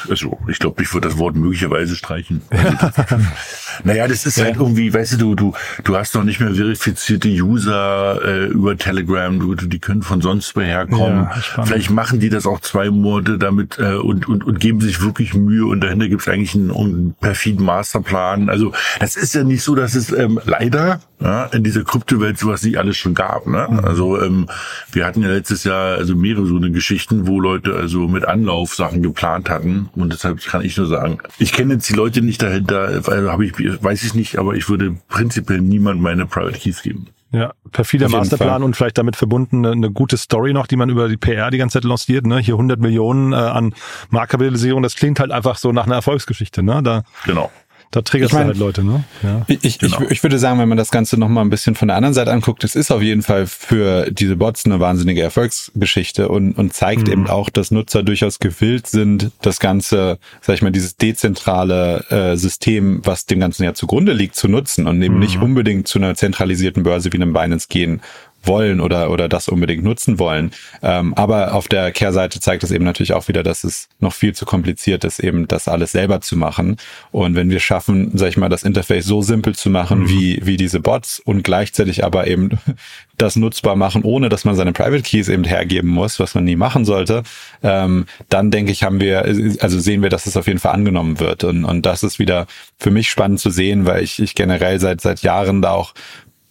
also, 0.08 0.38
ich 0.48 0.58
glaube, 0.58 0.82
ich 0.82 0.92
würde 0.94 1.08
das 1.08 1.18
Wort 1.18 1.34
möglicherweise 1.34 1.96
streichen. 1.96 2.42
Also 2.50 2.70
naja, 3.84 4.08
das 4.08 4.26
ist 4.26 4.38
ja. 4.38 4.44
halt 4.44 4.56
irgendwie, 4.56 4.92
weißt 4.92 5.14
du, 5.14 5.16
du, 5.16 5.34
du, 5.34 5.52
du 5.84 5.96
hast 5.96 6.14
noch 6.14 6.24
nicht 6.24 6.40
mehr 6.40 6.54
verifizierte 6.54 7.28
User 7.28 8.20
äh, 8.24 8.46
über 8.46 8.76
Telegram, 8.76 9.38
du, 9.38 9.54
die 9.54 9.78
können 9.78 10.02
von 10.02 10.20
sonst 10.20 10.54
woher 10.56 10.86
kommen. 10.86 11.28
Ja, 11.56 11.64
Vielleicht 11.64 11.90
machen 11.90 12.20
die 12.20 12.28
das 12.28 12.46
auch 12.46 12.60
zwei 12.60 12.90
Monate 12.90 13.38
damit 13.38 13.78
äh, 13.78 13.94
und, 13.94 14.28
und, 14.28 14.44
und 14.44 14.60
geben 14.60 14.80
sich 14.80 15.02
wirklich 15.02 15.34
Mühe 15.34 15.66
und 15.66 15.80
dahinter 15.80 16.08
gibt 16.08 16.22
es 16.22 16.28
eigentlich 16.28 16.54
einen, 16.54 16.70
einen 16.70 17.14
perfiden 17.20 17.64
Masterplan. 17.64 18.48
Also 18.48 18.72
das 19.00 19.16
ist 19.16 19.34
ja 19.34 19.44
nicht 19.44 19.62
so, 19.62 19.74
dass 19.74 19.94
es 19.94 20.12
ähm, 20.12 20.40
leider 20.44 21.00
ja, 21.20 21.46
in 21.46 21.64
dieser 21.64 21.82
Kryptowelt 21.82 22.38
sowas 22.38 22.62
nicht 22.62 22.78
alles 22.78 22.96
schon 22.96 23.14
gab. 23.14 23.46
Ne? 23.46 23.66
Mhm. 23.70 23.78
Also 23.80 24.20
ähm, 24.20 24.48
wir 24.92 25.06
hatten 25.06 25.22
ja 25.22 25.28
letztes 25.28 25.64
Jahr 25.64 25.96
also 25.96 26.14
mehrere 26.14 26.46
so 26.46 26.56
eine 26.56 26.70
Geschichten, 26.70 27.26
wo 27.26 27.40
Leute 27.40 27.74
also 27.74 28.08
mit 28.08 28.26
Anlauf 28.26 28.74
Sachen 28.74 29.02
geplant 29.02 29.48
hatten 29.48 29.88
und 29.94 30.12
deshalb 30.12 30.44
kann 30.44 30.62
ich 30.62 30.76
nur 30.76 30.86
sagen, 30.86 31.18
ich 31.38 31.52
kenne 31.52 31.74
jetzt 31.74 31.88
die 31.88 31.94
Leute 31.94 32.20
nicht 32.22 32.42
dahinter, 32.42 33.02
also 33.06 33.32
habe 33.32 33.46
ich 33.46 33.58
weiß 33.80 34.02
ich 34.04 34.14
nicht, 34.14 34.38
aber 34.38 34.54
ich 34.54 34.68
würde 34.68 34.96
prinzipiell 35.08 35.60
niemand 35.60 36.00
meine 36.00 36.26
Private 36.26 36.58
Keys 36.58 36.82
geben. 36.82 37.08
Ja, 37.32 37.52
perfider 37.72 38.08
Masterplan 38.08 38.62
und 38.62 38.76
vielleicht 38.76 38.98
damit 38.98 39.16
verbunden 39.16 39.66
eine, 39.66 39.72
eine, 39.72 39.90
gute 39.90 40.16
Story 40.16 40.52
noch, 40.52 40.66
die 40.66 40.76
man 40.76 40.88
über 40.88 41.08
die 41.08 41.16
PR 41.16 41.50
die 41.50 41.58
ganze 41.58 41.74
Zeit 41.74 41.84
lanciert. 41.84 42.24
Ne? 42.24 42.38
Hier 42.38 42.54
100 42.54 42.80
Millionen 42.80 43.32
äh, 43.32 43.36
an 43.36 43.74
Marktkapitalisierung, 44.10 44.82
das 44.82 44.94
klingt 44.94 45.18
halt 45.18 45.32
einfach 45.32 45.56
so 45.56 45.72
nach 45.72 45.86
einer 45.86 45.96
Erfolgsgeschichte. 45.96 46.62
Ne? 46.62 46.82
Da, 46.82 47.02
genau 47.24 47.50
da 47.90 48.02
triggert 48.02 48.30
ich 48.30 48.34
mein, 48.34 48.46
halt 48.48 48.56
Leute, 48.56 48.84
ne? 48.84 49.04
Ja. 49.22 49.44
Ich, 49.48 49.78
genau. 49.78 50.02
ich, 50.02 50.10
ich 50.10 50.22
würde 50.22 50.38
sagen, 50.38 50.58
wenn 50.58 50.68
man 50.68 50.78
das 50.78 50.90
Ganze 50.90 51.18
nochmal 51.18 51.44
ein 51.44 51.50
bisschen 51.50 51.74
von 51.74 51.88
der 51.88 51.96
anderen 51.96 52.14
Seite 52.14 52.32
anguckt, 52.32 52.64
es 52.64 52.74
ist 52.74 52.90
auf 52.90 53.02
jeden 53.02 53.22
Fall 53.22 53.46
für 53.46 54.10
diese 54.10 54.36
Bots 54.36 54.66
eine 54.66 54.80
wahnsinnige 54.80 55.22
Erfolgsgeschichte 55.22 56.28
und, 56.28 56.52
und 56.52 56.72
zeigt 56.72 57.06
mhm. 57.06 57.12
eben 57.12 57.26
auch, 57.28 57.48
dass 57.48 57.70
Nutzer 57.70 58.02
durchaus 58.02 58.38
gewillt 58.38 58.86
sind, 58.86 59.30
das 59.40 59.60
Ganze, 59.60 60.18
sag 60.40 60.54
ich 60.54 60.62
mal, 60.62 60.72
dieses 60.72 60.96
dezentrale 60.96 62.04
äh, 62.10 62.36
System, 62.36 63.00
was 63.04 63.26
dem 63.26 63.40
Ganzen 63.40 63.64
ja 63.64 63.74
zugrunde 63.74 64.12
liegt, 64.12 64.34
zu 64.34 64.48
nutzen 64.48 64.86
und 64.86 65.00
eben 65.02 65.14
mhm. 65.14 65.20
nicht 65.20 65.40
unbedingt 65.40 65.88
zu 65.88 65.98
einer 65.98 66.14
zentralisierten 66.14 66.82
Börse 66.82 67.12
wie 67.12 67.16
einem 67.16 67.32
Binance 67.32 67.68
gehen 67.68 68.00
wollen 68.46 68.80
oder, 68.80 69.10
oder 69.10 69.28
das 69.28 69.48
unbedingt 69.48 69.84
nutzen 69.84 70.18
wollen. 70.18 70.50
Ähm, 70.82 71.14
aber 71.14 71.54
auf 71.54 71.68
der 71.68 71.92
Kehrseite 71.92 72.40
zeigt 72.40 72.64
es 72.64 72.70
eben 72.70 72.84
natürlich 72.84 73.12
auch 73.12 73.28
wieder, 73.28 73.42
dass 73.42 73.64
es 73.64 73.88
noch 74.00 74.12
viel 74.12 74.34
zu 74.34 74.44
kompliziert 74.44 75.04
ist, 75.04 75.20
eben 75.20 75.48
das 75.48 75.68
alles 75.68 75.92
selber 75.92 76.20
zu 76.20 76.36
machen. 76.36 76.76
Und 77.12 77.34
wenn 77.34 77.50
wir 77.50 77.60
schaffen, 77.60 78.10
sag 78.14 78.28
ich 78.28 78.36
mal, 78.36 78.48
das 78.48 78.62
Interface 78.62 79.04
so 79.04 79.22
simpel 79.22 79.54
zu 79.54 79.70
machen 79.70 80.00
mhm. 80.00 80.08
wie, 80.08 80.40
wie 80.44 80.56
diese 80.56 80.80
Bots 80.80 81.20
und 81.20 81.42
gleichzeitig 81.42 82.04
aber 82.04 82.26
eben 82.26 82.50
das 83.18 83.36
nutzbar 83.36 83.76
machen, 83.76 84.02
ohne 84.02 84.28
dass 84.28 84.44
man 84.44 84.54
seine 84.54 84.72
Private 84.72 85.02
Keys 85.02 85.28
eben 85.28 85.44
hergeben 85.44 85.88
muss, 85.88 86.20
was 86.20 86.34
man 86.34 86.44
nie 86.44 86.56
machen 86.56 86.84
sollte, 86.84 87.22
ähm, 87.62 88.06
dann 88.28 88.50
denke 88.50 88.72
ich, 88.72 88.82
haben 88.82 89.00
wir, 89.00 89.24
also 89.60 89.78
sehen 89.78 90.02
wir, 90.02 90.10
dass 90.10 90.26
es 90.26 90.36
auf 90.36 90.46
jeden 90.46 90.58
Fall 90.58 90.72
angenommen 90.72 91.20
wird. 91.20 91.44
Und, 91.44 91.64
und 91.64 91.86
das 91.86 92.02
ist 92.02 92.18
wieder 92.18 92.46
für 92.78 92.90
mich 92.90 93.08
spannend 93.08 93.40
zu 93.40 93.50
sehen, 93.50 93.86
weil 93.86 94.02
ich, 94.02 94.20
ich 94.20 94.34
generell 94.34 94.78
seit, 94.80 95.00
seit 95.00 95.22
Jahren 95.22 95.62
da 95.62 95.70
auch 95.70 95.94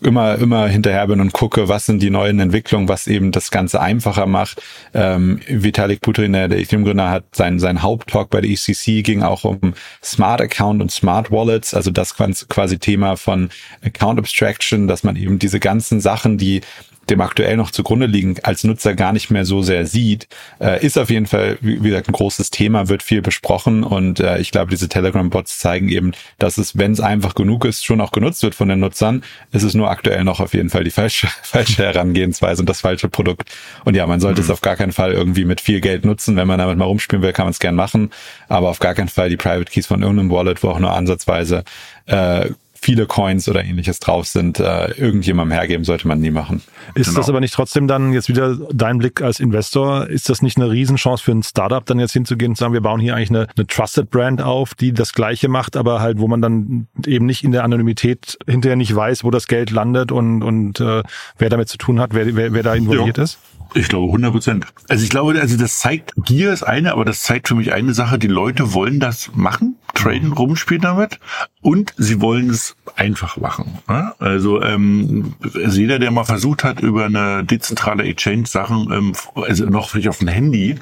immer, 0.02 0.36
immer 0.36 0.68
hinterher 0.68 1.08
bin 1.08 1.22
und 1.22 1.34
gucke, 1.34 1.68
was 1.70 1.86
sind 1.86 2.02
die 2.02 2.10
neuen 2.10 2.40
Entwicklungen, 2.40 2.90
was 2.90 3.08
eben 3.08 3.32
das 3.32 3.52
Ganze 3.52 3.82
einfacher 3.82 4.26
macht. 4.26 4.62
Ähm, 4.94 5.40
Vitalik 5.48 6.02
Buterin, 6.02 6.34
der 6.34 6.52
Ethereum-Gründer, 6.52 7.10
hat 7.10 7.24
sein, 7.34 7.60
sein 7.60 7.82
Haupttalk 7.82 8.30
bei 8.30 8.42
der 8.42 8.50
ECC 8.50 9.04
ging 9.04 9.24
auch 9.24 9.44
um 9.44 9.74
Smart 10.04 10.42
Account 10.42 10.82
und 10.82 10.92
Smart 10.92 11.32
Wallets, 11.32 11.74
also 11.74 11.92
das 11.92 12.16
quasi 12.16 12.78
Thema 12.78 13.16
von 13.16 13.50
Account 13.84 14.20
Abstraction, 14.20 14.88
dass 14.88 15.04
man 15.04 15.16
eben 15.16 15.40
diese 15.40 15.60
ganzen 15.60 16.02
Sachen, 16.02 16.38
die 16.38 16.62
dem 17.10 17.22
aktuell 17.22 17.58
noch 17.58 17.72
zugrunde 17.72 18.08
liegen, 18.08 18.36
als 18.44 18.64
Nutzer 18.64 18.96
gar 18.96 19.14
nicht 19.14 19.30
mehr 19.30 19.46
so 19.46 19.62
sehr 19.62 19.86
sieht, 19.86 20.28
äh, 20.60 20.84
ist 20.84 20.98
auf 20.98 21.10
jeden 21.10 21.28
Fall, 21.28 21.58
wie, 21.62 21.78
gesagt, 21.78 22.10
ein 22.10 22.14
großes 22.14 22.50
Thema, 22.50 22.90
wird 22.90 23.04
viel 23.04 23.22
besprochen 23.22 23.84
und 23.84 24.20
äh, 24.20 24.40
ich 24.40 24.52
glaube, 24.52 24.72
diese 24.72 24.90
Telegram-Bots 24.90 25.60
zeigen 25.60 25.90
eben, 25.90 26.14
dass 26.40 26.58
es, 26.58 26.78
wenn 26.78 26.92
es 26.92 27.00
einfach 27.00 27.36
genug 27.36 27.66
ist, 27.66 27.86
schon 27.86 28.02
auch 28.02 28.12
genutzt 28.12 28.44
wird 28.44 28.56
von 28.56 28.70
den 28.70 28.80
Nutzern. 28.80 29.24
ist 29.52 29.64
Es 29.64 29.74
nur 29.74 29.90
aktuell 29.90 30.24
noch 30.24 30.40
auf 30.40 30.54
jeden 30.54 30.70
Fall 30.70 30.84
die 30.84 30.92
falsche, 30.92 31.28
falsche 31.44 31.84
Herangehensweise 31.84 32.62
und 32.62 32.70
das 32.70 32.82
falsche 32.82 33.10
Produkt. 33.10 33.52
Und 33.84 33.96
ja, 33.96 34.08
man 34.08 34.20
sollte 34.20 34.42
mhm. 34.42 34.46
es 34.46 34.52
auf 34.52 34.62
gar 34.62 34.76
keinen 34.76 34.92
Fall 34.92 35.12
irgendwie 35.12 35.46
mit 35.46 35.62
viel 35.62 35.82
Geld 35.82 36.06
nutzen. 36.06 36.36
Wenn 36.36 36.48
man 36.48 36.60
damit 36.60 36.78
mal 36.78 36.86
rumspielen 36.86 37.22
will, 37.22 37.34
kann 37.34 37.46
man 37.46 37.52
es 37.52 37.60
gern 37.60 37.76
machen, 37.76 38.12
aber 38.48 38.70
auf 38.70 38.80
gar 38.80 38.96
keinen 38.96 39.10
Fall 39.10 39.30
die 39.30 39.38
Private 39.38 39.72
Keys 39.72 39.88
von 39.88 40.02
irgendeinem 40.02 40.32
Wallet, 40.32 40.64
wo 40.64 40.70
auch 40.70 40.80
nur 40.80 40.94
ansatzweise 40.94 41.64
äh, 42.08 42.50
viele 42.86 43.08
Coins 43.08 43.50
oder 43.50 43.64
ähnliches 43.66 44.00
drauf 44.00 44.28
sind, 44.28 44.60
äh, 44.60 44.92
irgendjemandem 44.92 45.58
hergeben 45.58 45.84
sollte 45.84 46.08
man 46.08 46.20
nie 46.20 46.30
machen. 46.30 46.62
Ist 46.94 47.08
Genau. 47.08 47.18
das 47.20 47.30
aber 47.30 47.40
nicht 47.40 47.54
trotzdem 47.56 47.88
dann 47.88 48.14
jetzt 48.14 48.30
wieder 48.30 48.56
dein 48.72 49.00
Blick 49.00 49.22
als 49.24 49.40
Investor? 49.40 50.08
Ist 50.08 50.30
das 50.30 50.44
nicht 50.44 50.58
eine 50.58 50.70
Riesenchance 50.70 51.24
für 51.24 51.32
ein 51.32 51.42
Startup, 51.42 51.84
dann 51.84 52.00
jetzt 52.00 52.14
hinzugehen 52.14 52.52
und 52.52 52.56
zu 52.58 52.60
sagen, 52.62 52.74
wir 52.74 52.82
bauen 52.82 53.00
hier 53.00 53.16
eigentlich 53.16 53.32
eine, 53.32 53.48
eine 53.58 53.66
Trusted 53.66 54.12
Brand 54.12 54.40
auf, 54.42 54.76
die 54.76 54.94
das 54.94 55.14
Gleiche 55.14 55.48
macht, 55.50 55.76
aber 55.78 56.00
halt, 56.00 56.20
wo 56.20 56.28
man 56.28 56.42
dann 56.42 56.88
eben 57.08 57.26
nicht 57.26 57.44
in 57.44 57.52
der 57.52 57.64
Anonymität 57.64 58.38
hinterher 58.48 58.76
nicht 58.76 58.96
weiß, 58.96 59.24
wo 59.24 59.32
das 59.32 59.48
Geld 59.48 59.72
landet 59.72 60.12
und, 60.12 60.44
und 60.44 60.80
äh, 60.80 61.02
wer 61.40 61.50
damit 61.50 61.68
zu 61.70 61.78
tun 61.78 62.00
hat, 62.00 62.14
wer, 62.14 62.36
wer, 62.36 62.54
wer 62.54 62.62
da 62.64 62.76
involviert 62.76 63.18
Ja. 63.18 63.24
ist? 63.24 63.40
Ich 63.74 63.90
glaube 63.90 64.08
100 64.08 64.32
Prozent. 64.32 64.68
Also 64.90 65.04
ich 65.04 65.10
glaube, 65.10 65.40
also 65.40 65.58
das 65.58 65.80
zeigt, 65.80 66.14
Gier 66.18 66.54
ist 66.54 66.64
eine, 66.64 66.94
aber 66.94 67.06
das 67.06 67.22
zeigt 67.22 67.48
für 67.48 67.56
mich 67.56 67.74
eine 67.74 67.94
Sache, 67.94 68.20
die 68.20 68.28
Leute 68.28 68.74
wollen 68.74 69.00
das 69.00 69.32
machen, 69.34 69.76
traden, 69.94 70.34
rumspielen 70.34 70.82
damit 70.82 71.20
und 71.62 71.94
sie 71.98 72.22
wollen 72.22 72.50
es 72.50 72.76
einfach 72.96 73.38
machen. 73.38 73.80
ne? 73.88 74.14
Also, 74.20 74.62
ähm, 74.62 75.34
also 75.56 75.80
jeder, 75.80 76.00
der 76.00 76.12
mal 76.12 76.24
versucht 76.24 76.64
hat, 76.64 76.80
über 76.82 77.06
eine 77.06 77.44
dezentrale 77.44 78.04
Exchange 78.04 78.46
Sachen, 78.46 78.92
ähm, 78.92 79.14
also 79.36 79.66
noch 79.66 79.90
vielleicht 79.90 80.10
auf 80.10 80.20
dem 80.20 80.28
Handy 80.28 80.76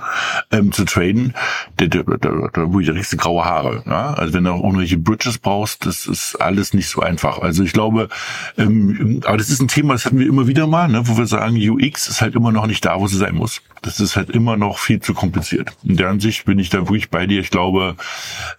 ähm, 0.52 0.72
zu 0.72 0.86
traden, 0.86 1.34
der, 1.80 1.88
der, 1.88 2.04
der, 2.04 2.17
der, 2.17 2.50
da 2.52 2.65
kriegst 2.65 3.13
du 3.13 3.17
graue 3.17 3.46
Haare. 3.46 3.84
Ja? 3.86 4.13
Also 4.13 4.34
wenn 4.34 4.43
du 4.43 4.52
auch 4.52 4.63
irgendwelche 4.63 4.98
Bridges 4.98 5.38
brauchst, 5.38 5.86
das 5.86 6.06
ist 6.06 6.36
alles 6.36 6.74
nicht 6.74 6.89
so 6.89 7.02
einfach. 7.02 7.39
Also 7.39 7.63
ich 7.63 7.74
glaube, 7.74 8.10
ähm, 8.58 9.22
aber 9.26 9.38
das 9.38 9.50
ist 9.50 9.62
ein 9.62 9.67
Thema, 9.67 9.93
das 9.93 10.06
hatten 10.06 10.19
wir 10.19 10.28
immer 10.28 10.48
wieder 10.48 10.67
mal, 10.67 10.89
ne, 10.89 11.08
wo 11.08 11.17
wir 11.17 11.26
sagen, 11.26 11.56
UX 11.58 12.08
ist 12.08 12.22
halt 12.22 12.36
immer 12.36 12.52
noch 12.52 12.67
nicht 12.67 12.83
da, 12.86 13.00
wo 13.00 13.08
sie 13.08 13.17
sein 13.17 13.36
muss. 13.36 13.62
Das 13.82 14.00
ist 14.00 14.15
halt 14.15 14.30
immer 14.30 14.58
noch 14.58 14.78
viel 14.78 15.02
zu 15.02 15.13
kompliziert. 15.13 15.76
In 15.84 15.98
der 15.98 16.10
Ansicht 16.10 16.46
bin 16.46 16.60
ich 16.60 16.69
da 16.69 16.80
wirklich 16.80 17.10
bei 17.10 17.28
dir. 17.28 17.39
Ich 17.39 17.52
glaube, 17.52 17.96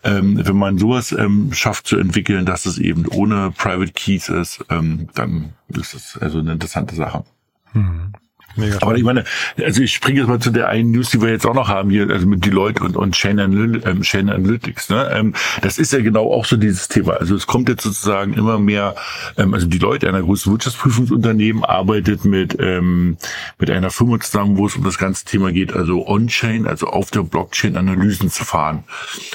ähm, 0.03 0.39
wenn 0.45 0.57
man 0.57 0.79
sowas 0.79 1.13
ähm, 1.13 1.53
schafft 1.53 1.87
zu 1.87 1.97
entwickeln, 1.99 2.45
dass 2.45 2.67
es 2.67 2.79
eben 2.79 3.07
ohne 3.09 3.53
Private 3.57 3.93
Keys 3.93 4.29
ist, 4.29 4.65
ähm, 4.71 5.09
dann 5.15 5.55
ist 5.69 5.95
es 5.95 6.19
also 6.21 6.39
eine 6.41 6.53
interessante 6.53 6.95
Sache. 6.95 7.25
Mega 8.57 8.79
Aber 8.81 8.97
ich 8.97 9.03
meine, 9.03 9.25
also 9.63 9.83
ich 9.83 9.93
springe 9.93 10.21
jetzt 10.21 10.29
mal 10.29 10.39
zu 10.39 10.51
der 10.51 10.69
einen 10.69 10.93
News, 10.93 11.11
die 11.11 11.21
wir 11.21 11.31
jetzt 11.31 11.47
auch 11.47 11.55
noch 11.55 11.69
haben 11.69 11.91
hier, 11.91 12.09
also 12.11 12.27
mit 12.27 12.45
Deloitte 12.45 12.83
und, 12.85 12.97
und 12.97 13.15
Chain, 13.15 13.41
Analy 13.41 13.81
ähm, 13.85 14.03
Chain 14.03 14.31
Analytics. 14.31 14.91
Ne? 14.91 15.11
Ähm, 15.13 15.35
das 15.63 15.79
ist 15.79 15.93
ja 15.93 16.01
genau 16.01 16.33
auch 16.33 16.45
so 16.45 16.57
dieses 16.57 16.89
Thema. 16.89 17.15
Also 17.15 17.35
es 17.35 17.47
kommt 17.47 17.69
jetzt 17.69 17.83
sozusagen 17.83 18.35
immer 18.35 18.59
mehr, 18.59 18.95
ähm, 19.37 19.55
also 19.55 19.67
Deloitte, 19.67 20.09
einer 20.09 20.23
großen 20.23 20.53
Wirtschaftsprüfungsunternehmen, 20.53 21.65
arbeitet 21.65 22.25
mit, 22.25 22.57
ähm, 22.61 23.17
mit 23.59 23.71
einer 23.71 23.91
Firma 23.91 24.21
zusammen, 24.21 24.57
wo 24.57 24.67
es 24.67 24.77
um 24.77 24.85
das 24.85 24.99
ganze 24.99 25.25
Thema 25.25 25.53
geht, 25.53 25.73
also 25.73 26.07
On-Chain, 26.07 26.67
also 26.67 26.87
auf 26.87 27.11
der 27.11 27.23
Blockchain 27.23 27.77
Analysen 27.77 28.31
zu 28.31 28.45
fahren. 28.45 28.85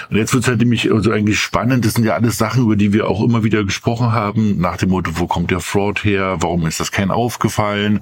Und 0.10 0.18
jetzt 0.18 0.34
wird 0.34 0.44
es 0.44 0.50
halt 0.50 0.60
nämlich 0.60 0.92
also 0.92 1.12
eigentlich 1.12 1.40
spannend. 1.40 1.86
Das 1.86 1.96
sind 1.96 2.06
ja 2.06 2.14
alles 2.14 2.38
Sachen, 2.38 2.64
über 2.64 2.76
die 2.76 2.94
wir 2.94 3.08
auch 3.08 3.24
immer 3.24 3.44
wieder 3.44 3.64
gesprochen 3.64 4.12
haben, 4.12 4.60
nach 4.60 4.78
dem 4.78 4.90
Motto, 4.90 5.12
wo 5.16 5.28
kommt 5.28 5.52
der 5.52 5.60
Fraud 5.60 6.04
her? 6.04 6.38
Warum 6.40 6.66
ist 6.66 6.80
das 6.80 6.92
kein 6.92 7.12
aufgefallen? 7.12 8.02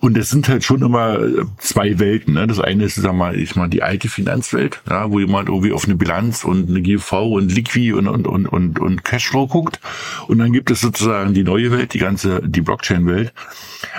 Und 0.00 0.16
es 0.18 0.30
sind 0.30 0.48
halt 0.48 0.55
schon 0.64 0.82
immer 0.82 1.18
äh, 1.20 1.44
zwei 1.58 1.98
Welten. 1.98 2.34
Ne? 2.34 2.46
Das 2.46 2.60
eine 2.60 2.84
ist, 2.84 2.96
sag 2.96 3.14
mal, 3.14 3.38
ich 3.38 3.56
mal 3.56 3.68
die 3.68 3.82
alte 3.82 4.08
Finanzwelt, 4.08 4.80
ja, 4.88 5.10
wo 5.10 5.20
jemand 5.20 5.48
irgendwie 5.48 5.72
auf 5.72 5.84
eine 5.84 5.96
Bilanz 5.96 6.44
und 6.44 6.68
eine 6.68 6.82
GV 6.82 7.26
und 7.26 7.52
Liqui 7.52 7.92
und 7.92 8.08
und 8.08 8.26
und 8.26 8.46
und, 8.46 8.78
und 8.78 9.04
Cashflow 9.04 9.46
guckt. 9.46 9.80
Und 10.28 10.38
dann 10.38 10.52
gibt 10.52 10.70
es 10.70 10.80
sozusagen 10.80 11.34
die 11.34 11.44
neue 11.44 11.70
Welt, 11.72 11.94
die 11.94 11.98
ganze 11.98 12.40
die 12.44 12.60
Blockchain-Welt. 12.60 13.32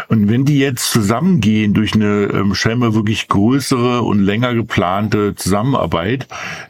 Und 0.07 0.29
wenn 0.29 0.45
die 0.45 0.59
jetzt 0.59 0.91
zusammengehen 0.91 1.73
durch 1.73 1.93
eine 1.93 2.29
ähm, 2.33 2.55
scheinbar 2.55 2.93
wirklich 2.93 3.27
größere 3.27 4.01
und 4.01 4.19
länger 4.19 4.53
geplante 4.53 5.35
Zusammenarbeit, 5.35 6.27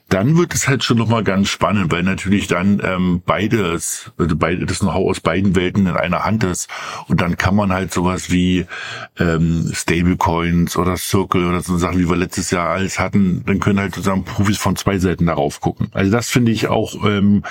dann 0.10 0.38
wird 0.38 0.54
es 0.54 0.68
halt 0.68 0.84
schon 0.84 0.98
nochmal 0.98 1.24
ganz 1.24 1.50
spannend, 1.50 1.92
weil 1.92 2.04
natürlich 2.04 2.48
dann 2.48 2.82
ähm, 2.84 3.22
beides, 3.26 4.12
also 4.18 4.36
beide, 4.38 4.66
das 4.66 4.80
Know-how 4.80 5.10
aus 5.10 5.20
beiden 5.20 5.56
Welten 5.56 5.86
in 5.86 5.98
einer 5.98 6.24
Hand 6.24 6.46
ist. 6.46 6.70
Und 7.08 7.20
dann 7.20 7.38
kann 7.38 7.56
man 7.56 7.74
halt 7.74 7.94
sowas 7.94 8.32
wie 8.32 8.66
ähm, 9.20 9.70
Stablecoins 9.74 10.78
oder 10.78 10.96
Circle 10.96 11.46
oder 11.46 11.62
so 11.62 11.78
Sachen, 11.78 12.00
wie 12.00 12.10
wir 12.10 12.16
letztes 12.16 12.52
Jahr 12.52 12.70
alles 12.70 13.00
hatten, 13.00 13.44
dann 13.46 13.60
können 13.60 13.80
halt 13.80 13.96
sozusagen 13.96 14.24
Profis 14.24 14.58
von 14.58 14.78
zwei 14.78 14.98
Seiten 14.98 15.26
darauf 15.26 15.60
gucken. 15.60 15.90
Also 15.92 16.12
das 16.12 16.30
finde 16.30 16.54
ich 16.54 16.68
auch 16.68 17.04
ähm, 17.06 17.44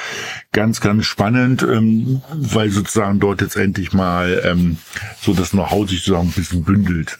ganz, 0.52 0.80
ganz 0.80 1.04
spannend, 1.04 1.62
ähm, 1.62 2.22
weil 2.32 2.70
sozusagen 2.70 3.20
dort 3.20 3.42
jetzt 3.42 3.56
endlich 3.56 3.92
mal 3.92 4.42
ähm, 4.44 4.78
so 5.20 5.34
das 5.34 5.50
Know-how 5.50 5.88
sich 5.88 5.98
sozusagen 5.98 6.28
ein 6.28 6.32
bisschen 6.32 6.64
bündelt. 6.64 7.18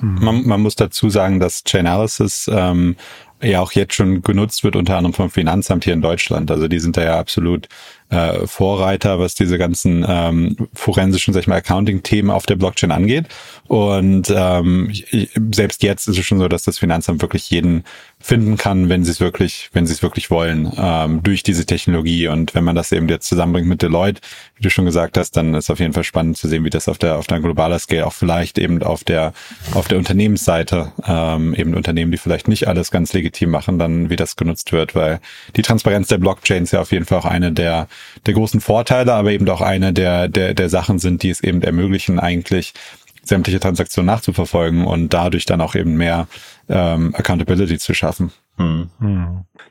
Man, 0.00 0.46
man 0.46 0.60
muss 0.62 0.76
dazu 0.76 1.10
sagen, 1.10 1.40
dass 1.40 1.62
Chainalysis 1.64 2.50
ähm, 2.52 2.96
ja 3.42 3.60
auch 3.60 3.72
jetzt 3.72 3.94
schon 3.94 4.22
genutzt 4.22 4.64
wird, 4.64 4.76
unter 4.76 4.96
anderem 4.96 5.14
vom 5.14 5.30
Finanzamt 5.30 5.84
hier 5.84 5.92
in 5.92 6.02
Deutschland. 6.02 6.50
Also 6.50 6.68
die 6.68 6.78
sind 6.78 6.96
da 6.96 7.04
ja 7.04 7.18
absolut 7.18 7.68
äh, 8.10 8.46
Vorreiter, 8.46 9.18
was 9.18 9.34
diese 9.34 9.58
ganzen 9.58 10.04
ähm, 10.08 10.56
forensischen, 10.74 11.34
sag 11.34 11.40
ich 11.40 11.46
mal, 11.46 11.56
Accounting-Themen 11.56 12.30
auf 12.30 12.46
der 12.46 12.56
Blockchain 12.56 12.90
angeht. 12.92 13.26
Und 13.66 14.32
ähm, 14.34 14.88
ich- 14.90 15.30
selbst 15.54 15.82
jetzt 15.82 16.08
ist 16.08 16.18
es 16.18 16.24
schon 16.24 16.38
so, 16.38 16.48
dass 16.48 16.64
das 16.64 16.78
Finanzamt 16.78 17.20
wirklich 17.22 17.50
jeden 17.50 17.84
finden 18.20 18.56
kann, 18.56 18.88
wenn 18.88 19.04
sie 19.04 19.10
es 19.10 19.20
wirklich, 19.20 19.68
wenn 19.72 19.86
sie 19.86 19.92
es 19.92 20.02
wirklich 20.02 20.30
wollen, 20.30 20.72
ähm, 20.78 21.22
durch 21.22 21.42
diese 21.42 21.66
Technologie. 21.66 22.28
Und 22.28 22.54
wenn 22.54 22.64
man 22.64 22.74
das 22.76 22.92
eben 22.92 23.08
jetzt 23.08 23.28
zusammenbringt 23.28 23.68
mit 23.68 23.82
Deloitte, 23.82 24.20
wie 24.56 24.62
du 24.62 24.70
schon 24.70 24.84
gesagt 24.86 25.18
hast, 25.18 25.36
dann 25.36 25.54
ist 25.54 25.70
auf 25.70 25.80
jeden 25.80 25.92
Fall 25.92 26.04
spannend 26.04 26.36
zu 26.36 26.48
sehen, 26.48 26.64
wie 26.64 26.70
das 26.70 26.88
auf 26.88 26.98
der 26.98 27.16
auf 27.18 27.26
der 27.26 27.40
globaler 27.40 27.78
Scale 27.78 28.06
auch 28.06 28.12
vielleicht 28.12 28.58
eben 28.58 28.82
auf 28.82 29.04
der 29.04 29.32
auf 29.74 29.88
der 29.88 29.98
Unternehmensseite 29.98 30.92
ähm, 31.06 31.54
eben 31.54 31.74
Unternehmen, 31.74 32.10
die 32.10 32.18
vielleicht 32.18 32.48
nicht 32.48 32.68
alles 32.68 32.90
ganz 32.90 33.12
legitim 33.12 33.50
machen, 33.50 33.78
dann 33.78 34.08
wie 34.10 34.16
das 34.16 34.36
genutzt 34.36 34.72
wird, 34.72 34.94
weil 34.94 35.20
die 35.56 35.62
Transparenz 35.62 36.08
der 36.08 36.18
Blockchain 36.18 36.62
ist 36.62 36.72
ja 36.72 36.80
auf 36.80 36.92
jeden 36.92 37.04
Fall 37.04 37.18
auch 37.18 37.24
eine 37.26 37.52
der 37.52 37.88
der 38.26 38.34
großen 38.34 38.60
Vorteile, 38.60 39.14
aber 39.14 39.32
eben 39.32 39.48
auch 39.48 39.60
eine 39.60 39.92
der 39.92 40.28
der 40.28 40.54
der 40.54 40.68
Sachen 40.68 40.98
sind, 40.98 41.22
die 41.22 41.30
es 41.30 41.42
eben 41.42 41.62
ermöglichen 41.62 42.18
eigentlich 42.18 42.74
sämtliche 43.22 43.60
Transaktionen 43.60 44.06
nachzuverfolgen 44.06 44.86
und 44.86 45.12
dadurch 45.12 45.46
dann 45.46 45.60
auch 45.60 45.74
eben 45.74 45.96
mehr 45.96 46.28
ähm, 46.68 47.14
Accountability 47.14 47.78
zu 47.78 47.94
schaffen. 47.94 48.32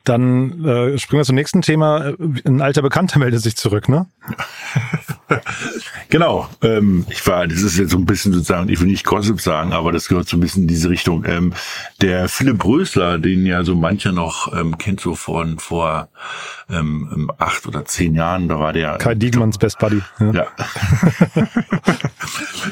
Dann 0.04 0.65
äh, 0.65 0.98
springen 0.98 1.21
wir 1.21 1.26
zum 1.26 1.36
nächsten 1.36 1.62
Thema. 1.62 2.13
Ein 2.45 2.62
alter 2.62 2.82
Bekannter 2.82 3.19
meldet 3.26 3.41
sich 3.41 3.56
zurück, 3.56 3.89
ne? 3.89 4.08
Genau. 6.10 6.48
Ähm, 6.62 7.06
ich 7.10 7.26
war, 7.28 7.48
das 7.48 7.62
ist 7.62 7.78
jetzt 7.78 7.91
so 7.91 7.98
ein 7.98 8.06
bisschen 8.06 8.32
sozusagen, 8.32 8.69
ich 8.69 8.80
will 8.80 8.88
nicht 8.88 9.06
Gossip 9.06 9.41
sagen, 9.41 9.74
aber 9.74 9.91
das 9.91 10.08
gehört 10.08 10.30
so 10.30 10.38
ein 10.38 10.39
bisschen 10.39 10.63
in 10.63 10.67
diese 10.67 10.89
Richtung. 10.89 11.26
Ähm, 11.26 11.54
der 12.02 12.30
Philipp 12.30 12.63
Rösler, 12.63 13.17
den 13.17 13.45
ja 13.45 13.63
so 13.63 13.76
mancher 13.76 14.12
noch 14.12 14.54
ähm, 14.56 14.78
kennt, 14.78 15.02
so 15.02 15.15
von 15.15 15.58
vor 15.60 16.10
ähm, 16.69 17.10
ähm, 17.13 17.32
acht 17.38 17.67
oder 17.67 17.86
zehn 17.86 18.15
Jahren, 18.15 18.48
da 18.48 18.60
war 18.60 18.74
der 18.74 18.98
Kai 18.98 19.15
Diekmanns 19.15 19.58
Best 19.58 19.80
Buddy. 19.80 20.02
Ja. 20.19 20.32
Ja. 20.32 20.48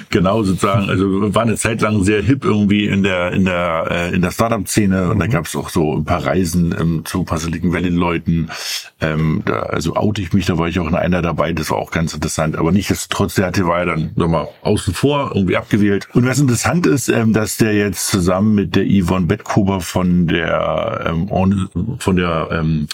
genau, 0.09 0.43
sozusagen. 0.43 0.89
Also 0.89 1.33
war 1.33 1.43
eine 1.43 1.55
Zeit 1.55 1.81
lang 1.81 2.03
sehr 2.03 2.21
hip 2.21 2.45
irgendwie 2.45 2.87
in 2.87 3.03
der 3.03 3.31
in 3.31 3.45
der 3.45 3.87
äh, 3.89 4.15
in 4.15 4.21
der 4.21 4.31
Startup-Szene 4.31 5.09
und 5.09 5.19
da 5.19 5.27
gab 5.27 5.45
es 5.45 5.55
auch 5.55 5.69
so 5.69 6.02
ein 6.03 6.05
paar 6.05 6.25
Reisen 6.25 6.75
ähm, 6.79 7.01
zu 7.05 7.25
Silicon 7.35 7.73
Valley-Leuten. 7.73 8.49
Ähm, 9.01 9.41
da, 9.45 9.61
also 9.63 9.95
oute 9.95 10.21
ich 10.21 10.33
mich, 10.33 10.45
da 10.45 10.57
war 10.57 10.67
ich 10.67 10.79
auch 10.79 10.87
in 10.87 10.95
einer 10.95 11.21
dabei, 11.21 11.53
das 11.53 11.71
war 11.71 11.77
auch 11.77 11.91
ganz 11.91 12.13
interessant. 12.13 12.57
Aber 12.57 12.71
nichtsdestotrotz, 12.71 13.35
der 13.35 13.47
hatte 13.47 13.65
war 13.65 13.79
ja 13.79 13.85
dann 13.85 14.11
nochmal 14.15 14.47
außen 14.61 14.93
vor, 14.93 15.31
irgendwie 15.33 15.57
abgewählt. 15.57 16.07
Und 16.13 16.25
was 16.27 16.39
interessant 16.39 16.85
ist, 16.85 17.09
ähm, 17.09 17.33
dass 17.33 17.57
der 17.57 17.73
jetzt 17.73 18.07
zusammen 18.07 18.55
mit 18.55 18.75
der 18.75 18.85
Yvonne 18.85 19.25
Bettkober 19.25 19.81
von 19.81 20.27
der 20.27 21.05
ähm, 21.07 21.31
On- 21.31 21.69
von 21.99 22.15
der 22.15 22.49
ähm, 22.51 22.87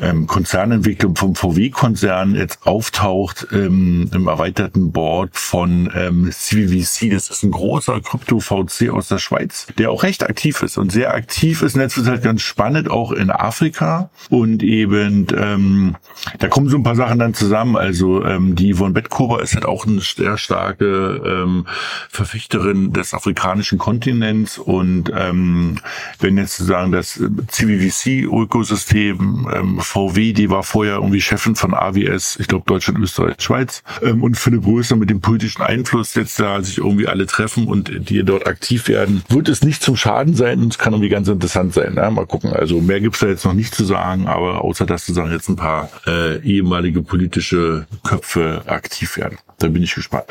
ähm, 0.00 0.26
Konzernentwicklung 0.26 1.16
vom 1.16 1.34
VW-Konzern 1.34 2.34
jetzt 2.34 2.66
auftaucht 2.66 3.48
ähm, 3.52 4.10
im 4.14 4.28
erweiterten 4.28 4.92
Board 4.92 5.30
von 5.32 5.90
ähm, 5.94 6.30
CVVC. 6.30 7.10
Das 7.12 7.30
ist 7.30 7.42
ein 7.42 7.50
großer 7.50 8.00
Krypto-VC 8.00 8.90
aus 8.90 9.08
der 9.08 9.18
Schweiz, 9.18 9.66
der 9.78 9.90
auch 9.90 10.02
recht 10.02 10.22
aktiv 10.22 10.62
ist 10.62 10.78
und 10.78 10.92
sehr 10.92 11.14
aktiv 11.14 11.62
ist. 11.62 11.76
Jetzt 11.76 11.96
wird 11.96 12.06
halt 12.06 12.22
ganz 12.22 12.42
spannend, 12.44 12.90
auch 12.90 13.12
in 13.12 13.30
Afrika. 13.30 14.10
Und 14.30 14.62
eben, 14.62 15.26
ähm, 15.36 15.96
da 16.38 16.48
kommen 16.48 16.68
so 16.68 16.76
ein 16.76 16.82
paar 16.82 16.96
Sachen 16.96 17.18
dann 17.18 17.34
zusammen. 17.34 17.76
Also 17.76 18.24
ähm, 18.24 18.54
die 18.54 18.74
Yvonne 18.74 18.92
Bettkober 18.92 19.42
ist 19.42 19.54
halt 19.54 19.64
auch 19.64 19.86
eine 19.86 20.00
sehr 20.00 20.36
starke 20.36 21.22
ähm, 21.24 21.66
Verfechterin 22.10 22.92
des 22.92 23.14
afrikanischen 23.14 23.78
Kontinents. 23.78 24.58
Und 24.58 25.10
ähm, 25.16 25.76
wenn 26.20 26.36
jetzt 26.36 26.58
sozusagen 26.58 26.92
das 26.92 27.20
CVVC-Ökosystem, 27.48 29.48
ähm, 29.52 29.80
VW, 29.80 30.32
die 30.32 30.50
war 30.50 30.62
vorher 30.62 30.96
irgendwie 30.96 31.20
Chefin 31.20 31.56
von 31.56 31.74
AWS, 31.74 32.38
ich 32.40 32.48
glaube 32.48 32.64
Deutschland, 32.66 32.98
Österreich, 32.98 33.36
Schweiz, 33.38 33.82
ähm, 34.02 34.22
und 34.22 34.36
Philipp 34.36 34.66
Rösler 34.66 34.96
mit 34.96 35.10
dem 35.10 35.20
politischen 35.20 35.62
Einfluss 35.62 36.14
jetzt 36.14 36.38
da 36.38 36.62
sich 36.62 36.78
irgendwie 36.78 37.08
alle 37.08 37.26
treffen 37.26 37.66
und 37.66 38.10
die 38.10 38.22
dort 38.22 38.46
aktiv 38.46 38.88
werden, 38.88 39.22
wird 39.28 39.48
es 39.48 39.62
nicht 39.62 39.82
zum 39.82 39.96
Schaden 39.96 40.34
sein 40.34 40.60
und 40.60 40.72
es 40.72 40.78
kann 40.78 40.92
irgendwie 40.92 41.08
ganz 41.08 41.28
interessant 41.28 41.72
sein. 41.72 41.94
Ja? 41.96 42.10
Mal. 42.10 42.26
Also 42.42 42.80
mehr 42.80 43.00
gibt's 43.00 43.20
da 43.20 43.26
jetzt 43.26 43.44
noch 43.44 43.54
nicht 43.54 43.74
zu 43.74 43.84
sagen, 43.84 44.26
aber 44.26 44.62
außer 44.62 44.86
dass 44.86 45.06
sozusagen 45.06 45.32
jetzt 45.32 45.48
ein 45.48 45.56
paar 45.56 45.88
äh, 46.06 46.38
ehemalige 46.40 47.02
politische 47.02 47.86
Köpfe 48.02 48.62
aktiv 48.66 49.16
werden. 49.16 49.38
Da 49.58 49.68
bin 49.68 49.82
ich 49.82 49.94
gespannt. 49.94 50.26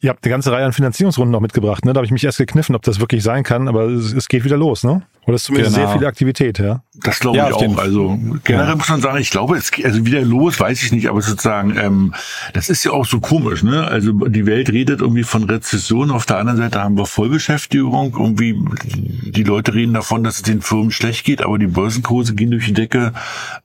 Ihr 0.00 0.10
habt 0.10 0.22
eine 0.22 0.30
ganze 0.30 0.52
Reihe 0.52 0.66
an 0.66 0.74
Finanzierungsrunden 0.74 1.32
noch 1.32 1.40
mitgebracht, 1.40 1.84
ne? 1.86 1.94
Da 1.94 1.98
habe 1.98 2.04
ich 2.04 2.12
mich 2.12 2.24
erst 2.24 2.36
gekniffen, 2.36 2.74
ob 2.74 2.82
das 2.82 3.00
wirklich 3.00 3.22
sein 3.22 3.42
kann, 3.42 3.68
aber 3.68 3.84
es, 3.84 4.12
es 4.12 4.28
geht 4.28 4.44
wieder 4.44 4.58
los, 4.58 4.84
ne? 4.84 5.02
Oder 5.26 5.36
ist 5.36 5.44
zumindest 5.44 5.76
genau. 5.76 5.88
sehr 5.88 5.98
viel 5.98 6.06
Aktivität, 6.06 6.58
ja? 6.58 6.82
Das 7.02 7.18
glaube 7.18 7.38
ja, 7.38 7.48
ich 7.48 7.54
auch. 7.54 7.78
Also 7.78 8.18
generell 8.44 8.68
ja. 8.68 8.76
muss 8.76 8.88
man 8.88 9.00
sagen, 9.00 9.18
ich 9.18 9.30
glaube, 9.30 9.56
es 9.56 9.72
geht 9.72 9.84
also 9.84 10.06
wieder 10.06 10.22
los, 10.22 10.60
weiß 10.60 10.80
ich 10.84 10.92
nicht, 10.92 11.08
aber 11.08 11.22
sozusagen, 11.22 11.76
ähm, 11.76 12.14
das 12.52 12.68
ist 12.68 12.84
ja 12.84 12.92
auch 12.92 13.04
so 13.04 13.18
komisch, 13.18 13.64
ne? 13.64 13.84
Also 13.84 14.12
die 14.12 14.46
Welt 14.46 14.70
redet 14.70 15.00
irgendwie 15.00 15.24
von 15.24 15.42
Rezession, 15.42 16.12
auf 16.12 16.24
der 16.24 16.38
anderen 16.38 16.58
Seite 16.58 16.80
haben 16.80 16.96
wir 16.96 17.06
Vollbeschäftigung, 17.06 18.14
irgendwie 18.16 18.56
die 18.84 19.42
Leute 19.42 19.74
reden 19.74 19.94
davon, 19.94 20.22
dass 20.22 20.36
es 20.36 20.42
den 20.42 20.62
Firmen 20.62 20.92
schlecht 20.92 21.24
geht, 21.24 21.42
aber 21.42 21.58
die 21.58 21.66
Börsenkurse 21.66 22.34
gehen 22.36 22.52
durch 22.52 22.66
die 22.66 22.74
Decke. 22.74 23.12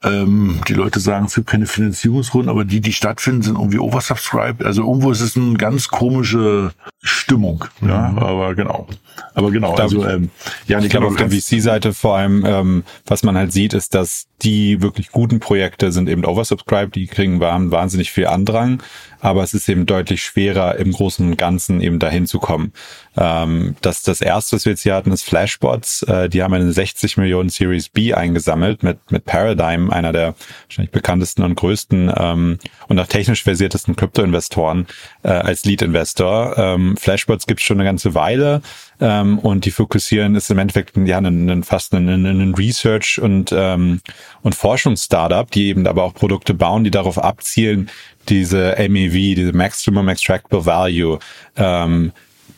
Ähm, 0.04 0.62
die 0.68 0.74
Leute 0.74 1.00
sagen, 1.00 1.26
es 1.26 1.36
gibt 1.36 1.48
keine 1.48 1.68
Finanzierungsrunden, 1.68 2.50
aber 2.50 2.65
die, 2.65 2.82
die 2.82 2.94
stattfinden, 2.94 3.44
sind 3.44 3.56
irgendwie 3.56 3.80
oversubscribed. 3.80 4.65
Also 4.65 4.82
irgendwo 4.82 5.12
ist 5.12 5.22
es 5.22 5.38
eine 5.38 5.54
ganz 5.56 5.89
komische 5.89 6.72
Stimmung, 7.02 7.65
ja, 7.82 8.10
mhm. 8.10 8.20
aber 8.20 8.56
genau. 8.56 8.88
Aber 9.34 9.52
genau, 9.52 9.76
also 9.76 10.06
ähm, 10.06 10.30
ja, 10.68 10.80
ich 10.80 10.89
glaube 10.89 11.08
auf 11.08 11.15
der 11.15 11.30
VC-Seite 11.30 11.94
vor 11.94 12.18
allem, 12.18 12.44
ähm, 12.46 12.84
was 13.06 13.19
man 13.24 13.38
halt 13.38 13.52
sieht, 13.52 13.74
ist, 13.74 13.96
dass 13.96 14.28
die 14.42 14.82
wirklich 14.82 15.12
guten 15.12 15.40
Projekte 15.40 15.92
sind 15.92 16.10
eben 16.10 16.26
oversubscribed, 16.26 16.96
die 16.96 17.08
kriegen 17.08 17.40
wahnsinnig 17.40 18.12
viel 18.12 18.28
Andrang 18.28 18.82
aber 19.22 19.44
es 19.44 19.54
ist 19.54 19.68
eben 19.70 19.86
deutlich 19.86 20.24
schwerer, 20.24 20.76
im 20.78 20.92
Großen 20.92 21.28
und 21.28 21.38
Ganzen 21.38 21.82
eben 21.82 22.00
dahin 22.00 22.26
zu 22.26 22.40
kommen. 22.40 22.74
Ähm, 23.17 23.76
das, 23.82 24.02
das 24.04 24.22
erste, 24.22 24.56
was 24.56 24.65
wir 24.65 24.72
jetzt 24.72 24.84
hier 24.84 24.96
hatten, 24.96 25.12
ist 25.12 25.24
Flashbots. 25.24 26.04
Äh, 26.04 26.30
die 26.30 26.42
haben 26.42 26.54
eine 26.54 26.72
60 26.72 27.17
Millionen 27.17 27.50
Series 27.50 27.90
B 27.90 28.13
eingesammelt 28.13 28.84
mit, 28.84 29.12
mit 29.12 29.26
Paradigm, 29.26 29.90
einer 29.90 30.13
der 30.13 30.36
wahrscheinlich 30.67 30.92
bekanntesten 30.92 31.44
und 31.44 31.56
größten 31.56 32.12
ähm, 32.15 32.60
und 32.88 33.00
auch 33.00 33.08
technisch 33.08 33.44
versiertesten 33.44 33.96
Krypto-Investoren 33.96 34.88
äh, 35.24 35.30
als 35.30 35.65
Lead-Investor. 35.65 36.58
Ähm, 36.58 36.98
Flashbots 36.98 37.48
gibt 37.48 37.60
es 37.60 37.65
schon 37.65 37.78
eine 37.78 37.90
ganze 37.90 38.15
Weile 38.15 38.62
ähm, 39.00 39.39
und 39.39 39.65
die 39.65 39.71
fokussieren 39.71 40.35
ist 40.35 40.50
im 40.52 40.60
Endeffekt 40.60 40.97
ja 40.97 41.17
einen, 41.17 41.63
fast 41.63 41.93
einen, 41.93 42.25
einen 42.25 42.56
Research 42.56 43.19
und 43.21 43.54
ähm, 43.56 44.02
und 44.41 44.56
Forschungsstartup, 44.56 45.52
die 45.52 45.67
eben 45.67 45.87
aber 45.87 46.04
auch 46.04 46.13
Produkte 46.13 46.54
bauen, 46.54 46.83
die 46.83 46.91
darauf 46.91 47.17
abzielen, 47.17 47.89
diese 48.27 48.75
MEV, 48.77 49.35
diese 49.35 49.54
Maximum 49.54 50.10
Extractable 50.10 50.65
Value, 50.65 51.19
ähm, 51.56 52.12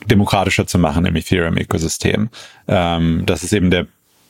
demokratischer 0.06 0.68
zu 0.68 0.80
machen 0.80 1.06
im 1.06 1.16
Ethereum-Ökosystem. 1.16 2.30
Ähm, 2.68 3.24
das 3.26 3.44
ist 3.44 3.54
eben 3.54 3.70
der 3.70 3.88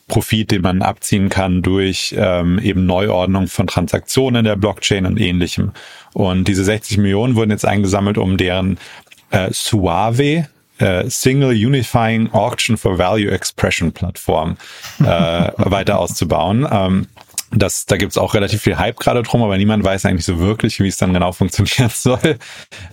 Profit, 0.08 0.50
den 0.50 0.62
man 0.62 0.82
abziehen 0.82 1.28
kann 1.30 1.62
durch 1.62 2.14
ähm, 2.18 2.58
eben 2.58 2.84
Neuordnung 2.84 3.46
von 3.46 3.66
Transaktionen 3.66 4.40
in 4.40 4.44
der 4.44 4.56
Blockchain 4.56 5.06
und 5.06 5.18
ähnlichem. 5.18 5.72
Und 6.12 6.48
diese 6.48 6.64
60 6.64 6.98
Millionen 6.98 7.36
wurden 7.36 7.50
jetzt 7.50 7.64
eingesammelt, 7.64 8.18
um 8.18 8.36
deren 8.36 8.78
äh, 9.30 9.48
Suave, 9.52 10.48
äh, 10.78 11.08
Single 11.08 11.50
Unifying 11.50 12.30
Auction 12.32 12.76
for 12.76 12.98
Value 12.98 13.30
Expression 13.30 13.92
Plattform 13.92 14.56
äh, 15.00 15.04
weiter 15.56 15.98
auszubauen. 15.98 16.66
Ähm, 16.70 17.06
das, 17.54 17.84
da 17.84 17.98
gibt's 17.98 18.16
auch 18.16 18.34
relativ 18.34 18.62
viel 18.62 18.78
Hype 18.78 18.98
gerade 18.98 19.22
drum, 19.22 19.42
aber 19.42 19.58
niemand 19.58 19.84
weiß 19.84 20.06
eigentlich 20.06 20.24
so 20.24 20.38
wirklich, 20.38 20.80
wie 20.80 20.88
es 20.88 20.96
dann 20.96 21.12
genau 21.12 21.32
funktionieren 21.32 21.90
soll. 21.94 22.38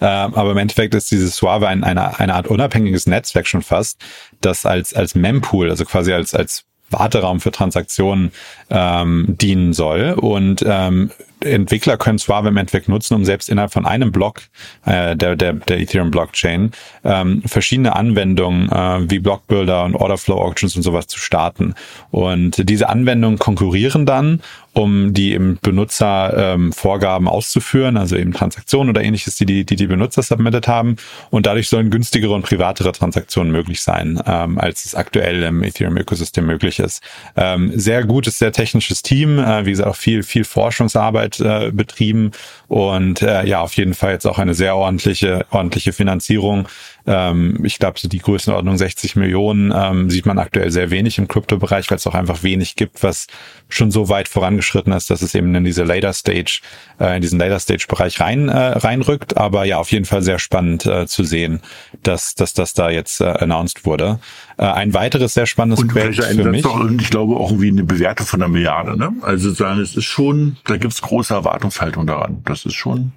Ähm, 0.01 0.33
aber 0.35 0.51
im 0.51 0.57
Endeffekt 0.57 0.93
ist 0.95 1.11
dieses 1.11 1.35
Suave 1.35 1.67
ein, 1.67 1.83
eine, 1.83 2.19
eine 2.19 2.33
Art 2.33 2.47
unabhängiges 2.47 3.07
Netzwerk 3.07 3.47
schon 3.47 3.61
fast, 3.61 4.01
das 4.41 4.65
als, 4.65 4.93
als 4.93 5.15
Mempool, 5.15 5.69
also 5.69 5.85
quasi 5.85 6.11
als, 6.11 6.35
als 6.35 6.65
Warteraum 6.89 7.39
für 7.39 7.51
Transaktionen 7.51 8.31
ähm, 8.69 9.35
dienen 9.39 9.73
soll. 9.73 10.13
Und 10.13 10.63
ähm, 10.67 11.11
Entwickler 11.41 11.97
können 11.97 12.17
Suave 12.17 12.49
im 12.49 12.57
Endeffekt 12.57 12.89
nutzen, 12.89 13.13
um 13.15 13.25
selbst 13.25 13.49
innerhalb 13.49 13.71
von 13.71 13.85
einem 13.85 14.11
Block 14.11 14.41
äh, 14.85 15.15
der, 15.15 15.35
der, 15.35 15.53
der 15.53 15.79
Ethereum 15.79 16.11
Blockchain 16.11 16.71
ähm, 17.03 17.41
verschiedene 17.45 17.95
Anwendungen 17.95 18.69
äh, 18.69 19.09
wie 19.09 19.19
Blockbuilder 19.19 19.85
und 19.85 19.95
Orderflow 19.95 20.39
Auctions 20.41 20.75
und 20.75 20.83
sowas 20.83 21.07
zu 21.07 21.19
starten. 21.19 21.73
Und 22.11 22.69
diese 22.69 22.89
Anwendungen 22.89 23.39
konkurrieren 23.39 24.05
dann 24.05 24.41
um 24.73 25.13
die 25.13 25.33
im 25.33 25.57
Benutzer 25.61 26.53
ähm, 26.53 26.71
Vorgaben 26.71 27.27
auszuführen, 27.27 27.97
also 27.97 28.15
eben 28.15 28.33
Transaktionen 28.33 28.89
oder 28.89 29.03
ähnliches, 29.03 29.35
die 29.35 29.45
die, 29.45 29.65
die, 29.65 29.75
die 29.75 29.87
Benutzer 29.87 30.21
submitted 30.21 30.67
haben. 30.67 30.95
Und 31.31 31.45
dadurch 31.45 31.69
sollen 31.69 31.89
günstigere 31.89 32.33
und 32.33 32.43
privatere 32.43 32.91
Transaktionen 32.91 33.51
möglich 33.51 33.81
sein, 33.81 34.21
ähm, 34.25 34.57
als 34.57 34.85
es 34.85 34.95
aktuell 34.95 35.43
im 35.43 35.63
Ethereum-Ökosystem 35.63 36.45
möglich 36.45 36.79
ist. 36.79 37.01
Ähm, 37.35 37.71
sehr 37.75 38.05
gutes, 38.05 38.39
sehr 38.39 38.51
technisches 38.51 39.01
Team, 39.01 39.39
äh, 39.39 39.65
wie 39.65 39.71
gesagt, 39.71 39.89
auch 39.89 39.95
viel, 39.95 40.23
viel 40.23 40.43
Forschungsarbeit 40.43 41.28
äh, 41.39 41.71
betrieben 41.71 42.31
und 42.69 43.21
äh, 43.21 43.45
ja, 43.45 43.59
auf 43.59 43.73
jeden 43.73 43.93
Fall 43.93 44.13
jetzt 44.13 44.25
auch 44.25 44.39
eine 44.39 44.53
sehr 44.53 44.77
ordentliche, 44.77 45.45
ordentliche 45.51 45.91
Finanzierung 45.91 46.67
ähm, 47.09 47.57
ich 47.63 47.79
glaube, 47.79 47.99
so 47.99 48.07
die 48.07 48.19
Größenordnung 48.19 48.77
60 48.77 49.15
Millionen 49.15 49.73
ähm, 49.75 50.11
sieht 50.11 50.27
man 50.27 50.37
aktuell 50.37 50.69
sehr 50.69 50.91
wenig 50.91 51.17
im 51.17 51.27
Kryptobereich, 51.27 51.89
weil 51.89 51.97
es 51.97 52.05
auch 52.05 52.13
einfach 52.13 52.43
wenig 52.43 52.75
gibt, 52.75 53.01
was 53.01 53.25
schon 53.67 53.89
so 53.89 54.09
weit 54.09 54.27
vorangeschritten 54.27 54.93
ist, 54.93 55.09
dass 55.09 55.23
es 55.23 55.33
eben 55.33 55.53
in 55.55 55.63
diese 55.63 55.83
Later 55.83 56.13
Stage, 56.13 56.61
äh, 56.99 57.15
in 57.15 57.21
diesen 57.23 57.39
Later 57.39 57.59
Stage 57.59 57.85
Bereich 57.87 58.19
rein 58.19 58.47
äh, 58.49 58.55
reinrückt. 58.55 59.37
Aber 59.37 59.65
ja, 59.65 59.77
auf 59.77 59.91
jeden 59.91 60.05
Fall 60.05 60.21
sehr 60.21 60.37
spannend 60.37 60.85
äh, 60.85 61.07
zu 61.07 61.23
sehen, 61.23 61.61
dass, 62.03 62.35
dass 62.35 62.53
das 62.53 62.73
da 62.73 62.91
jetzt 62.91 63.21
äh, 63.21 63.25
announced 63.25 63.85
wurde. 63.85 64.19
Äh, 64.57 64.65
ein 64.65 64.93
weiteres 64.93 65.33
sehr 65.33 65.47
spannendes 65.47 65.81
und 65.81 65.87
Projekt 65.87 66.23
für 66.23 66.43
mich. 66.51 66.61
Doch, 66.61 66.87
ich 66.91 67.09
glaube 67.09 67.37
auch 67.37 67.49
irgendwie 67.49 67.69
eine 67.69 67.85
Bewertung 67.85 68.27
von 68.27 68.41
einer 68.41 68.51
Milliarde. 68.51 68.97
Ne? 68.97 69.13
Also 69.21 69.51
sagen, 69.51 69.79
es 69.79 69.95
ist 69.95 70.05
schon, 70.05 70.57
da 70.65 70.77
gibt's 70.77 71.01
große 71.01 71.33
Erwartungshaltung 71.33 72.05
daran. 72.05 72.43
Das 72.45 72.58
ist 72.65 72.75
schon. 72.75 73.11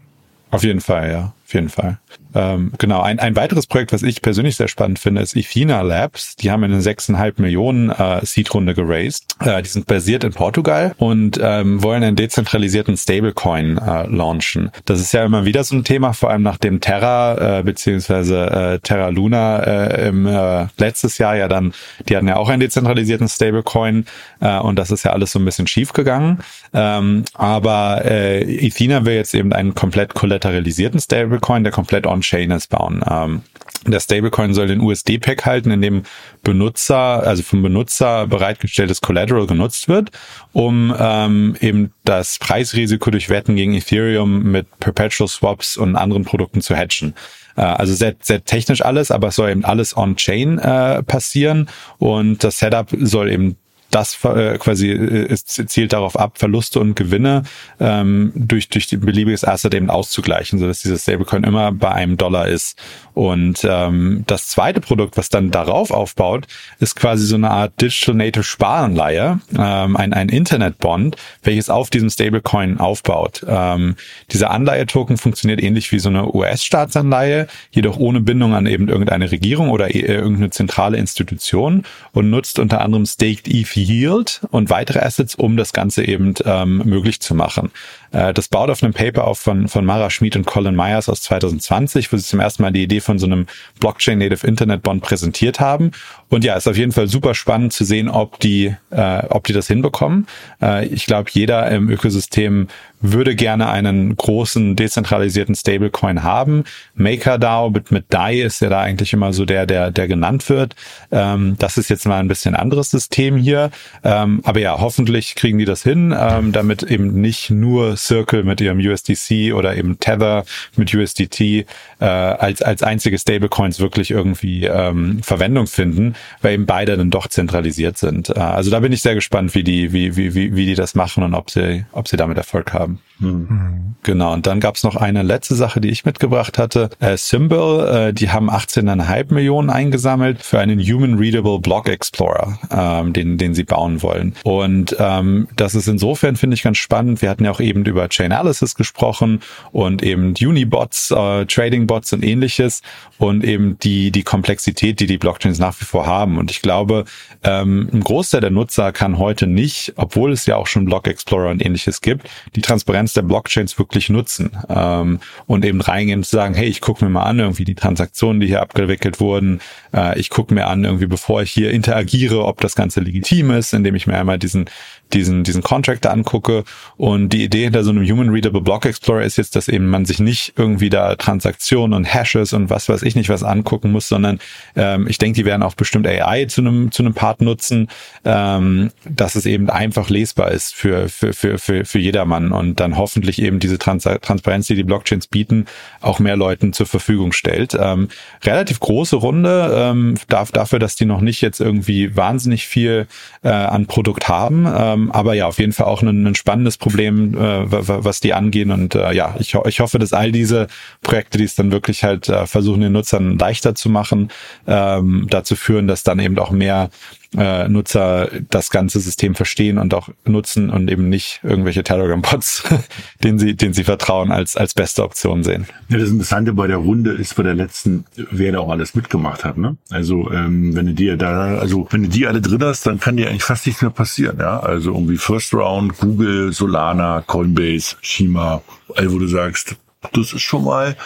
Auf 0.50 0.64
jeden 0.64 0.80
Fall, 0.80 1.10
ja, 1.10 1.32
auf 1.52 1.54
jeden 1.54 1.68
Fall. 1.68 1.98
Ähm, 2.34 2.72
genau, 2.78 3.02
ein, 3.02 3.18
ein 3.18 3.36
weiteres 3.36 3.66
Projekt, 3.66 3.92
was 3.92 4.02
ich 4.02 4.22
persönlich 4.22 4.56
sehr 4.56 4.68
spannend 4.68 4.98
finde, 4.98 5.20
ist 5.20 5.36
Ethina 5.36 5.82
Labs. 5.82 6.34
Die 6.36 6.50
haben 6.50 6.64
eine 6.64 6.80
6,5 6.80 7.34
Millionen 7.36 7.90
äh, 7.90 8.24
Seed-Runde 8.24 8.74
geraced. 8.74 9.36
Äh, 9.40 9.62
die 9.62 9.68
sind 9.68 9.86
basiert 9.86 10.24
in 10.24 10.32
Portugal 10.32 10.94
und 10.96 11.38
ähm, 11.42 11.82
wollen 11.82 12.02
einen 12.02 12.16
dezentralisierten 12.16 12.96
Stablecoin 12.96 13.76
äh, 13.76 14.06
launchen. 14.06 14.70
Das 14.86 14.98
ist 14.98 15.12
ja 15.12 15.24
immer 15.24 15.44
wieder 15.44 15.62
so 15.62 15.76
ein 15.76 15.84
Thema, 15.84 16.14
vor 16.14 16.30
allem 16.30 16.42
nachdem 16.42 16.80
Terra 16.80 17.58
äh, 17.58 17.62
beziehungsweise 17.62 18.50
äh, 18.50 18.78
Terra 18.78 19.08
Luna 19.08 19.58
äh, 19.58 20.08
im 20.08 20.26
äh, 20.26 20.68
letztes 20.78 21.18
Jahr 21.18 21.36
ja 21.36 21.48
dann, 21.48 21.74
die 22.08 22.16
hatten 22.16 22.28
ja 22.28 22.36
auch 22.36 22.48
einen 22.48 22.60
dezentralisierten 22.60 23.28
Stablecoin 23.28 24.06
äh, 24.40 24.58
und 24.58 24.78
das 24.78 24.90
ist 24.90 25.04
ja 25.04 25.12
alles 25.12 25.32
so 25.32 25.38
ein 25.38 25.44
bisschen 25.44 25.66
schief 25.66 25.92
gegangen. 25.92 26.38
Ähm, 26.72 27.24
aber 27.34 28.04
äh, 28.06 28.40
Ethina 28.42 29.04
will 29.04 29.14
jetzt 29.14 29.34
eben 29.34 29.52
einen 29.52 29.74
komplett 29.74 30.14
kollateralisierten 30.14 31.00
Stablecoin, 31.00 31.41
der 31.64 31.72
komplett 31.72 32.06
on 32.06 32.14
On-Chainers 32.14 32.66
bauen. 32.68 33.04
Ähm, 33.08 33.42
der 33.86 34.00
Stablecoin 34.00 34.54
soll 34.54 34.68
den 34.68 34.80
USD-Pack 34.80 35.44
halten, 35.44 35.70
in 35.72 35.82
dem 35.82 36.02
Benutzer, 36.42 37.26
also 37.26 37.42
vom 37.42 37.62
Benutzer 37.62 38.28
bereitgestelltes 38.28 39.00
Collateral 39.00 39.46
genutzt 39.46 39.88
wird, 39.88 40.10
um 40.52 40.94
ähm, 40.96 41.56
eben 41.60 41.92
das 42.04 42.38
Preisrisiko 42.38 43.10
durch 43.10 43.28
Wetten 43.28 43.56
gegen 43.56 43.74
Ethereum 43.74 44.44
mit 44.44 44.66
Perpetual 44.78 45.28
Swaps 45.28 45.76
und 45.76 45.96
anderen 45.96 46.24
Produkten 46.24 46.60
zu 46.60 46.76
hatchen. 46.76 47.14
Äh, 47.56 47.62
also 47.62 47.94
sehr, 47.94 48.14
sehr 48.20 48.44
technisch 48.44 48.84
alles, 48.84 49.10
aber 49.10 49.28
es 49.28 49.36
soll 49.36 49.50
eben 49.50 49.64
alles 49.64 49.96
on-chain 49.96 50.58
äh, 50.58 51.02
passieren 51.02 51.68
und 51.98 52.44
das 52.44 52.58
Setup 52.58 52.88
soll 53.00 53.30
eben 53.30 53.56
das 53.92 54.24
äh, 54.24 54.58
quasi 54.58 54.90
äh, 54.90 55.28
es 55.30 55.44
zielt 55.44 55.92
darauf 55.92 56.18
ab, 56.18 56.38
Verluste 56.38 56.80
und 56.80 56.96
Gewinne 56.96 57.44
ähm, 57.78 58.32
durch 58.34 58.68
durch 58.68 58.86
die 58.86 58.96
beliebiges 58.96 59.44
Asset 59.44 59.74
eben 59.74 59.90
auszugleichen, 59.90 60.58
so 60.58 60.66
dass 60.66 60.80
dieses 60.80 61.02
Stablecoin 61.02 61.44
immer 61.44 61.72
bei 61.72 61.92
einem 61.92 62.16
Dollar 62.16 62.48
ist. 62.48 62.78
Und 63.14 63.66
ähm, 63.68 64.24
das 64.26 64.46
zweite 64.46 64.80
Produkt, 64.80 65.18
was 65.18 65.28
dann 65.28 65.50
darauf 65.50 65.90
aufbaut, 65.90 66.46
ist 66.80 66.96
quasi 66.96 67.26
so 67.26 67.36
eine 67.36 67.50
Art 67.50 67.78
Digital 67.80 68.14
Native 68.14 68.44
Sparanleihe, 68.44 69.40
ähm, 69.56 69.96
ein 69.96 70.14
ein 70.14 70.30
Internet 70.30 70.78
Bond, 70.78 71.16
welches 71.42 71.68
auf 71.68 71.90
diesem 71.90 72.08
Stablecoin 72.08 72.80
aufbaut. 72.80 73.44
Ähm, 73.46 73.96
dieser 74.30 74.50
Anleihe-Token 74.50 75.18
funktioniert 75.18 75.62
ähnlich 75.62 75.92
wie 75.92 75.98
so 75.98 76.08
eine 76.08 76.34
US-Staatsanleihe, 76.34 77.46
jedoch 77.70 77.98
ohne 77.98 78.20
Bindung 78.20 78.54
an 78.54 78.66
eben 78.66 78.88
irgendeine 78.88 79.30
Regierung 79.30 79.68
oder 79.68 79.94
äh, 79.94 80.00
irgendeine 80.00 80.50
zentrale 80.50 80.96
Institution 80.96 81.84
und 82.12 82.30
nutzt 82.30 82.58
unter 82.58 82.80
anderem 82.80 83.04
Staked 83.04 83.48
ETH 83.48 83.81
Yield 83.82 84.40
und 84.50 84.70
weitere 84.70 85.00
Assets, 85.00 85.34
um 85.34 85.56
das 85.56 85.72
Ganze 85.72 86.04
eben 86.04 86.34
ähm, 86.44 86.82
möglich 86.84 87.20
zu 87.20 87.34
machen. 87.34 87.70
Äh, 88.12 88.32
das 88.32 88.48
baut 88.48 88.70
auf 88.70 88.82
einem 88.82 88.92
Paper 88.92 89.26
auf 89.26 89.38
von, 89.38 89.68
von 89.68 89.84
Mara 89.84 90.10
Schmid 90.10 90.36
und 90.36 90.46
Colin 90.46 90.76
Myers 90.76 91.08
aus 91.08 91.22
2020, 91.22 92.12
wo 92.12 92.16
sie 92.16 92.24
zum 92.24 92.40
ersten 92.40 92.62
Mal 92.62 92.72
die 92.72 92.82
Idee 92.82 93.00
von 93.00 93.18
so 93.18 93.26
einem 93.26 93.46
Blockchain 93.80 94.18
Native 94.18 94.46
Internet 94.46 94.82
Bond 94.82 95.02
präsentiert 95.02 95.60
haben. 95.60 95.92
Und 96.28 96.44
ja, 96.44 96.54
ist 96.54 96.68
auf 96.68 96.76
jeden 96.76 96.92
Fall 96.92 97.08
super 97.08 97.34
spannend 97.34 97.72
zu 97.72 97.84
sehen, 97.84 98.08
ob 98.08 98.38
die, 98.40 98.74
äh, 98.90 99.26
ob 99.28 99.44
die 99.44 99.52
das 99.52 99.66
hinbekommen. 99.66 100.26
Äh, 100.60 100.86
ich 100.86 101.06
glaube, 101.06 101.30
jeder 101.32 101.70
im 101.70 101.90
Ökosystem 101.90 102.68
würde 103.02 103.34
gerne 103.34 103.68
einen 103.68 104.16
großen 104.16 104.76
dezentralisierten 104.76 105.54
Stablecoin 105.54 106.22
haben. 106.22 106.64
MakerDAO 106.94 107.70
mit, 107.70 107.90
mit 107.90 108.06
DAI 108.08 108.42
ist 108.42 108.60
ja 108.60 108.68
da 108.68 108.80
eigentlich 108.80 109.12
immer 109.12 109.32
so 109.32 109.44
der, 109.44 109.66
der, 109.66 109.90
der 109.90 110.08
genannt 110.08 110.48
wird. 110.48 110.76
Ähm, 111.10 111.56
das 111.58 111.76
ist 111.76 111.90
jetzt 111.90 112.06
mal 112.06 112.20
ein 112.20 112.28
bisschen 112.28 112.54
anderes 112.54 112.90
System 112.90 113.36
hier. 113.36 113.70
Ähm, 114.04 114.40
aber 114.44 114.60
ja, 114.60 114.80
hoffentlich 114.80 115.34
kriegen 115.34 115.58
die 115.58 115.64
das 115.64 115.82
hin, 115.82 116.14
ähm, 116.18 116.52
damit 116.52 116.82
eben 116.84 117.20
nicht 117.20 117.50
nur 117.50 117.96
Circle 117.96 118.44
mit 118.44 118.60
ihrem 118.60 118.78
USDC 118.78 119.52
oder 119.54 119.76
eben 119.76 119.98
Tether 119.98 120.44
mit 120.76 120.94
USDT 120.94 121.40
äh, 121.40 121.64
als, 122.04 122.62
als 122.62 122.82
einzige 122.82 123.18
Stablecoins 123.18 123.80
wirklich 123.80 124.10
irgendwie 124.10 124.64
ähm, 124.66 125.22
Verwendung 125.22 125.66
finden, 125.66 126.14
weil 126.40 126.54
eben 126.54 126.66
beide 126.66 126.96
dann 126.96 127.10
doch 127.10 127.26
zentralisiert 127.26 127.98
sind. 127.98 128.30
Äh, 128.30 128.38
also 128.38 128.70
da 128.70 128.80
bin 128.80 128.92
ich 128.92 129.02
sehr 129.02 129.14
gespannt, 129.14 129.54
wie 129.54 129.64
die, 129.64 129.92
wie, 129.92 130.16
wie, 130.16 130.34
wie, 130.34 130.54
wie 130.54 130.66
die 130.66 130.74
das 130.74 130.94
machen 130.94 131.24
und 131.24 131.34
ob 131.34 131.50
sie, 131.50 131.84
ob 131.92 132.08
sie 132.08 132.16
damit 132.16 132.36
Erfolg 132.36 132.72
haben. 132.72 132.91
um, 132.92 132.98
Mhm. 133.22 133.94
Genau, 134.02 134.32
und 134.32 134.46
dann 134.48 134.58
gab's 134.58 134.82
noch 134.82 134.96
eine 134.96 135.22
letzte 135.22 135.54
Sache, 135.54 135.80
die 135.80 135.88
ich 135.88 136.04
mitgebracht 136.04 136.58
hatte. 136.58 136.90
Äh, 136.98 137.16
Symbol, 137.16 137.86
äh, 137.86 138.12
die 138.12 138.30
haben 138.30 138.50
18,5 138.50 139.32
Millionen 139.32 139.70
eingesammelt 139.70 140.42
für 140.42 140.58
einen 140.58 140.80
Human 140.80 141.18
Readable 141.18 141.60
Block 141.60 141.88
Explorer, 141.88 142.58
ähm, 142.70 143.12
den, 143.12 143.38
den 143.38 143.54
sie 143.54 143.62
bauen 143.62 144.02
wollen. 144.02 144.34
Und 144.42 144.96
ähm, 144.98 145.46
das 145.54 145.76
ist 145.76 145.86
insofern, 145.86 146.34
finde 146.34 146.54
ich, 146.54 146.64
ganz 146.64 146.78
spannend. 146.78 147.22
Wir 147.22 147.30
hatten 147.30 147.44
ja 147.44 147.52
auch 147.52 147.60
eben 147.60 147.84
über 147.84 148.08
Chainalysis 148.08 148.74
gesprochen 148.74 149.40
und 149.70 150.02
eben 150.02 150.34
Unibots, 150.40 151.12
äh, 151.12 151.46
Trading 151.46 151.86
Bots 151.86 152.12
und 152.12 152.24
ähnliches 152.24 152.82
und 153.18 153.44
eben 153.44 153.78
die, 153.78 154.10
die 154.10 154.24
Komplexität, 154.24 154.98
die 154.98 155.06
die 155.06 155.18
Blockchains 155.18 155.60
nach 155.60 155.80
wie 155.80 155.84
vor 155.84 156.06
haben. 156.06 156.38
Und 156.38 156.50
ich 156.50 156.60
glaube, 156.60 157.04
ähm, 157.44 157.88
ein 157.92 158.00
Großteil 158.00 158.40
der 158.40 158.50
Nutzer 158.50 158.90
kann 158.90 159.18
heute 159.18 159.46
nicht, 159.46 159.92
obwohl 159.94 160.32
es 160.32 160.46
ja 160.46 160.56
auch 160.56 160.66
schon 160.66 160.86
Block 160.86 161.06
Explorer 161.06 161.50
und 161.50 161.64
ähnliches 161.64 162.00
gibt, 162.00 162.28
die 162.56 162.62
Transparenz 162.62 163.11
der 163.16 163.22
Blockchains 163.22 163.78
wirklich 163.78 164.08
nutzen 164.08 164.56
ähm, 164.68 165.20
und 165.46 165.64
eben 165.64 165.80
reingehen 165.80 166.20
und 166.20 166.26
sagen, 166.26 166.54
hey, 166.54 166.66
ich 166.66 166.80
gucke 166.80 167.04
mir 167.04 167.10
mal 167.10 167.24
an, 167.24 167.38
irgendwie 167.38 167.64
die 167.64 167.74
Transaktionen, 167.74 168.40
die 168.40 168.46
hier 168.46 168.62
abgewickelt 168.62 169.20
wurden. 169.20 169.60
Äh, 169.94 170.18
ich 170.18 170.30
gucke 170.30 170.54
mir 170.54 170.66
an, 170.66 170.84
irgendwie 170.84 171.06
bevor 171.06 171.42
ich 171.42 171.50
hier 171.50 171.70
interagiere, 171.70 172.44
ob 172.44 172.60
das 172.60 172.74
Ganze 172.74 173.00
legitim 173.00 173.50
ist, 173.50 173.72
indem 173.72 173.94
ich 173.94 174.06
mir 174.06 174.16
einmal 174.16 174.38
diesen 174.38 174.66
diesen, 175.12 175.44
diesen 175.44 175.62
Contractor 175.62 176.12
angucke. 176.12 176.64
Und 176.96 177.30
die 177.30 177.44
Idee 177.44 177.64
hinter 177.64 177.84
so 177.84 177.90
einem 177.90 178.08
Human 178.08 178.30
Readable 178.30 178.60
Block 178.60 178.86
Explorer 178.86 179.22
ist 179.22 179.38
jetzt, 179.38 179.56
dass 179.56 179.68
eben 179.68 179.86
man 179.86 180.04
sich 180.04 180.20
nicht 180.20 180.54
irgendwie 180.56 180.90
da 180.90 181.14
Transaktionen 181.16 181.94
und 181.94 182.04
Hashes 182.04 182.52
und 182.52 182.70
was 182.70 182.88
weiß 182.88 183.02
ich 183.02 183.14
nicht 183.14 183.28
was 183.28 183.42
angucken 183.42 183.92
muss, 183.92 184.08
sondern 184.08 184.38
ähm, 184.76 185.06
ich 185.08 185.18
denke, 185.18 185.36
die 185.36 185.44
werden 185.44 185.62
auch 185.62 185.74
bestimmt 185.74 186.06
AI 186.06 186.46
zu 186.46 186.60
einem, 186.60 186.92
zu 186.92 187.02
einem 187.02 187.14
Part 187.14 187.40
nutzen, 187.40 187.88
ähm, 188.24 188.90
dass 189.04 189.34
es 189.34 189.46
eben 189.46 189.70
einfach 189.70 190.10
lesbar 190.10 190.50
ist 190.50 190.74
für, 190.74 191.08
für, 191.08 191.32
für, 191.32 191.58
für, 191.58 191.84
für 191.84 191.98
jedermann 191.98 192.52
und 192.52 192.80
dann 192.80 192.96
hoffentlich 192.96 193.40
eben 193.40 193.58
diese 193.58 193.78
Trans 193.78 194.02
Transparenz, 194.02 194.66
die 194.66 194.74
die 194.74 194.82
Blockchains 194.82 195.28
bieten, 195.28 195.66
auch 196.00 196.18
mehr 196.18 196.36
Leuten 196.36 196.72
zur 196.72 196.86
Verfügung 196.86 197.32
stellt. 197.32 197.76
Ähm, 197.78 198.08
relativ 198.44 198.80
große 198.80 199.16
Runde, 199.16 199.72
ähm, 199.74 200.16
darf, 200.28 200.50
dafür, 200.50 200.78
dass 200.78 200.96
die 200.96 201.04
noch 201.04 201.20
nicht 201.20 201.40
jetzt 201.40 201.60
irgendwie 201.60 202.16
wahnsinnig 202.16 202.66
viel 202.66 203.06
äh, 203.42 203.48
an 203.48 203.86
Produkt 203.86 204.28
haben. 204.28 204.66
Ähm, 204.66 205.01
ähm, 205.02 205.12
aber 205.12 205.34
ja, 205.34 205.46
auf 205.46 205.58
jeden 205.58 205.72
Fall 205.72 205.86
auch 205.86 206.02
ein, 206.02 206.26
ein 206.26 206.34
spannendes 206.34 206.76
Problem, 206.76 207.34
äh, 207.34 207.64
was 207.68 208.20
die 208.20 208.34
angehen. 208.34 208.70
Und 208.70 208.94
äh, 208.94 209.12
ja, 209.12 209.34
ich, 209.38 209.54
ich 209.54 209.80
hoffe, 209.80 209.98
dass 209.98 210.12
all 210.12 210.32
diese 210.32 210.66
Projekte, 211.02 211.38
die 211.38 211.44
es 211.44 211.54
dann 211.54 211.72
wirklich 211.72 212.04
halt 212.04 212.28
äh, 212.28 212.46
versuchen, 212.46 212.80
den 212.80 212.92
Nutzern 212.92 213.38
leichter 213.38 213.74
zu 213.74 213.88
machen, 213.88 214.30
ähm, 214.66 215.26
dazu 215.30 215.56
führen, 215.56 215.88
dass 215.88 216.02
dann 216.02 216.18
eben 216.18 216.38
auch 216.38 216.50
mehr 216.50 216.90
äh, 217.36 217.68
Nutzer 217.68 218.30
das 218.50 218.70
ganze 218.70 219.00
System 219.00 219.34
verstehen 219.34 219.78
und 219.78 219.94
auch 219.94 220.08
nutzen 220.24 220.70
und 220.70 220.90
eben 220.90 221.08
nicht 221.08 221.40
irgendwelche 221.42 221.82
Telegram-Bots, 221.82 222.64
denen 223.24 223.38
sie, 223.38 223.54
denen 223.54 223.74
sie 223.74 223.84
vertrauen, 223.84 224.30
als, 224.30 224.56
als 224.56 224.74
beste 224.74 225.02
Option 225.02 225.42
sehen. 225.42 225.66
Ja, 225.88 225.98
das 225.98 226.10
Interessante 226.10 226.52
bei 226.52 226.66
der 226.66 226.76
Runde 226.76 227.12
ist 227.12 227.36
bei 227.36 227.42
der 227.42 227.54
letzten, 227.54 228.04
wer 228.30 228.52
da 228.52 228.58
auch 228.58 228.70
alles 228.70 228.94
mitgemacht 228.94 229.44
hat. 229.44 229.58
Ne? 229.58 229.76
Also 229.90 230.30
ähm, 230.30 230.74
wenn 230.74 230.86
du 230.86 230.94
dir 230.94 231.16
da, 231.16 231.56
also 231.56 231.86
wenn 231.90 232.02
du 232.02 232.08
die 232.08 232.26
alle 232.26 232.40
drin 232.40 232.62
hast, 232.62 232.86
dann 232.86 233.00
kann 233.00 233.16
dir 233.16 233.28
eigentlich 233.28 233.44
fast 233.44 233.66
nichts 233.66 233.82
mehr 233.82 233.90
passieren. 233.90 234.38
Ja, 234.38 234.60
also 234.60 234.92
irgendwie 234.92 235.16
First 235.16 235.54
Round, 235.54 235.98
Google, 235.98 236.52
Solana, 236.52 237.22
Coinbase, 237.26 237.96
Shima, 238.00 238.62
all 238.94 239.12
wo 239.12 239.18
du 239.18 239.26
sagst, 239.26 239.76
das 240.12 240.32
ist 240.32 240.42
schon 240.42 240.64
mal 240.64 240.96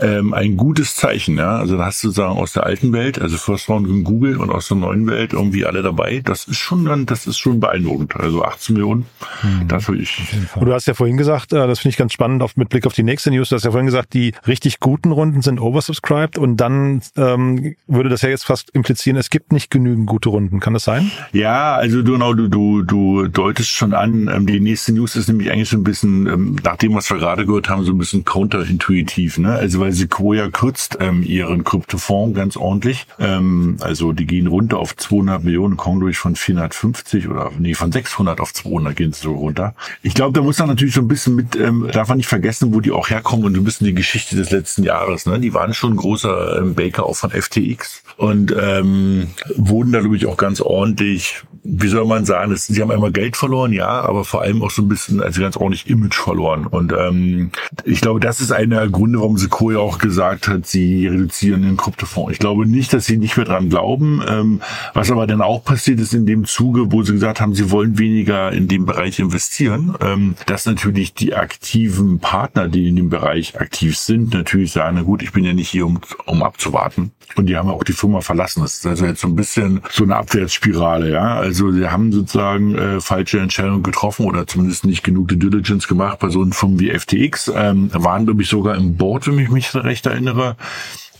ähm, 0.00 0.32
ein 0.34 0.56
gutes 0.56 0.96
Zeichen. 0.96 1.36
Ja? 1.36 1.56
Also 1.56 1.76
da 1.76 1.86
hast 1.86 2.02
du 2.02 2.08
sozusagen 2.08 2.38
aus 2.38 2.52
der 2.52 2.64
alten 2.64 2.92
Welt, 2.92 3.20
also 3.20 3.36
First 3.36 3.68
Round 3.68 3.88
in 3.88 4.04
Google 4.04 4.38
und 4.38 4.50
aus 4.50 4.68
der 4.68 4.76
neuen 4.76 5.06
Welt 5.06 5.32
irgendwie 5.32 5.66
alle 5.66 5.82
dabei. 5.82 6.22
Das 6.24 6.44
ist 6.44 6.58
schon 6.58 6.84
dann, 6.84 7.06
das 7.06 7.26
ist 7.26 7.38
schon 7.38 7.60
beeindruckend. 7.60 8.16
Also 8.16 8.44
18 8.44 8.74
Millionen, 8.74 9.06
mhm. 9.42 9.68
das 9.68 9.88
würde 9.88 10.02
ich. 10.02 10.18
Und 10.54 10.66
du 10.66 10.72
hast 10.72 10.86
ja 10.86 10.94
vorhin 10.94 11.16
gesagt, 11.16 11.52
äh, 11.52 11.66
das 11.66 11.80
finde 11.80 11.90
ich 11.90 11.96
ganz 11.96 12.12
spannend 12.12 12.42
auf, 12.42 12.56
mit 12.56 12.68
Blick 12.68 12.86
auf 12.86 12.94
die 12.94 13.02
nächste 13.02 13.30
News, 13.30 13.50
du 13.50 13.56
hast 13.56 13.64
ja 13.64 13.70
vorhin 13.70 13.86
gesagt, 13.86 14.14
die 14.14 14.32
richtig 14.46 14.80
guten 14.80 15.12
Runden 15.12 15.42
sind 15.42 15.60
oversubscribed 15.60 16.38
und 16.38 16.56
dann 16.56 17.02
ähm, 17.16 17.74
würde 17.86 18.08
das 18.08 18.22
ja 18.22 18.28
jetzt 18.28 18.44
fast 18.44 18.70
implizieren, 18.70 19.16
es 19.16 19.30
gibt 19.30 19.52
nicht 19.52 19.70
genügend 19.70 20.06
gute 20.06 20.28
Runden. 20.28 20.60
Kann 20.60 20.74
das 20.74 20.84
sein? 20.84 21.10
Ja, 21.32 21.74
also 21.74 22.02
du, 22.02 22.12
genau, 22.12 22.34
du, 22.34 22.48
du, 22.48 22.82
du 22.82 23.26
deutest 23.28 23.70
schon 23.70 23.94
an, 23.94 24.30
ähm, 24.32 24.46
die 24.46 24.60
nächste 24.60 24.92
News 24.92 25.16
ist 25.16 25.28
nämlich 25.28 25.50
eigentlich 25.50 25.68
so 25.68 25.76
ein 25.76 25.84
bisschen, 25.84 26.26
ähm, 26.26 26.56
nach 26.62 26.76
dem, 26.76 26.94
was 26.94 27.10
wir 27.10 27.18
gerade 27.18 27.46
gehört 27.46 27.68
haben, 27.68 27.84
so 27.84 27.92
ein 27.92 27.98
bisschen 27.98 28.19
counterintuitiv. 28.24 29.38
Ne? 29.38 29.52
Also 29.52 29.80
weil 29.80 29.92
Sequoia 29.92 30.48
kürzt 30.50 30.98
ähm, 31.00 31.22
ihren 31.22 31.64
Kryptofonds 31.64 32.36
ganz 32.36 32.56
ordentlich. 32.56 33.06
Ähm, 33.18 33.76
also 33.80 34.12
die 34.12 34.26
gehen 34.26 34.46
runter 34.46 34.78
auf 34.78 34.96
200 34.96 35.44
Millionen, 35.44 35.76
kommen 35.76 36.00
durch 36.00 36.18
von 36.18 36.36
450 36.36 37.28
oder 37.28 37.50
nee, 37.58 37.74
von 37.74 37.92
600 37.92 38.40
auf 38.40 38.52
200 38.52 38.96
gehen 38.96 39.12
sie 39.12 39.22
so 39.22 39.34
runter. 39.34 39.74
Ich 40.02 40.14
glaube, 40.14 40.32
da 40.32 40.42
muss 40.42 40.58
man 40.58 40.68
natürlich 40.68 40.94
so 40.94 41.00
ein 41.00 41.08
bisschen 41.08 41.34
mit, 41.34 41.56
ähm, 41.56 41.88
darf 41.92 42.08
man 42.08 42.18
nicht 42.18 42.28
vergessen, 42.28 42.74
wo 42.74 42.80
die 42.80 42.90
auch 42.90 43.10
herkommen 43.10 43.44
und 43.46 43.56
ein 43.56 43.64
bisschen 43.64 43.86
die 43.86 43.94
Geschichte 43.94 44.36
des 44.36 44.50
letzten 44.50 44.82
Jahres. 44.82 45.26
Ne? 45.26 45.40
Die 45.40 45.54
waren 45.54 45.74
schon 45.74 45.96
großer 45.96 46.58
ähm, 46.58 46.74
Baker 46.74 47.06
auch 47.06 47.16
von 47.16 47.30
FTX 47.30 48.02
und 48.16 48.54
ähm, 48.58 49.28
wurden 49.56 49.92
da, 49.92 50.00
glaube 50.00 50.16
ich, 50.16 50.26
auch 50.26 50.36
ganz 50.36 50.60
ordentlich, 50.60 51.42
wie 51.62 51.88
soll 51.88 52.06
man 52.06 52.24
sagen, 52.24 52.50
das, 52.50 52.66
sie 52.66 52.80
haben 52.80 52.90
einmal 52.90 53.12
Geld 53.12 53.36
verloren, 53.36 53.72
ja, 53.72 53.88
aber 53.88 54.24
vor 54.24 54.42
allem 54.42 54.62
auch 54.62 54.70
so 54.70 54.82
ein 54.82 54.88
bisschen, 54.88 55.22
also 55.22 55.40
ganz 55.40 55.56
ordentlich 55.56 55.88
Image 55.88 56.16
verloren. 56.16 56.66
Und 56.66 56.92
ähm, 56.92 57.50
ich 57.84 58.00
glaube, 58.00 58.20
das 58.20 58.40
ist 58.40 58.50
einer 58.50 58.80
der 58.80 58.88
Gründe, 58.88 59.20
warum 59.20 59.36
Sequoia 59.36 59.78
auch 59.78 59.98
gesagt 59.98 60.48
hat, 60.48 60.66
sie 60.66 61.06
reduzieren 61.06 61.62
den 61.62 61.76
Kryptofonds. 61.76 62.32
Ich 62.32 62.38
glaube 62.38 62.66
nicht, 62.66 62.92
dass 62.92 63.06
sie 63.06 63.18
nicht 63.18 63.36
mehr 63.36 63.46
dran 63.46 63.68
glauben. 63.68 64.22
Ähm, 64.26 64.60
was 64.94 65.10
aber 65.10 65.26
dann 65.26 65.42
auch 65.42 65.62
passiert 65.62 66.00
ist 66.00 66.14
in 66.14 66.26
dem 66.26 66.44
Zuge, 66.44 66.92
wo 66.92 67.02
sie 67.02 67.12
gesagt 67.12 67.40
haben, 67.40 67.54
sie 67.54 67.70
wollen 67.70 67.98
weniger 67.98 68.52
in 68.52 68.68
dem 68.68 68.86
Bereich 68.86 69.18
investieren, 69.18 69.94
ähm, 70.00 70.36
dass 70.46 70.66
natürlich 70.66 71.12
die 71.14 71.34
aktiven 71.34 72.20
Partner, 72.20 72.68
die 72.68 72.88
in 72.88 72.96
dem 72.96 73.10
Bereich 73.10 73.60
aktiv 73.60 73.98
sind, 73.98 74.32
natürlich 74.32 74.72
sagen, 74.72 74.96
na 74.96 75.02
gut, 75.02 75.22
ich 75.22 75.32
bin 75.32 75.44
ja 75.44 75.52
nicht 75.52 75.68
hier, 75.68 75.86
um, 75.86 76.00
um 76.24 76.42
abzuwarten. 76.42 77.12
Und 77.36 77.46
die 77.46 77.56
haben 77.56 77.68
auch 77.68 77.84
die 77.84 77.92
Firma 77.92 78.20
verlassen. 78.20 78.62
Das 78.62 78.74
ist 78.74 78.86
also 78.86 79.06
jetzt 79.06 79.20
so 79.20 79.28
ein 79.28 79.36
bisschen 79.36 79.82
so 79.90 80.04
eine 80.04 80.16
Abwärtsspirale, 80.16 81.12
ja. 81.12 81.49
Also 81.50 81.72
sie 81.72 81.90
haben 81.90 82.12
sozusagen 82.12 82.76
äh, 82.76 83.00
falsche 83.00 83.40
Entscheidungen 83.40 83.82
getroffen 83.82 84.24
oder 84.24 84.46
zumindest 84.46 84.84
nicht 84.84 85.02
genug 85.02 85.26
Due 85.26 85.36
Diligence 85.36 85.88
gemacht 85.88 86.20
bei 86.20 86.28
so 86.28 86.42
einem 86.42 86.52
Firmen 86.52 86.78
wie 86.78 86.96
FTX. 86.96 87.50
Ähm, 87.52 87.90
waren, 87.92 88.24
glaube 88.24 88.40
ich, 88.42 88.48
sogar 88.48 88.76
im 88.76 88.96
Board, 88.96 89.26
wenn 89.26 89.36
ich 89.40 89.50
mich 89.50 89.74
recht 89.74 90.06
erinnere. 90.06 90.54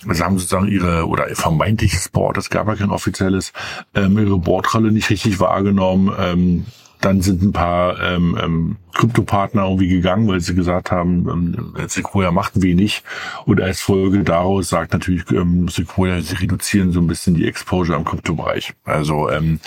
Sie 0.08 0.22
haben 0.22 0.38
sozusagen 0.38 0.68
ihre, 0.68 1.08
oder 1.08 1.26
vermeintliches 1.34 2.10
Board, 2.10 2.38
es 2.38 2.48
gab 2.48 2.68
ja 2.68 2.76
kein 2.76 2.90
offizielles, 2.90 3.52
ähm, 3.96 4.16
ihre 4.18 4.38
Boardrolle 4.38 4.92
nicht 4.92 5.10
richtig 5.10 5.40
wahrgenommen. 5.40 6.12
Ähm, 6.16 6.66
dann 7.00 7.22
sind 7.22 7.42
ein 7.42 7.52
paar 7.52 8.00
ähm, 8.00 8.38
ähm, 8.40 8.76
Kryptopartner 8.94 9.64
irgendwie 9.64 9.88
gegangen, 9.88 10.28
weil 10.28 10.40
sie 10.40 10.54
gesagt 10.54 10.90
haben, 10.90 11.28
ähm, 11.28 11.88
Sequoia 11.88 12.30
macht 12.30 12.60
wenig. 12.60 13.02
Und 13.46 13.60
als 13.60 13.80
Folge 13.80 14.22
daraus 14.22 14.68
sagt 14.68 14.92
natürlich 14.92 15.30
ähm, 15.30 15.68
Sequoia, 15.68 16.20
sie 16.20 16.36
reduzieren 16.36 16.92
so 16.92 17.00
ein 17.00 17.06
bisschen 17.06 17.34
die 17.34 17.46
Exposure 17.46 17.96
im 17.96 18.04
Kryptobereich. 18.04 18.74
Also 18.84 19.30
ähm, 19.30 19.60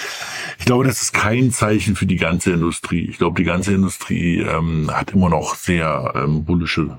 ich 0.59 0.65
glaube, 0.65 0.86
das 0.86 1.01
ist 1.01 1.13
kein 1.13 1.51
Zeichen 1.51 1.95
für 1.95 2.05
die 2.05 2.17
ganze 2.17 2.51
Industrie. 2.51 3.07
Ich 3.09 3.17
glaube, 3.17 3.41
die 3.41 3.47
ganze 3.47 3.73
Industrie 3.73 4.39
ähm, 4.39 4.89
hat 4.91 5.11
immer 5.11 5.29
noch 5.29 5.55
sehr 5.55 6.13
ähm, 6.15 6.45
bullische 6.45 6.97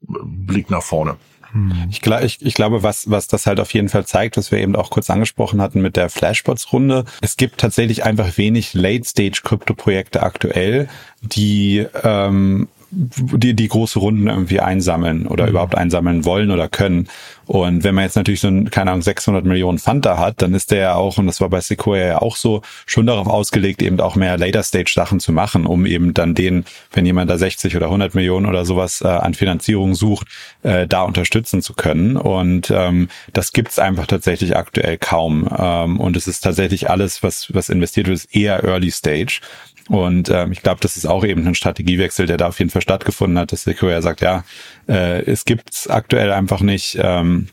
Blick 0.00 0.70
nach 0.70 0.82
vorne. 0.82 1.16
Hm. 1.56 1.88
Ich, 1.90 2.04
ich, 2.04 2.44
ich 2.44 2.54
glaube, 2.54 2.82
was, 2.82 3.10
was 3.10 3.28
das 3.28 3.46
halt 3.46 3.60
auf 3.60 3.72
jeden 3.72 3.88
Fall 3.88 4.04
zeigt, 4.04 4.36
was 4.36 4.52
wir 4.52 4.58
eben 4.58 4.76
auch 4.76 4.90
kurz 4.90 5.08
angesprochen 5.08 5.62
hatten 5.62 5.80
mit 5.80 5.96
der 5.96 6.10
Flashbots-Runde, 6.10 7.06
es 7.22 7.38
gibt 7.38 7.58
tatsächlich 7.58 8.04
einfach 8.04 8.36
wenig 8.36 8.74
Late-Stage-Krypto-Projekte 8.74 10.22
aktuell, 10.22 10.88
die 11.22 11.86
ähm, 12.04 12.68
die, 12.96 13.54
die 13.54 13.68
große 13.68 13.98
Runden 13.98 14.26
irgendwie 14.26 14.60
einsammeln 14.60 15.26
oder 15.26 15.44
mhm. 15.44 15.50
überhaupt 15.50 15.74
einsammeln 15.74 16.24
wollen 16.24 16.50
oder 16.50 16.68
können. 16.68 17.08
Und 17.44 17.84
wenn 17.84 17.94
man 17.94 18.04
jetzt 18.04 18.16
natürlich 18.16 18.40
so 18.40 18.48
ein, 18.48 18.70
keine 18.70 18.90
Ahnung, 18.90 19.02
600 19.02 19.44
Millionen 19.44 19.78
Fund 19.78 20.04
da 20.04 20.18
hat, 20.18 20.42
dann 20.42 20.54
ist 20.54 20.70
der 20.70 20.78
ja 20.78 20.94
auch, 20.94 21.18
und 21.18 21.26
das 21.26 21.40
war 21.40 21.48
bei 21.48 21.60
Sequoia 21.60 22.06
ja 22.06 22.22
auch 22.22 22.36
so, 22.36 22.62
schon 22.86 23.06
darauf 23.06 23.28
ausgelegt, 23.28 23.82
eben 23.82 24.00
auch 24.00 24.16
mehr 24.16 24.38
Later-Stage-Sachen 24.38 25.20
zu 25.20 25.30
machen, 25.30 25.66
um 25.66 25.86
eben 25.86 26.14
dann 26.14 26.34
den, 26.34 26.64
wenn 26.92 27.06
jemand 27.06 27.30
da 27.30 27.38
60 27.38 27.76
oder 27.76 27.86
100 27.86 28.14
Millionen 28.14 28.46
oder 28.46 28.64
sowas 28.64 29.02
äh, 29.02 29.08
an 29.08 29.34
Finanzierung 29.34 29.94
sucht, 29.94 30.26
äh, 30.62 30.88
da 30.88 31.02
unterstützen 31.02 31.62
zu 31.62 31.74
können. 31.74 32.16
Und 32.16 32.72
ähm, 32.74 33.08
das 33.32 33.52
gibt's 33.52 33.78
einfach 33.78 34.06
tatsächlich 34.06 34.56
aktuell 34.56 34.98
kaum. 34.98 35.48
Ähm, 35.56 36.00
und 36.00 36.16
es 36.16 36.26
ist 36.26 36.40
tatsächlich 36.40 36.90
alles, 36.90 37.22
was, 37.22 37.54
was 37.54 37.68
investiert 37.68 38.08
wird, 38.08 38.16
ist 38.16 38.34
eher 38.34 38.64
Early 38.64 38.90
Stage. 38.90 39.40
Und 39.88 40.28
ähm, 40.30 40.52
ich 40.52 40.62
glaube, 40.62 40.80
das 40.80 40.96
ist 40.96 41.06
auch 41.06 41.24
eben 41.24 41.46
ein 41.46 41.54
Strategiewechsel, 41.54 42.26
der 42.26 42.36
da 42.36 42.48
auf 42.48 42.58
jeden 42.58 42.70
Fall 42.70 42.82
stattgefunden 42.82 43.38
hat, 43.38 43.52
dass 43.52 43.64
Sequoia 43.64 44.02
sagt, 44.02 44.20
ja, 44.20 44.44
äh, 44.88 45.22
es 45.22 45.44
gibt's 45.44 45.88
aktuell 45.88 46.32
einfach 46.32 46.60
nicht. 46.60 46.98
Ähm, 47.00 47.48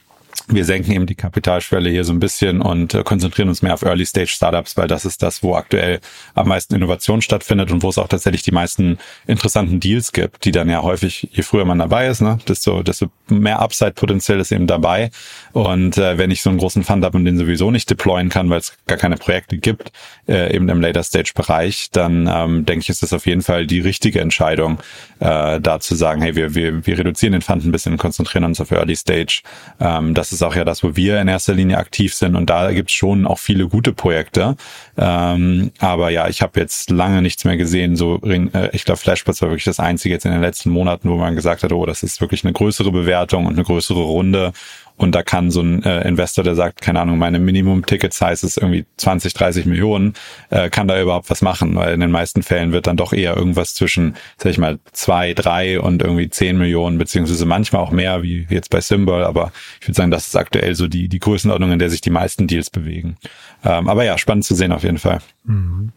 wir 0.47 0.65
senken 0.65 0.91
eben 0.91 1.05
die 1.05 1.15
Kapitalschwelle 1.15 1.89
hier 1.89 2.03
so 2.03 2.11
ein 2.11 2.19
bisschen 2.19 2.61
und 2.61 2.93
äh, 2.93 3.03
konzentrieren 3.03 3.49
uns 3.49 3.61
mehr 3.61 3.73
auf 3.73 3.83
Early 3.83 4.05
Stage 4.05 4.27
Startups, 4.27 4.75
weil 4.75 4.87
das 4.87 5.05
ist 5.05 5.23
das, 5.23 5.43
wo 5.43 5.55
aktuell 5.55 5.99
am 6.33 6.47
meisten 6.47 6.75
Innovation 6.75 7.21
stattfindet 7.21 7.71
und 7.71 7.81
wo 7.81 7.89
es 7.89 7.97
auch 7.97 8.07
tatsächlich 8.07 8.41
die 8.41 8.51
meisten 8.51 8.97
interessanten 9.25 9.79
Deals 9.79 10.11
gibt, 10.11 10.43
die 10.45 10.51
dann 10.51 10.69
ja 10.69 10.81
häufig, 10.81 11.29
je 11.31 11.43
früher 11.43 11.65
man 11.65 11.79
dabei 11.79 12.07
ist, 12.07 12.21
ne, 12.21 12.39
desto, 12.47 12.83
desto 12.83 13.09
mehr 13.39 13.59
Upside-Potenzial 13.59 14.39
ist 14.39 14.51
eben 14.51 14.67
dabei. 14.67 15.11
Und 15.51 15.97
äh, 15.97 16.17
wenn 16.17 16.31
ich 16.31 16.41
so 16.41 16.49
einen 16.49 16.59
großen 16.59 16.83
Fund 16.83 17.03
habe 17.03 17.17
und 17.17 17.25
den 17.25 17.37
sowieso 17.37 17.71
nicht 17.71 17.89
deployen 17.89 18.29
kann, 18.29 18.49
weil 18.49 18.59
es 18.59 18.77
gar 18.87 18.97
keine 18.97 19.17
Projekte 19.17 19.57
gibt, 19.57 19.91
äh, 20.27 20.55
eben 20.55 20.69
im 20.69 20.81
Later 20.81 21.03
Stage 21.03 21.31
Bereich, 21.35 21.89
dann 21.91 22.29
ähm, 22.31 22.65
denke 22.65 22.83
ich, 22.83 22.89
ist 22.89 23.03
das 23.03 23.13
auf 23.13 23.25
jeden 23.25 23.41
Fall 23.41 23.67
die 23.67 23.79
richtige 23.79 24.21
Entscheidung, 24.21 24.79
äh, 25.19 25.59
da 25.59 25.79
zu 25.79 25.95
sagen, 25.95 26.21
hey, 26.21 26.35
wir, 26.35 26.55
wir, 26.55 26.85
wir 26.85 26.97
reduzieren 26.97 27.33
den 27.33 27.41
Fund 27.41 27.65
ein 27.65 27.71
bisschen 27.71 27.93
und 27.93 27.97
konzentrieren 27.97 28.43
uns 28.43 28.61
auf 28.61 28.71
Early 28.71 28.95
Stage. 28.95 29.41
Ähm, 29.79 30.13
das 30.13 30.31
ist 30.31 30.41
auch 30.41 30.55
ja 30.55 30.65
das, 30.65 30.83
wo 30.83 30.95
wir 30.95 31.19
in 31.21 31.27
erster 31.27 31.53
Linie 31.53 31.77
aktiv 31.77 32.13
sind 32.13 32.35
und 32.35 32.49
da 32.49 32.71
gibt's 32.71 32.93
schon 32.93 33.25
auch 33.25 33.39
viele 33.39 33.67
gute 33.67 33.93
Projekte. 33.93 34.55
Ähm, 34.97 35.71
aber 35.79 36.09
ja, 36.09 36.27
ich 36.27 36.41
habe 36.41 36.59
jetzt 36.59 36.89
lange 36.89 37.21
nichts 37.21 37.45
mehr 37.45 37.57
gesehen. 37.57 37.95
So, 37.95 38.21
äh, 38.23 38.69
ich 38.73 38.85
glaube, 38.85 38.99
Flashbots 38.99 39.41
war 39.41 39.49
wirklich 39.49 39.63
das 39.63 39.79
einzige 39.79 40.13
jetzt 40.13 40.25
in 40.25 40.31
den 40.31 40.41
letzten 40.41 40.69
Monaten, 40.69 41.09
wo 41.09 41.15
man 41.15 41.35
gesagt 41.35 41.63
hat, 41.63 41.71
oh, 41.71 41.85
das 41.85 42.03
ist 42.03 42.21
wirklich 42.21 42.43
eine 42.43 42.53
größere 42.53 42.91
Bewertung 42.91 43.22
und 43.31 43.53
eine 43.53 43.63
größere 43.63 44.01
Runde 44.01 44.53
und 44.95 45.13
da 45.13 45.23
kann 45.23 45.49
so 45.49 45.61
ein 45.61 45.83
äh, 45.83 46.07
Investor, 46.07 46.43
der 46.43 46.55
sagt, 46.55 46.81
keine 46.81 47.01
Ahnung, 47.01 47.17
meine 47.17 47.39
Minimum-Ticket-Size 47.39 48.45
ist 48.45 48.57
irgendwie 48.57 48.85
20, 48.97 49.33
30 49.33 49.65
Millionen, 49.65 50.13
äh, 50.49 50.69
kann 50.69 50.87
da 50.87 51.01
überhaupt 51.01 51.29
was 51.29 51.41
machen, 51.41 51.75
weil 51.75 51.93
in 51.93 51.99
den 51.99 52.11
meisten 52.11 52.43
Fällen 52.43 52.71
wird 52.71 52.85
dann 52.85 52.97
doch 52.97 53.11
eher 53.11 53.35
irgendwas 53.35 53.73
zwischen, 53.73 54.15
sag 54.37 54.51
ich 54.51 54.59
mal, 54.59 54.79
zwei, 54.91 55.33
drei 55.33 55.79
und 55.79 56.03
irgendwie 56.03 56.29
zehn 56.29 56.57
Millionen, 56.57 56.99
beziehungsweise 56.99 57.45
manchmal 57.45 57.81
auch 57.81 57.91
mehr, 57.91 58.21
wie 58.21 58.45
jetzt 58.49 58.69
bei 58.69 58.81
Symbol, 58.81 59.23
aber 59.23 59.51
ich 59.81 59.87
würde 59.87 59.95
sagen, 59.95 60.11
das 60.11 60.27
ist 60.27 60.35
aktuell 60.35 60.75
so 60.75 60.87
die, 60.87 61.07
die 61.07 61.19
Größenordnung, 61.19 61.71
in 61.71 61.79
der 61.79 61.89
sich 61.89 62.01
die 62.01 62.11
meisten 62.11 62.47
Deals 62.47 62.69
bewegen. 62.69 63.17
Ähm, 63.65 63.89
aber 63.89 64.03
ja, 64.03 64.17
spannend 64.17 64.45
zu 64.45 64.53
sehen 64.53 64.71
auf 64.71 64.83
jeden 64.83 64.99
Fall. 64.99 65.19
Mhm. 65.45 65.91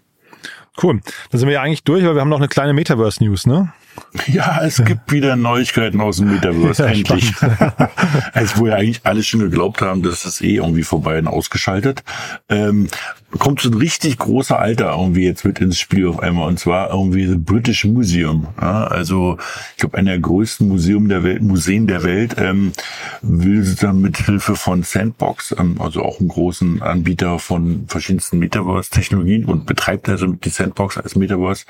Cool. 0.83 1.01
Dann 1.31 1.39
sind 1.39 1.49
wir 1.49 1.55
ja 1.55 1.63
eigentlich 1.63 1.85
durch, 1.85 2.05
weil 2.05 2.15
wir 2.15 2.21
haben 2.21 2.29
noch 2.29 2.39
eine 2.39 2.49
kleine 2.49 2.73
Metaverse-News, 2.73 3.47
ne? 3.47 3.73
Ja, 4.27 4.61
es 4.63 4.85
gibt 4.85 5.13
wieder 5.13 5.37
Neuigkeiten 5.37 6.01
aus 6.01 6.17
dem 6.19 6.33
Metaverse, 6.33 6.83
ja, 6.85 6.89
endlich. 6.91 7.33
Als 8.33 8.57
wo 8.59 8.67
ja 8.67 8.75
eigentlich 8.75 9.01
alle 9.05 9.23
schon 9.23 9.41
geglaubt 9.41 9.83
haben, 9.83 10.03
dass 10.03 10.23
das 10.23 10.41
eh 10.41 10.57
irgendwie 10.57 10.83
vorbei 10.83 11.19
und 11.19 11.29
ausgeschaltet. 11.29 12.03
Ähm, 12.49 12.89
kommt 13.31 13.61
so 13.61 13.69
ein 13.69 13.75
richtig 13.75 14.19
großer 14.19 14.59
Alter 14.59 14.97
irgendwie 14.97 15.25
jetzt 15.25 15.45
mit 15.45 15.61
ins 15.61 15.79
Spiel 15.79 16.07
auf 16.07 16.21
einmal 16.21 16.49
und 16.49 16.59
zwar 16.59 16.91
irgendwie 16.91 17.27
The 17.27 17.37
British 17.37 17.85
Museum. 17.85 18.49
Ja, 18.61 18.85
also 18.85 19.37
ich 19.73 19.79
glaube 19.79 19.99
einer 19.99 20.13
der 20.13 20.21
größten 20.21 20.67
Museum 20.69 21.09
der 21.09 21.25
Welt, 21.25 21.43
Museen 21.43 21.87
der 21.87 22.05
Welt 22.05 22.37
ähm, 22.39 22.73
will 23.23 23.65
sozusagen 23.65 24.01
mit 24.01 24.19
Hilfe 24.19 24.55
von 24.55 24.83
Sandbox, 24.85 25.55
ähm, 25.59 25.77
also 25.81 26.03
auch 26.03 26.21
einen 26.21 26.29
großen 26.29 26.83
Anbieter 26.83 27.39
von 27.39 27.87
verschiedensten 27.89 28.39
Metaverse-Technologien 28.39 29.45
und 29.45 29.67
betreibt 29.67 30.09
also 30.09 30.27
die 30.27 30.51
Sandbox 30.51 30.97
als 30.97 31.17
Metaverse 31.17 31.65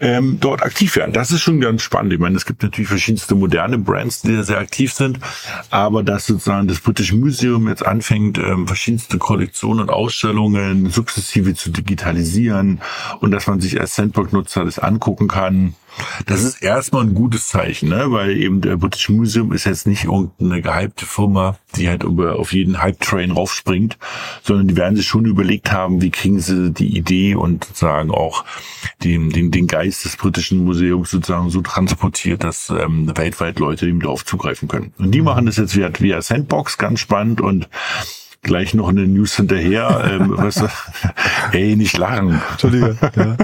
ähm, 0.00 0.38
dort 0.40 0.62
aktiv 0.62 0.96
werden. 0.96 1.12
Das 1.12 1.30
ist 1.30 1.42
schon 1.42 1.60
ganz 1.60 1.82
spannend. 1.82 2.14
Ich 2.14 2.18
meine, 2.18 2.36
es 2.36 2.46
gibt 2.46 2.62
natürlich 2.62 2.88
verschiedenste 2.88 3.34
moderne 3.34 3.78
Brands, 3.78 4.22
die 4.22 4.34
da 4.34 4.42
sehr 4.42 4.58
aktiv 4.58 4.92
sind, 4.92 5.20
aber 5.68 6.02
dass 6.02 6.26
sozusagen 6.26 6.68
das 6.68 6.80
British 6.80 7.12
Museum 7.12 7.68
jetzt 7.68 7.84
anfängt, 7.84 8.38
ähm, 8.38 8.66
verschiedenste 8.66 9.18
Kollektionen 9.18 9.80
und 9.80 9.90
Ausstellungen 9.90 10.69
sukzessive 10.90 11.54
zu 11.54 11.70
digitalisieren 11.70 12.80
und 13.20 13.30
dass 13.30 13.46
man 13.46 13.60
sich 13.60 13.80
als 13.80 13.94
Sandbox-Nutzer 13.96 14.64
das 14.64 14.78
angucken 14.78 15.28
kann, 15.28 15.74
das 16.26 16.42
ist 16.42 16.62
erstmal 16.62 17.02
ein 17.02 17.14
gutes 17.14 17.48
Zeichen, 17.48 17.88
ne? 17.88 18.10
weil 18.10 18.36
eben 18.36 18.60
der 18.60 18.76
British 18.76 19.08
Museum 19.08 19.52
ist 19.52 19.64
jetzt 19.64 19.86
nicht 19.86 20.04
irgendeine 20.04 20.62
gehypte 20.62 21.04
Firma, 21.04 21.58
die 21.74 21.88
halt 21.88 22.04
auf 22.04 22.52
jeden 22.52 22.80
Hype-Train 22.80 23.32
raufspringt, 23.32 23.98
sondern 24.42 24.68
die 24.68 24.76
werden 24.76 24.96
sich 24.96 25.06
schon 25.06 25.24
überlegt 25.24 25.72
haben, 25.72 26.00
wie 26.00 26.10
kriegen 26.10 26.40
sie 26.40 26.70
die 26.70 26.96
Idee 26.96 27.34
und 27.34 27.64
sozusagen 27.64 28.10
auch 28.10 28.44
den, 29.02 29.30
den, 29.30 29.50
den 29.50 29.66
Geist 29.66 30.04
des 30.04 30.16
britischen 30.16 30.64
Museums 30.64 31.10
sozusagen 31.10 31.50
so 31.50 31.60
transportiert, 31.60 32.44
dass 32.44 32.70
ähm, 32.70 33.10
weltweit 33.16 33.58
Leute 33.58 33.86
dem 33.86 34.00
darauf 34.00 34.24
zugreifen 34.24 34.68
können. 34.68 34.92
Und 34.98 35.12
die 35.12 35.22
machen 35.22 35.46
das 35.46 35.56
jetzt 35.56 35.76
via, 35.76 35.90
via 35.98 36.22
Sandbox, 36.22 36.78
ganz 36.78 37.00
spannend 37.00 37.40
und 37.40 37.68
gleich 38.42 38.74
noch 38.74 38.88
eine 38.88 39.06
News 39.06 39.36
hinterher. 39.36 40.10
ähm, 40.10 40.34
was, 40.36 40.62
ey, 41.52 41.76
nicht 41.76 41.96
lachen. 41.96 42.40
Entschuldige. 42.52 42.96
Ja. 43.16 43.36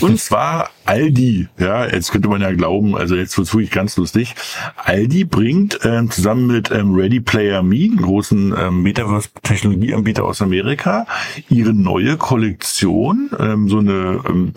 Und 0.00 0.20
zwar 0.20 0.70
Aldi, 0.86 1.48
ja, 1.58 1.86
jetzt 1.86 2.12
könnte 2.12 2.28
man 2.28 2.40
ja 2.40 2.52
glauben, 2.52 2.96
also 2.96 3.16
jetzt 3.16 3.36
wird's 3.36 3.52
wirklich 3.52 3.72
ganz 3.72 3.96
lustig. 3.96 4.34
Aldi 4.76 5.24
bringt 5.24 5.80
ähm, 5.84 6.10
zusammen 6.10 6.46
mit 6.46 6.70
ähm, 6.70 6.94
Ready 6.94 7.20
Player 7.20 7.62
Me, 7.62 7.84
einem 7.84 7.96
großen 7.96 8.54
ähm, 8.56 8.82
Metaverse-Technologieanbieter 8.82 10.24
aus 10.24 10.42
Amerika, 10.42 11.06
ihre 11.48 11.72
neue 11.72 12.16
Kollektion, 12.16 13.30
ähm, 13.38 13.68
so 13.68 13.78
eine 13.78 14.20
ähm, 14.28 14.52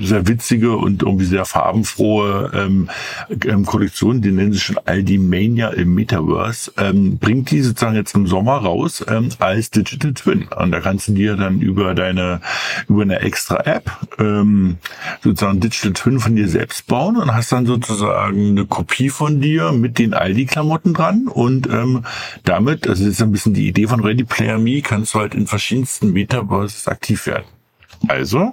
sehr 0.00 0.28
witzige 0.28 0.76
und 0.76 1.02
irgendwie 1.02 1.24
sehr 1.24 1.44
farbenfrohe 1.44 2.50
ähm, 2.54 2.88
ähm, 3.44 3.66
Kollektion, 3.66 4.22
die 4.22 4.30
nennen 4.30 4.52
sie 4.52 4.60
schon 4.60 4.78
Aldi 4.84 5.18
Mania 5.18 5.70
im 5.70 5.94
Metaverse, 5.94 6.72
ähm, 6.78 7.18
bringt 7.18 7.50
die 7.50 7.60
sozusagen 7.60 7.96
jetzt 7.96 8.14
im 8.14 8.26
Sommer 8.26 8.58
raus 8.58 9.04
ähm, 9.08 9.30
als 9.40 9.70
Digital 9.70 10.14
Twin. 10.14 10.46
Und 10.48 10.70
da 10.70 10.80
kannst 10.80 11.08
du 11.08 11.12
dir 11.12 11.36
dann 11.36 11.60
über 11.60 11.94
deine, 11.94 12.40
über 12.88 13.02
eine 13.02 13.20
extra 13.20 13.56
App 13.64 13.90
ähm, 14.18 14.78
sozusagen 15.22 15.60
Digital 15.72 15.92
Twin 15.94 16.20
von 16.20 16.36
dir 16.36 16.48
selbst 16.48 16.86
bauen 16.86 17.16
und 17.16 17.34
hast 17.34 17.50
dann 17.50 17.66
sozusagen 17.66 18.50
eine 18.50 18.66
Kopie 18.66 19.08
von 19.08 19.40
dir 19.40 19.72
mit 19.72 19.98
den 19.98 20.12
Aldi-Klamotten 20.12 20.92
dran 20.92 21.28
und 21.28 21.66
ähm, 21.68 22.04
damit, 22.44 22.86
das 22.86 23.00
ist 23.00 23.22
ein 23.22 23.32
bisschen 23.32 23.54
die 23.54 23.66
Idee 23.66 23.86
von 23.86 24.00
Ready 24.00 24.24
Player 24.24 24.58
Me, 24.58 24.82
kannst 24.82 25.14
du 25.14 25.20
halt 25.20 25.34
in 25.34 25.46
verschiedensten 25.46 26.12
Metaverses 26.12 26.88
aktiv 26.88 27.26
werden. 27.26 27.44
Also, 28.06 28.52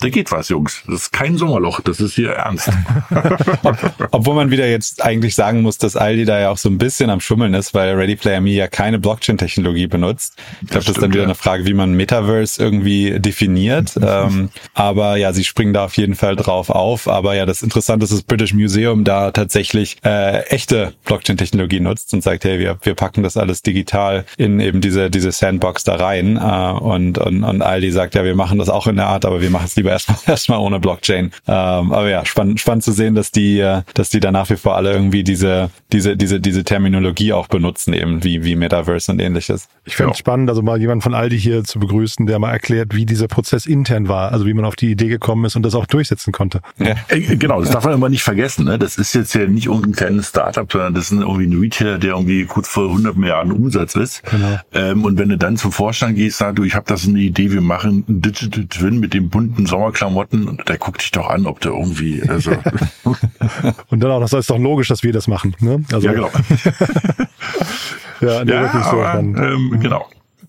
da 0.00 0.08
geht 0.08 0.32
was, 0.32 0.48
Jungs. 0.48 0.82
Das 0.86 1.02
ist 1.02 1.12
kein 1.12 1.36
Sommerloch, 1.36 1.80
das 1.80 2.00
ist 2.00 2.14
hier 2.14 2.30
ernst. 2.30 2.70
Obwohl 4.10 4.34
man 4.34 4.50
wieder 4.50 4.66
jetzt 4.68 5.04
eigentlich 5.04 5.34
sagen 5.34 5.62
muss, 5.62 5.78
dass 5.78 5.96
Aldi 5.96 6.24
da 6.24 6.40
ja 6.40 6.50
auch 6.50 6.58
so 6.58 6.68
ein 6.68 6.78
bisschen 6.78 7.10
am 7.10 7.20
Schummeln 7.20 7.54
ist, 7.54 7.72
weil 7.74 7.94
Ready 7.94 8.16
Player 8.16 8.40
Me 8.40 8.50
ja 8.50 8.66
keine 8.66 8.98
Blockchain-Technologie 8.98 9.86
benutzt. 9.86 10.34
Ich 10.62 10.68
glaube, 10.68 10.74
das, 10.74 10.84
das 10.86 10.96
ist 10.96 11.02
dann 11.02 11.10
wieder 11.10 11.22
ja. 11.22 11.28
eine 11.28 11.34
Frage, 11.34 11.66
wie 11.66 11.74
man 11.74 11.94
Metaverse 11.94 12.60
irgendwie 12.60 13.18
definiert. 13.20 13.92
ähm, 14.02 14.50
aber 14.74 15.16
ja, 15.16 15.32
sie 15.32 15.44
springen 15.44 15.72
da 15.72 15.84
auf 15.84 15.96
jeden 15.96 16.14
Fall 16.14 16.36
drauf 16.36 16.70
auf. 16.70 17.08
Aber 17.08 17.34
ja, 17.34 17.46
das 17.46 17.62
Interessante 17.62 18.04
ist, 18.04 18.10
dass 18.10 18.18
das 18.18 18.26
British 18.26 18.54
Museum 18.54 19.04
da 19.04 19.30
tatsächlich 19.30 19.98
äh, 20.04 20.40
echte 20.46 20.94
Blockchain-Technologie 21.04 21.80
nutzt 21.80 22.12
und 22.12 22.22
sagt, 22.22 22.44
hey, 22.44 22.58
wir, 22.58 22.78
wir 22.82 22.94
packen 22.94 23.22
das 23.22 23.36
alles 23.36 23.62
digital 23.62 24.24
in 24.36 24.58
eben 24.58 24.80
diese, 24.80 25.10
diese 25.10 25.30
Sandbox 25.30 25.84
da 25.84 25.96
rein. 25.96 26.36
Äh, 26.36 26.72
und, 26.80 27.18
und, 27.18 27.44
und 27.44 27.62
Aldi 27.62 27.92
sagt, 27.92 28.14
ja, 28.16 28.24
wir 28.24 28.34
machen 28.34 28.58
das 28.58 28.68
auch 28.68 28.86
in 28.88 28.96
der 28.96 29.06
Art, 29.06 29.24
aber 29.24 29.40
wir 29.40 29.50
machen 29.50 29.65
es 29.66 29.76
lieber 29.76 29.90
erstmal 29.90 30.18
erstmal 30.26 30.58
ohne 30.58 30.80
Blockchain. 30.80 31.32
Ähm, 31.46 31.92
aber 31.92 32.08
ja, 32.08 32.24
spannend, 32.24 32.60
spannend 32.60 32.84
zu 32.84 32.92
sehen, 32.92 33.14
dass 33.14 33.30
die, 33.30 33.60
äh, 33.60 33.82
dass 33.94 34.10
die 34.10 34.20
da 34.20 34.32
nach 34.32 34.50
wie 34.50 34.56
vor 34.56 34.76
alle 34.76 34.92
irgendwie 34.92 35.24
diese, 35.24 35.70
diese, 35.92 36.16
diese, 36.16 36.40
diese 36.40 36.64
Terminologie 36.64 37.32
auch 37.32 37.48
benutzen, 37.48 37.92
eben 37.92 38.24
wie, 38.24 38.44
wie 38.44 38.56
Metaverse 38.56 39.12
und 39.12 39.20
ähnliches. 39.20 39.68
Ich 39.84 39.96
finde 39.96 40.12
es 40.12 40.18
ja. 40.18 40.20
spannend, 40.20 40.48
also 40.48 40.62
mal 40.62 40.80
jemand 40.80 41.02
von 41.02 41.14
Aldi 41.14 41.38
hier 41.38 41.64
zu 41.64 41.78
begrüßen, 41.78 42.26
der 42.26 42.38
mal 42.38 42.50
erklärt, 42.50 42.94
wie 42.94 43.06
dieser 43.06 43.28
Prozess 43.28 43.66
intern 43.66 44.08
war, 44.08 44.32
also 44.32 44.46
wie 44.46 44.54
man 44.54 44.64
auf 44.64 44.76
die 44.76 44.90
Idee 44.90 45.08
gekommen 45.08 45.44
ist 45.44 45.56
und 45.56 45.62
das 45.62 45.74
auch 45.74 45.86
durchsetzen 45.86 46.32
konnte. 46.32 46.60
Ja. 46.78 46.94
Äh, 47.08 47.36
genau, 47.36 47.60
das 47.60 47.70
darf 47.70 47.84
man 47.84 47.94
immer 47.94 48.08
nicht 48.08 48.22
vergessen. 48.22 48.64
Ne? 48.64 48.78
Das 48.78 48.98
ist 48.98 49.14
jetzt 49.14 49.34
ja 49.34 49.46
nicht 49.46 49.66
irgendein 49.66 49.92
kleines 49.92 50.28
Startup, 50.28 50.70
sondern 50.70 50.94
das 50.94 51.10
ist 51.10 51.20
irgendwie 51.20 51.46
ein 51.46 51.58
Retailer, 51.58 51.98
der 51.98 52.10
irgendwie 52.10 52.44
kurz 52.44 52.68
vor 52.68 52.84
100 52.84 53.16
Milliarden 53.16 53.52
Umsatz 53.52 53.94
ist. 53.94 54.22
Genau. 54.24 54.58
Ähm, 54.72 55.04
und 55.04 55.18
wenn 55.18 55.28
du 55.28 55.38
dann 55.38 55.56
zum 55.56 55.72
Vorstand 55.72 56.16
gehst, 56.16 56.38
sagst 56.38 56.58
du, 56.58 56.64
ich 56.64 56.74
habe 56.74 56.86
das 56.86 57.06
eine 57.06 57.18
Idee, 57.18 57.52
wir 57.52 57.60
machen 57.60 58.04
ein 58.08 58.22
Digital 58.22 58.66
Twin 58.66 59.00
mit 59.00 59.14
dem 59.14 59.28
bunten 59.28 59.55
Sommerklamotten 59.64 60.48
und 60.48 60.68
der 60.68 60.76
guckt 60.76 61.00
dich 61.00 61.10
doch 61.12 61.30
an, 61.30 61.46
ob 61.46 61.60
der 61.60 61.72
irgendwie. 61.72 62.22
Also 62.28 62.50
und 63.88 64.00
dann 64.02 64.10
auch, 64.10 64.20
das 64.20 64.32
ist 64.34 64.50
doch 64.50 64.58
logisch, 64.58 64.88
dass 64.88 65.02
wir 65.02 65.12
das 65.12 65.28
machen. 65.28 65.56
Ne? 65.60 65.84
Also, 65.92 66.06
ja, 66.06 66.12
genau. 66.12 66.30
ja, 68.20 68.44
nee, 68.44 68.52
ja 68.52 68.62
wirklich 68.62 68.84
so. 68.84 69.00
Aber, 69.00 69.18
ähm, 69.20 69.78
genau. 69.80 70.06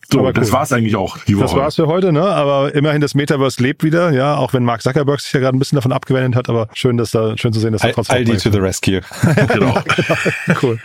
So, 0.09 0.21
cool. 0.21 0.31
das 0.31 0.53
war's 0.53 0.71
eigentlich 0.71 0.95
auch 0.95 1.17
die 1.25 1.35
Woche. 1.35 1.43
Das 1.43 1.55
war's 1.55 1.75
für 1.75 1.87
heute, 1.87 2.13
ne? 2.13 2.23
Aber 2.23 2.73
immerhin 2.73 3.01
das 3.01 3.13
Metaverse 3.13 3.61
lebt 3.61 3.83
wieder, 3.83 4.11
ja, 4.11 4.37
auch 4.37 4.53
wenn 4.53 4.63
Mark 4.63 4.81
Zuckerberg 4.81 5.19
sich 5.19 5.33
ja 5.33 5.41
gerade 5.41 5.57
ein 5.57 5.59
bisschen 5.59 5.75
davon 5.75 5.91
abgewendet 5.91 6.37
hat, 6.37 6.47
aber 6.47 6.69
schön, 6.73 6.95
dass 6.95 7.11
da 7.11 7.37
schön 7.37 7.51
zu 7.51 7.59
sehen, 7.59 7.73
dass 7.73 7.83
er 7.83 7.91
trotzdem 7.91 8.15
Aldi 8.15 8.37
to 8.37 8.49
the 8.49 8.59
rescue. 8.59 9.01
genau. 9.53 9.75
genau. 9.95 10.17
Cool. 10.61 10.79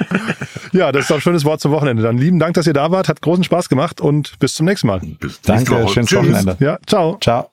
Ja, 0.73 0.91
das 0.91 1.03
ist 1.03 1.11
doch 1.11 1.17
ein 1.17 1.21
schönes 1.21 1.45
Wort 1.45 1.61
zum 1.61 1.71
Wochenende. 1.71 2.03
Dann 2.03 2.19
lieben 2.19 2.41
Dank, 2.41 2.55
dass 2.55 2.67
ihr 2.67 2.73
da 2.73 2.91
wart, 2.91 3.09
hat 3.09 3.23
großen 3.23 3.45
Spaß 3.45 3.69
gemacht 3.69 4.01
und 4.01 4.39
bis 4.41 4.55
zum 4.55 4.67
nächsten 4.67 4.89
Mal. 4.89 5.01
Bis 5.21 5.41
Danke, 5.43 5.87
schönes 5.89 6.13
Wochenende. 6.13 6.57
Ja, 6.59 6.79
ciao. 6.87 7.17
Ciao. 7.21 7.53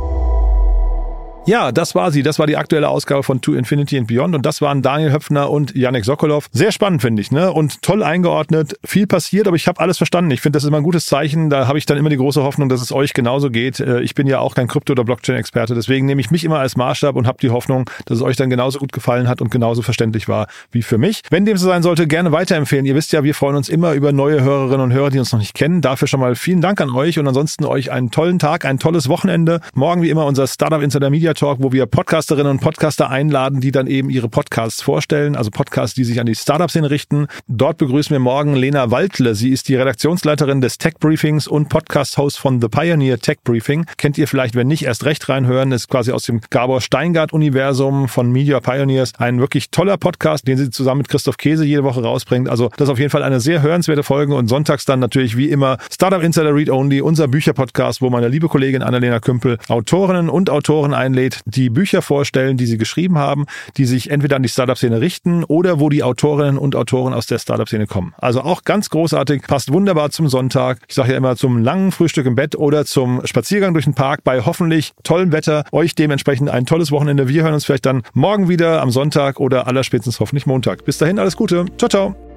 Ja, 1.47 1.71
das 1.71 1.95
war 1.95 2.11
sie. 2.11 2.21
Das 2.21 2.37
war 2.37 2.45
die 2.45 2.55
aktuelle 2.55 2.87
Ausgabe 2.87 3.23
von 3.23 3.41
To 3.41 3.55
Infinity 3.55 3.97
and 3.97 4.05
Beyond. 4.05 4.35
Und 4.35 4.45
das 4.45 4.61
waren 4.61 4.83
Daniel 4.83 5.11
Höpfner 5.11 5.49
und 5.49 5.75
Yannick 5.75 6.05
Sokolov. 6.05 6.45
Sehr 6.51 6.71
spannend, 6.71 7.01
finde 7.01 7.19
ich, 7.19 7.31
ne? 7.31 7.51
Und 7.51 7.81
toll 7.81 8.03
eingeordnet. 8.03 8.77
Viel 8.85 9.07
passiert, 9.07 9.47
aber 9.47 9.55
ich 9.55 9.67
habe 9.67 9.79
alles 9.79 9.97
verstanden. 9.97 10.29
Ich 10.29 10.41
finde, 10.41 10.57
das 10.57 10.63
ist 10.63 10.67
immer 10.67 10.77
ein 10.77 10.83
gutes 10.83 11.07
Zeichen. 11.07 11.49
Da 11.49 11.67
habe 11.67 11.79
ich 11.79 11.87
dann 11.87 11.97
immer 11.97 12.09
die 12.09 12.17
große 12.17 12.43
Hoffnung, 12.43 12.69
dass 12.69 12.79
es 12.79 12.91
euch 12.91 13.13
genauso 13.13 13.49
geht. 13.49 13.79
Äh, 13.79 14.01
ich 14.01 14.13
bin 14.13 14.27
ja 14.27 14.37
auch 14.37 14.53
kein 14.53 14.67
Krypto- 14.67 14.91
oder 14.91 15.03
Blockchain-Experte. 15.03 15.73
Deswegen 15.73 16.05
nehme 16.05 16.21
ich 16.21 16.29
mich 16.29 16.43
immer 16.43 16.59
als 16.59 16.77
Maßstab 16.77 17.15
und 17.15 17.25
habe 17.25 17.39
die 17.41 17.49
Hoffnung, 17.49 17.89
dass 18.05 18.17
es 18.17 18.23
euch 18.23 18.35
dann 18.35 18.51
genauso 18.51 18.77
gut 18.77 18.93
gefallen 18.93 19.27
hat 19.27 19.41
und 19.41 19.49
genauso 19.49 19.81
verständlich 19.81 20.27
war 20.27 20.45
wie 20.71 20.83
für 20.83 20.99
mich. 20.99 21.23
Wenn 21.31 21.45
dem 21.45 21.57
so 21.57 21.65
sein 21.65 21.81
sollte, 21.81 22.05
gerne 22.05 22.31
weiterempfehlen. 22.31 22.85
Ihr 22.85 22.93
wisst 22.93 23.13
ja, 23.13 23.23
wir 23.23 23.33
freuen 23.33 23.55
uns 23.55 23.67
immer 23.67 23.93
über 23.93 24.11
neue 24.11 24.43
Hörerinnen 24.43 24.81
und 24.81 24.93
Hörer, 24.93 25.09
die 25.09 25.17
uns 25.17 25.31
noch 25.31 25.39
nicht 25.39 25.55
kennen. 25.55 25.81
Dafür 25.81 26.07
schon 26.07 26.19
mal 26.19 26.35
vielen 26.35 26.61
Dank 26.61 26.79
an 26.81 26.91
euch 26.91 27.17
und 27.17 27.27
ansonsten 27.27 27.65
euch 27.65 27.91
einen 27.91 28.11
tollen 28.11 28.37
Tag, 28.37 28.63
ein 28.63 28.77
tolles 28.77 29.09
Wochenende. 29.09 29.59
Morgen 29.73 30.03
wie 30.03 30.11
immer 30.11 30.27
unser 30.27 30.45
Startup 30.45 30.83
Insider 30.83 31.09
Media 31.09 31.30
Talk, 31.33 31.57
wo 31.61 31.71
wir 31.71 31.85
Podcast 31.85 32.11
Podcasterinnen 32.11 32.51
und 32.51 32.61
Podcaster 32.61 33.09
einladen, 33.09 33.61
die 33.61 33.71
dann 33.71 33.87
eben 33.87 34.09
ihre 34.09 34.29
Podcasts 34.29 34.81
vorstellen, 34.81 35.35
also 35.35 35.49
Podcasts, 35.49 35.95
die 35.95 36.03
sich 36.03 36.19
an 36.19 36.25
die 36.25 36.35
Startup-Szene 36.35 36.91
richten. 36.91 37.27
Dort 37.47 37.77
begrüßen 37.77 38.13
wir 38.13 38.19
morgen 38.19 38.53
Lena 38.53 38.91
Waldle. 38.91 39.33
Sie 39.33 39.49
ist 39.49 39.69
die 39.69 39.75
Redaktionsleiterin 39.75 40.61
des 40.61 40.77
Tech 40.77 40.95
Briefings 40.99 41.47
und 41.47 41.69
Podcast-Host 41.69 42.37
von 42.37 42.61
The 42.61 42.67
Pioneer 42.67 43.17
Tech 43.17 43.37
Briefing. 43.43 43.85
Kennt 43.97 44.17
ihr 44.17 44.27
vielleicht, 44.27 44.55
wenn 44.55 44.67
nicht, 44.67 44.83
erst 44.83 45.05
recht 45.05 45.29
reinhören. 45.29 45.71
Ist 45.71 45.87
quasi 45.87 46.11
aus 46.11 46.23
dem 46.23 46.41
Gabor 46.49 46.81
Steingart-Universum 46.81 48.07
von 48.07 48.29
Media 48.29 48.59
Pioneers. 48.59 49.13
Ein 49.17 49.39
wirklich 49.39 49.71
toller 49.71 49.97
Podcast, 49.97 50.47
den 50.47 50.57
sie 50.57 50.69
zusammen 50.69 50.99
mit 50.99 51.09
Christoph 51.09 51.37
Käse 51.37 51.63
jede 51.63 51.83
Woche 51.83 52.03
rausbringt. 52.03 52.49
Also 52.49 52.69
das 52.77 52.87
ist 52.87 52.91
auf 52.91 52.99
jeden 52.99 53.09
Fall 53.09 53.23
eine 53.23 53.39
sehr 53.39 53.61
hörenswerte 53.61 54.03
Folge 54.03 54.35
und 54.35 54.47
sonntags 54.47 54.85
dann 54.85 54.99
natürlich 54.99 55.37
wie 55.37 55.49
immer 55.49 55.77
Startup 55.89 56.21
Insider 56.21 56.53
Read 56.53 56.69
Only, 56.69 57.01
unser 57.01 57.27
Bücherpodcast, 57.27 58.01
wo 58.01 58.09
meine 58.09 58.27
liebe 58.27 58.47
Kollegin 58.47 58.83
Annalena 58.83 59.19
Kümpel 59.19 59.57
Autorinnen 59.69 60.29
und 60.29 60.49
Autoren 60.49 60.93
einlädt, 60.93 61.20
die 61.45 61.69
Bücher 61.69 61.91
Bücher 61.91 62.01
vorstellen, 62.01 62.57
die 62.57 62.67
sie 62.67 62.77
geschrieben 62.77 63.17
haben, 63.17 63.45
die 63.75 63.85
sich 63.85 64.11
entweder 64.11 64.37
an 64.37 64.43
die 64.43 64.49
Startup-Szene 64.49 65.01
richten 65.01 65.43
oder 65.43 65.79
wo 65.79 65.89
die 65.89 66.03
Autorinnen 66.03 66.57
und 66.57 66.75
Autoren 66.75 67.13
aus 67.13 67.25
der 67.25 67.37
Startup-Szene 67.37 67.85
kommen. 67.87 68.13
Also 68.17 68.41
auch 68.41 68.63
ganz 68.63 68.89
großartig, 68.89 69.41
passt 69.43 69.73
wunderbar 69.73 70.11
zum 70.11 70.29
Sonntag. 70.29 70.79
Ich 70.87 70.95
sage 70.95 71.11
ja 71.11 71.17
immer 71.17 71.35
zum 71.35 71.57
langen 71.57 71.91
Frühstück 71.91 72.25
im 72.25 72.35
Bett 72.35 72.55
oder 72.55 72.85
zum 72.85 73.21
Spaziergang 73.25 73.73
durch 73.73 73.85
den 73.85 73.93
Park 73.93 74.23
bei 74.23 74.41
hoffentlich 74.41 74.93
tollem 75.03 75.31
Wetter. 75.31 75.65
Euch 75.71 75.95
dementsprechend 75.95 76.49
ein 76.49 76.65
tolles 76.65 76.91
Wochenende. 76.91 77.27
Wir 77.27 77.43
hören 77.43 77.55
uns 77.55 77.65
vielleicht 77.65 77.85
dann 77.85 78.03
morgen 78.13 78.47
wieder 78.47 78.81
am 78.81 78.91
Sonntag 78.91 79.39
oder 79.39 79.67
allerspätestens 79.67 80.19
hoffentlich 80.19 80.45
Montag. 80.45 80.85
Bis 80.85 80.97
dahin 80.97 81.19
alles 81.19 81.35
Gute. 81.35 81.65
Ciao, 81.77 81.89
ciao. 81.89 82.30